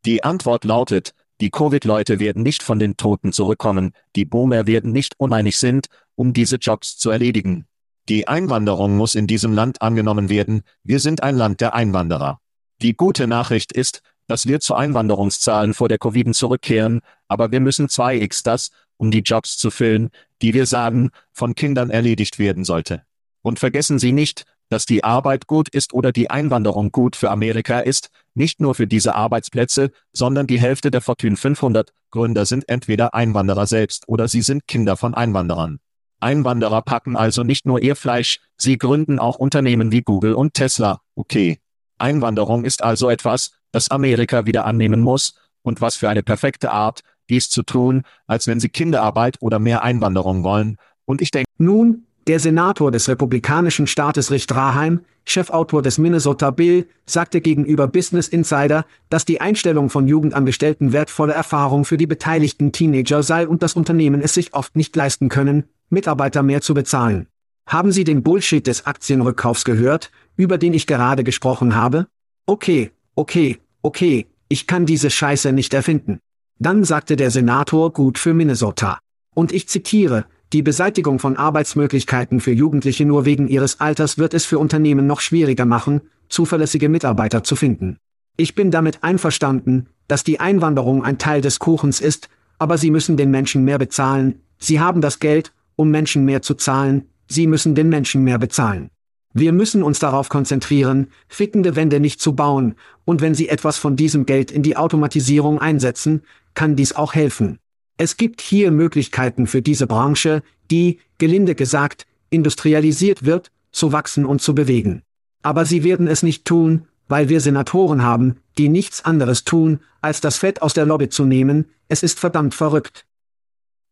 Die 0.06 0.24
Antwort 0.24 0.64
lautet, 0.64 1.14
die 1.40 1.50
Covid-Leute 1.50 2.18
werden 2.18 2.42
nicht 2.42 2.64
von 2.64 2.80
den 2.80 2.96
Toten 2.96 3.30
zurückkommen, 3.30 3.92
die 4.16 4.24
Boomer 4.24 4.66
werden 4.66 4.90
nicht 4.90 5.14
uneinig 5.20 5.56
sind, 5.56 5.86
um 6.16 6.32
diese 6.32 6.56
Jobs 6.56 6.98
zu 6.98 7.10
erledigen. 7.10 7.68
Die 8.08 8.28
Einwanderung 8.28 8.96
muss 8.96 9.16
in 9.16 9.26
diesem 9.26 9.52
Land 9.52 9.82
angenommen 9.82 10.28
werden, 10.28 10.62
wir 10.84 11.00
sind 11.00 11.24
ein 11.24 11.36
Land 11.36 11.60
der 11.60 11.74
Einwanderer. 11.74 12.40
Die 12.80 12.94
gute 12.94 13.26
Nachricht 13.26 13.72
ist, 13.72 14.00
dass 14.28 14.46
wir 14.46 14.60
zu 14.60 14.74
Einwanderungszahlen 14.74 15.74
vor 15.74 15.88
der 15.88 15.98
Covid 15.98 16.34
zurückkehren, 16.34 17.00
aber 17.26 17.50
wir 17.50 17.60
müssen 17.60 17.88
2x 17.88 18.44
das, 18.44 18.70
um 18.96 19.10
die 19.10 19.20
Jobs 19.20 19.56
zu 19.56 19.70
füllen, 19.70 20.10
die 20.40 20.54
wir 20.54 20.66
sagen, 20.66 21.10
von 21.32 21.54
Kindern 21.54 21.90
erledigt 21.90 22.38
werden 22.38 22.64
sollte. 22.64 23.02
Und 23.42 23.58
vergessen 23.58 23.98
Sie 23.98 24.12
nicht, 24.12 24.44
dass 24.68 24.86
die 24.86 25.04
Arbeit 25.04 25.46
gut 25.46 25.68
ist 25.68 25.92
oder 25.92 26.12
die 26.12 26.30
Einwanderung 26.30 26.90
gut 26.90 27.16
für 27.16 27.30
Amerika 27.30 27.80
ist, 27.80 28.10
nicht 28.34 28.60
nur 28.60 28.74
für 28.74 28.86
diese 28.86 29.14
Arbeitsplätze, 29.14 29.90
sondern 30.12 30.46
die 30.46 30.60
Hälfte 30.60 30.90
der 30.90 31.00
Fortune 31.00 31.36
500 31.36 31.92
Gründer 32.10 32.46
sind 32.46 32.68
entweder 32.68 33.14
Einwanderer 33.14 33.66
selbst 33.66 34.08
oder 34.08 34.28
sie 34.28 34.42
sind 34.42 34.66
Kinder 34.66 34.96
von 34.96 35.14
Einwanderern. 35.14 35.78
Einwanderer 36.20 36.82
packen 36.82 37.16
also 37.16 37.42
nicht 37.42 37.66
nur 37.66 37.82
ihr 37.82 37.96
Fleisch, 37.96 38.40
sie 38.56 38.78
gründen 38.78 39.18
auch 39.18 39.36
Unternehmen 39.36 39.92
wie 39.92 40.02
Google 40.02 40.34
und 40.34 40.54
Tesla. 40.54 41.00
Okay. 41.14 41.58
Einwanderung 41.98 42.64
ist 42.64 42.82
also 42.82 43.08
etwas, 43.08 43.52
das 43.72 43.90
Amerika 43.90 44.46
wieder 44.46 44.64
annehmen 44.64 45.00
muss, 45.00 45.34
und 45.62 45.80
was 45.80 45.96
für 45.96 46.08
eine 46.08 46.22
perfekte 46.22 46.70
Art, 46.70 47.00
dies 47.28 47.50
zu 47.50 47.62
tun, 47.62 48.02
als 48.26 48.46
wenn 48.46 48.60
sie 48.60 48.68
Kinderarbeit 48.68 49.36
oder 49.40 49.58
mehr 49.58 49.82
Einwanderung 49.82 50.44
wollen. 50.44 50.76
Und 51.04 51.20
ich 51.20 51.30
denke, 51.30 51.50
nun, 51.58 52.06
der 52.26 52.40
Senator 52.40 52.90
des 52.90 53.08
republikanischen 53.08 53.86
Staates 53.86 54.30
Rich 54.30 54.46
Raheim, 54.50 55.00
Chefautor 55.24 55.82
des 55.82 55.98
Minnesota 55.98 56.50
Bill, 56.50 56.88
sagte 57.04 57.40
gegenüber 57.40 57.88
Business 57.88 58.28
Insider, 58.28 58.84
dass 59.08 59.24
die 59.24 59.40
Einstellung 59.40 59.90
von 59.90 60.08
Jugendangestellten 60.08 60.92
wertvolle 60.92 61.34
Erfahrung 61.34 61.84
für 61.84 61.96
die 61.96 62.06
beteiligten 62.06 62.72
Teenager 62.72 63.22
sei 63.22 63.46
und 63.46 63.62
das 63.62 63.74
Unternehmen 63.74 64.22
es 64.22 64.34
sich 64.34 64.54
oft 64.54 64.76
nicht 64.76 64.94
leisten 64.94 65.28
können, 65.28 65.64
Mitarbeiter 65.88 66.42
mehr 66.42 66.60
zu 66.60 66.74
bezahlen. 66.74 67.26
Haben 67.66 67.92
Sie 67.92 68.04
den 68.04 68.22
Bullshit 68.22 68.66
des 68.66 68.86
Aktienrückkaufs 68.86 69.64
gehört, 69.64 70.10
über 70.36 70.58
den 70.58 70.74
ich 70.74 70.86
gerade 70.86 71.24
gesprochen 71.24 71.74
habe? 71.74 72.06
Okay, 72.46 72.92
okay, 73.14 73.58
okay, 73.82 74.26
ich 74.48 74.66
kann 74.66 74.86
diese 74.86 75.10
Scheiße 75.10 75.52
nicht 75.52 75.74
erfinden. 75.74 76.20
Dann 76.58 76.84
sagte 76.84 77.16
der 77.16 77.30
Senator 77.30 77.92
gut 77.92 78.18
für 78.18 78.34
Minnesota. 78.34 78.98
Und 79.34 79.52
ich 79.52 79.68
zitiere, 79.68 80.26
die 80.52 80.62
Beseitigung 80.62 81.18
von 81.18 81.36
Arbeitsmöglichkeiten 81.36 82.40
für 82.40 82.52
Jugendliche 82.52 83.04
nur 83.04 83.24
wegen 83.24 83.48
ihres 83.48 83.80
Alters 83.80 84.16
wird 84.16 84.32
es 84.32 84.44
für 84.44 84.60
Unternehmen 84.60 85.06
noch 85.06 85.20
schwieriger 85.20 85.66
machen, 85.66 86.02
zuverlässige 86.28 86.88
Mitarbeiter 86.88 87.42
zu 87.42 87.56
finden. 87.56 87.98
Ich 88.36 88.54
bin 88.54 88.70
damit 88.70 89.02
einverstanden, 89.02 89.88
dass 90.08 90.22
die 90.22 90.38
Einwanderung 90.38 91.04
ein 91.04 91.18
Teil 91.18 91.40
des 91.40 91.58
Kuchens 91.58 92.00
ist, 92.00 92.28
aber 92.58 92.78
sie 92.78 92.90
müssen 92.90 93.16
den 93.16 93.30
Menschen 93.30 93.64
mehr 93.64 93.78
bezahlen, 93.78 94.40
sie 94.58 94.78
haben 94.78 95.00
das 95.00 95.18
Geld, 95.18 95.52
um 95.76 95.90
Menschen 95.90 96.24
mehr 96.24 96.42
zu 96.42 96.54
zahlen, 96.54 97.08
sie 97.28 97.46
müssen 97.46 97.74
den 97.74 97.88
Menschen 97.88 98.24
mehr 98.24 98.38
bezahlen. 98.38 98.90
Wir 99.32 99.52
müssen 99.52 99.82
uns 99.82 99.98
darauf 99.98 100.30
konzentrieren, 100.30 101.08
fickende 101.28 101.76
Wände 101.76 102.00
nicht 102.00 102.22
zu 102.22 102.34
bauen, 102.34 102.74
und 103.04 103.20
wenn 103.20 103.34
Sie 103.34 103.50
etwas 103.50 103.76
von 103.76 103.94
diesem 103.94 104.24
Geld 104.24 104.50
in 104.50 104.62
die 104.62 104.78
Automatisierung 104.78 105.60
einsetzen, 105.60 106.22
kann 106.54 106.74
dies 106.74 106.96
auch 106.96 107.14
helfen. 107.14 107.58
Es 107.98 108.16
gibt 108.16 108.40
hier 108.40 108.70
Möglichkeiten 108.70 109.46
für 109.46 109.60
diese 109.60 109.86
Branche, 109.86 110.42
die, 110.70 111.00
gelinde 111.18 111.54
gesagt, 111.54 112.06
industrialisiert 112.30 113.26
wird, 113.26 113.50
zu 113.72 113.92
wachsen 113.92 114.24
und 114.24 114.40
zu 114.40 114.54
bewegen. 114.54 115.02
Aber 115.42 115.66
sie 115.66 115.84
werden 115.84 116.06
es 116.06 116.22
nicht 116.22 116.46
tun, 116.46 116.86
weil 117.08 117.28
wir 117.28 117.40
Senatoren 117.42 118.02
haben, 118.02 118.36
die 118.56 118.70
nichts 118.70 119.04
anderes 119.04 119.44
tun, 119.44 119.80
als 120.00 120.22
das 120.22 120.38
Fett 120.38 120.62
aus 120.62 120.72
der 120.72 120.86
Lobby 120.86 121.10
zu 121.10 121.24
nehmen, 121.24 121.66
es 121.88 122.02
ist 122.02 122.18
verdammt 122.18 122.54
verrückt. 122.54 123.06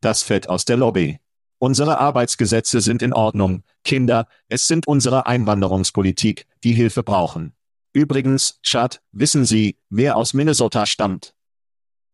Das 0.01 0.23
Fett 0.23 0.49
aus 0.49 0.65
der 0.65 0.79
Lobby. 0.79 1.19
Unsere 1.65 1.97
Arbeitsgesetze 1.97 2.83
sind 2.83 3.01
in 3.01 3.15
Ordnung, 3.15 3.63
Kinder, 3.85 4.29
es 4.49 4.69
sind 4.69 4.87
unsere 4.87 5.25
Einwanderungspolitik, 5.25 6.47
die 6.63 6.75
Hilfe 6.75 7.03
brauchen. 7.03 7.55
Übrigens, 7.95 8.61
Chad, 8.63 9.01
wissen 9.13 9.47
Sie, 9.47 9.79
wer 9.89 10.19
aus 10.19 10.35
Minnesota 10.35 10.85
stammt? 10.85 11.35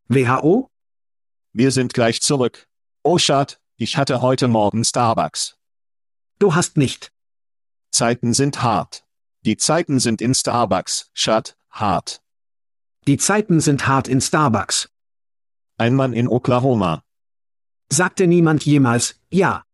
WHO? 0.06 0.70
Wir 1.52 1.72
sind 1.72 1.94
gleich 1.94 2.22
zurück. 2.22 2.68
Oh 3.02 3.18
Chad, 3.18 3.60
ich 3.74 3.96
hatte 3.96 4.22
heute 4.22 4.46
Morgen 4.46 4.84
Starbucks. 4.84 5.56
Du 6.38 6.54
hast 6.54 6.76
nicht. 6.76 7.10
Zeiten 7.90 8.34
sind 8.34 8.62
hart. 8.62 9.04
Die 9.40 9.56
Zeiten 9.56 9.98
sind 9.98 10.22
in 10.22 10.32
Starbucks, 10.32 11.10
Chad, 11.12 11.56
hart. 11.70 12.22
Die 13.08 13.16
Zeiten 13.16 13.58
sind 13.58 13.88
hart 13.88 14.06
in 14.06 14.20
Starbucks. 14.20 14.90
Ein 15.76 15.96
Mann 15.96 16.12
in 16.12 16.28
Oklahoma. 16.28 17.02
Sagte 17.92 18.26
niemand 18.26 18.64
jemals, 18.64 19.16
ja. 19.30 19.64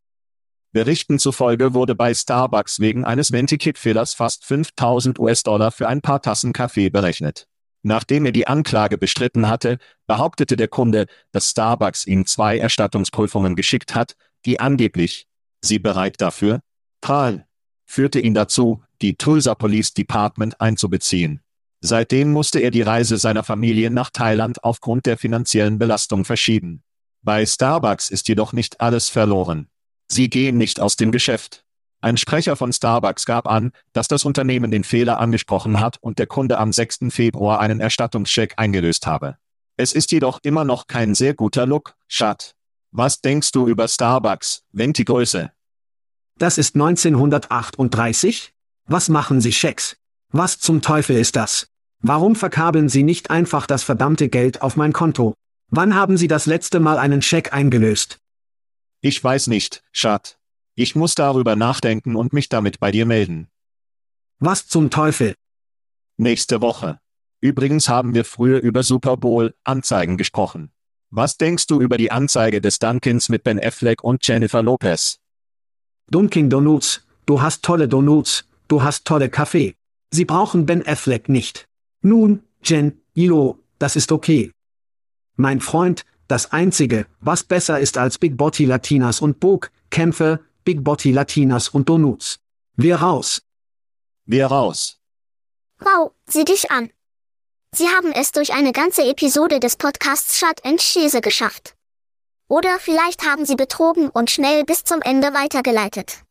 Berichten 0.72 1.18
zufolge 1.18 1.74
wurde 1.74 1.94
bei 1.94 2.12
Starbucks 2.12 2.80
wegen 2.80 3.04
eines 3.04 3.32
Ventikit-Fehlers 3.32 4.14
fast 4.14 4.44
5000 4.44 5.18
US-Dollar 5.18 5.70
für 5.70 5.88
ein 5.88 6.02
paar 6.02 6.22
Tassen 6.22 6.52
Kaffee 6.52 6.90
berechnet. 6.90 7.46
Nachdem 7.82 8.26
er 8.26 8.32
die 8.32 8.46
Anklage 8.46 8.98
bestritten 8.98 9.48
hatte, 9.48 9.78
behauptete 10.06 10.56
der 10.56 10.68
Kunde, 10.68 11.06
dass 11.30 11.50
Starbucks 11.50 12.06
ihm 12.06 12.26
zwei 12.26 12.58
Erstattungsprüfungen 12.58 13.54
geschickt 13.54 13.94
hat, 13.94 14.16
die 14.44 14.60
angeblich, 14.60 15.26
Sie 15.62 15.78
bereit 15.78 16.20
dafür? 16.20 16.60
Prall. 17.00 17.46
Führte 17.84 18.20
ihn 18.20 18.34
dazu, 18.34 18.82
die 19.02 19.16
Tulsa 19.16 19.54
Police 19.54 19.94
Department 19.94 20.60
einzubeziehen. 20.60 21.40
Seitdem 21.80 22.32
musste 22.32 22.60
er 22.60 22.70
die 22.70 22.82
Reise 22.82 23.18
seiner 23.18 23.44
Familie 23.44 23.90
nach 23.90 24.10
Thailand 24.10 24.64
aufgrund 24.64 25.06
der 25.06 25.18
finanziellen 25.18 25.78
Belastung 25.78 26.24
verschieben. 26.24 26.82
Bei 27.26 27.44
Starbucks 27.44 28.10
ist 28.10 28.28
jedoch 28.28 28.52
nicht 28.52 28.80
alles 28.80 29.08
verloren. 29.08 29.66
Sie 30.06 30.30
gehen 30.30 30.56
nicht 30.58 30.78
aus 30.78 30.94
dem 30.94 31.10
Geschäft. 31.10 31.64
Ein 32.00 32.18
Sprecher 32.18 32.54
von 32.54 32.72
Starbucks 32.72 33.26
gab 33.26 33.48
an, 33.48 33.72
dass 33.92 34.06
das 34.06 34.24
Unternehmen 34.24 34.70
den 34.70 34.84
Fehler 34.84 35.18
angesprochen 35.18 35.80
hat 35.80 35.98
und 36.00 36.20
der 36.20 36.28
Kunde 36.28 36.56
am 36.58 36.72
6. 36.72 37.06
Februar 37.08 37.58
einen 37.58 37.80
Erstattungscheck 37.80 38.54
eingelöst 38.58 39.08
habe. 39.08 39.38
Es 39.76 39.92
ist 39.92 40.12
jedoch 40.12 40.38
immer 40.44 40.62
noch 40.62 40.86
kein 40.86 41.16
sehr 41.16 41.34
guter 41.34 41.66
Look, 41.66 41.96
Schat. 42.06 42.54
Was 42.92 43.22
denkst 43.22 43.50
du 43.50 43.66
über 43.66 43.88
Starbucks, 43.88 44.62
Venti-Größe? 44.70 45.50
Das 46.38 46.58
ist 46.58 46.76
1938? 46.76 48.52
Was 48.86 49.08
machen 49.08 49.40
Sie 49.40 49.52
Schecks? 49.52 49.96
Was 50.30 50.60
zum 50.60 50.80
Teufel 50.80 51.16
ist 51.16 51.34
das? 51.34 51.66
Warum 51.98 52.36
verkabeln 52.36 52.88
Sie 52.88 53.02
nicht 53.02 53.30
einfach 53.30 53.66
das 53.66 53.82
verdammte 53.82 54.28
Geld 54.28 54.62
auf 54.62 54.76
mein 54.76 54.92
Konto? 54.92 55.34
Wann 55.68 55.94
haben 55.94 56.16
Sie 56.16 56.28
das 56.28 56.46
letzte 56.46 56.78
Mal 56.78 56.98
einen 56.98 57.22
Scheck 57.22 57.52
eingelöst? 57.52 58.20
Ich 59.00 59.22
weiß 59.22 59.48
nicht, 59.48 59.82
Schat. 59.92 60.38
Ich 60.74 60.94
muss 60.94 61.14
darüber 61.14 61.56
nachdenken 61.56 62.16
und 62.16 62.32
mich 62.32 62.48
damit 62.48 62.78
bei 62.78 62.92
dir 62.92 63.06
melden. 63.06 63.48
Was 64.38 64.68
zum 64.68 64.90
Teufel? 64.90 65.34
Nächste 66.18 66.60
Woche. 66.60 67.00
Übrigens 67.40 67.88
haben 67.88 68.14
wir 68.14 68.24
früher 68.24 68.60
über 68.60 68.82
Super 68.82 69.16
Bowl 69.16 69.54
Anzeigen 69.64 70.16
gesprochen. 70.16 70.70
Was 71.10 71.36
denkst 71.36 71.66
du 71.66 71.80
über 71.80 71.96
die 71.96 72.10
Anzeige 72.10 72.60
des 72.60 72.78
Dunkins 72.78 73.28
mit 73.28 73.44
Ben 73.44 73.58
Affleck 73.62 74.04
und 74.04 74.26
Jennifer 74.26 74.62
Lopez? 74.62 75.18
Dunkin 76.10 76.50
Donuts, 76.50 77.06
du 77.26 77.40
hast 77.40 77.62
tolle 77.64 77.88
Donuts, 77.88 78.44
du 78.68 78.82
hast 78.82 79.04
tolle 79.04 79.28
Kaffee. 79.28 79.74
Sie 80.10 80.24
brauchen 80.24 80.66
Ben 80.66 80.86
Affleck 80.86 81.28
nicht. 81.28 81.66
Nun, 82.02 82.42
Jen, 82.62 83.00
Ilo, 83.14 83.58
das 83.78 83.96
ist 83.96 84.12
okay. 84.12 84.52
Mein 85.36 85.60
Freund, 85.60 86.04
das 86.28 86.52
Einzige, 86.52 87.06
was 87.20 87.44
besser 87.44 87.78
ist 87.78 87.98
als 87.98 88.18
Big 88.18 88.36
Botty 88.36 88.64
Latinas 88.64 89.20
und 89.20 89.38
Bog, 89.38 89.70
Kämpfe, 89.90 90.40
Big 90.64 90.82
Botty 90.82 91.12
Latinas 91.12 91.68
und 91.68 91.88
Donuts. 91.88 92.38
Wir 92.74 92.96
raus. 92.96 93.42
Wir 94.24 94.46
raus. 94.46 94.98
Wow, 95.78 96.12
sieh 96.26 96.44
dich 96.44 96.70
an. 96.70 96.90
Sie 97.72 97.88
haben 97.88 98.12
es 98.12 98.32
durch 98.32 98.54
eine 98.54 98.72
ganze 98.72 99.02
Episode 99.02 99.60
des 99.60 99.76
Podcasts 99.76 100.38
Shut 100.38 100.64
and 100.64 100.80
Cheese 100.80 101.20
geschafft. 101.20 101.74
Oder 102.48 102.78
vielleicht 102.78 103.26
haben 103.26 103.44
Sie 103.44 103.56
betrogen 103.56 104.08
und 104.08 104.30
schnell 104.30 104.64
bis 104.64 104.84
zum 104.84 105.02
Ende 105.02 105.34
weitergeleitet. 105.34 106.25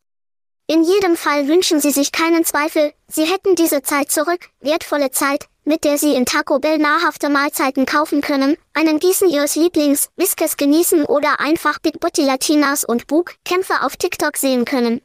In 0.67 0.83
jedem 0.83 1.15
Fall 1.15 1.47
wünschen 1.47 1.79
Sie 1.79 1.91
sich 1.91 2.11
keinen 2.11 2.43
Zweifel, 2.43 2.91
Sie 3.07 3.25
hätten 3.25 3.55
diese 3.55 3.83
Zeit 3.83 4.11
zurück, 4.11 4.49
wertvolle 4.61 5.11
Zeit, 5.11 5.45
mit 5.63 5.83
der 5.83 5.99
Sie 5.99 6.15
in 6.15 6.25
Taco 6.25 6.57
Bell 6.57 6.79
nahrhafte 6.79 7.29
Mahlzeiten 7.29 7.85
kaufen 7.85 8.21
können, 8.21 8.57
einen 8.73 8.99
Gießen 8.99 9.29
Ihres 9.29 9.55
Lieblings, 9.55 10.09
Whiskers 10.15 10.57
genießen 10.57 11.05
oder 11.05 11.39
einfach 11.39 11.77
Big 11.77 11.99
Booty 11.99 12.23
Latinas 12.23 12.83
und 12.83 13.05
Bug 13.05 13.35
Kämpfe 13.45 13.83
auf 13.83 13.95
TikTok 13.95 14.37
sehen 14.37 14.65
können. 14.65 15.01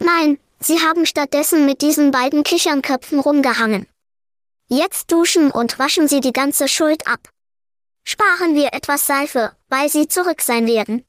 Nein, 0.00 0.40
Sie 0.58 0.80
haben 0.80 1.06
stattdessen 1.06 1.64
mit 1.64 1.80
diesen 1.80 2.10
beiden 2.10 2.42
Kichernköpfen 2.42 3.20
rumgehangen. 3.20 3.86
Jetzt 4.66 5.12
duschen 5.12 5.52
und 5.52 5.78
waschen 5.78 6.08
Sie 6.08 6.20
die 6.20 6.32
ganze 6.32 6.66
Schuld 6.66 7.06
ab. 7.06 7.28
Sparen 8.04 8.56
wir 8.56 8.72
etwas 8.72 9.06
Seife, 9.06 9.52
weil 9.68 9.88
Sie 9.88 10.08
zurück 10.08 10.42
sein 10.42 10.66
werden. 10.66 11.04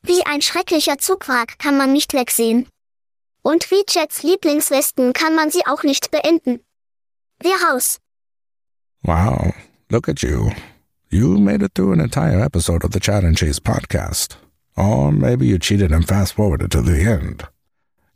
Wie 0.00 0.24
ein 0.24 0.40
schrecklicher 0.40 0.96
Zugwrack 0.96 1.58
kann 1.58 1.76
man 1.76 1.92
nicht 1.92 2.14
wegsehen. 2.14 2.66
Und 3.46 3.70
wie 3.70 3.84
Jets 3.86 4.22
Lieblingswesten 4.22 5.12
kann 5.12 5.36
man 5.36 5.50
sie 5.50 5.66
auch 5.66 5.82
nicht 5.82 6.10
beenden. 6.10 6.60
Wir 7.42 7.56
raus. 7.56 8.00
Wow, 9.02 9.52
look 9.90 10.08
at 10.08 10.22
you. 10.22 10.50
You 11.10 11.38
made 11.38 11.62
it 11.62 11.74
through 11.74 11.92
an 11.92 12.00
entire 12.00 12.40
episode 12.40 12.84
of 12.84 12.92
the 12.94 13.00
Chat 13.00 13.22
and 13.22 13.36
Cheese 13.36 13.60
podcast. 13.60 14.38
Or 14.78 15.12
maybe 15.12 15.46
you 15.46 15.58
cheated 15.58 15.92
and 15.92 16.08
fast 16.08 16.32
forwarded 16.32 16.70
to 16.70 16.80
the 16.80 17.02
end. 17.02 17.44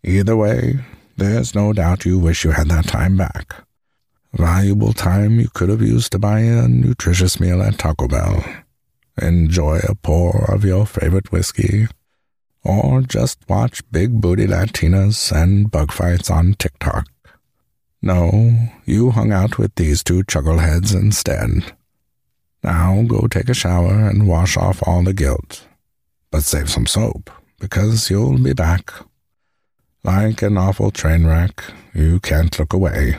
Either 0.02 0.34
way, 0.34 0.78
there's 1.18 1.54
no 1.54 1.74
doubt 1.74 2.06
you 2.06 2.18
wish 2.18 2.42
you 2.42 2.52
had 2.52 2.70
that 2.70 2.86
time 2.86 3.18
back. 3.18 3.54
Valuable 4.32 4.94
time 4.94 5.38
you 5.38 5.48
could 5.52 5.68
have 5.68 5.82
used 5.82 6.10
to 6.12 6.18
buy 6.18 6.40
a 6.40 6.66
nutritious 6.66 7.38
meal 7.38 7.60
at 7.60 7.78
Taco 7.78 8.08
Bell. 8.08 8.42
Enjoy 9.20 9.78
a 9.86 9.94
pour 9.94 10.50
of 10.50 10.64
your 10.64 10.86
favorite 10.86 11.30
whiskey 11.30 11.86
or 12.64 13.02
just 13.02 13.38
watch 13.48 13.82
big 13.90 14.20
booty 14.20 14.46
Latinas 14.46 15.32
and 15.32 15.70
bug 15.70 15.92
fights 15.92 16.30
on 16.30 16.54
TikTok. 16.54 17.06
No, 18.00 18.68
you 18.84 19.10
hung 19.10 19.32
out 19.32 19.58
with 19.58 19.74
these 19.74 20.04
two 20.04 20.22
chuckleheads 20.24 20.94
instead. 20.94 21.72
Now 22.62 23.02
go 23.02 23.26
take 23.26 23.48
a 23.48 23.54
shower 23.54 24.08
and 24.08 24.28
wash 24.28 24.56
off 24.56 24.82
all 24.86 25.02
the 25.02 25.12
guilt. 25.12 25.66
But 26.30 26.42
save 26.42 26.70
some 26.70 26.86
soap, 26.86 27.30
because 27.58 28.10
you'll 28.10 28.38
be 28.38 28.52
back. 28.52 28.92
Like 30.04 30.42
an 30.42 30.58
awful 30.58 30.90
train 30.90 31.26
wreck, 31.26 31.64
you 31.94 32.20
can't 32.20 32.56
look 32.58 32.72
away. 32.72 33.18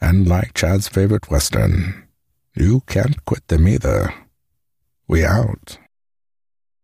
And 0.00 0.26
like 0.26 0.54
Chad's 0.54 0.88
favorite 0.88 1.30
Western, 1.30 2.08
you 2.54 2.80
can't 2.86 3.24
quit 3.24 3.46
them 3.48 3.68
either. 3.68 4.12
We 5.06 5.24
out. 5.24 5.78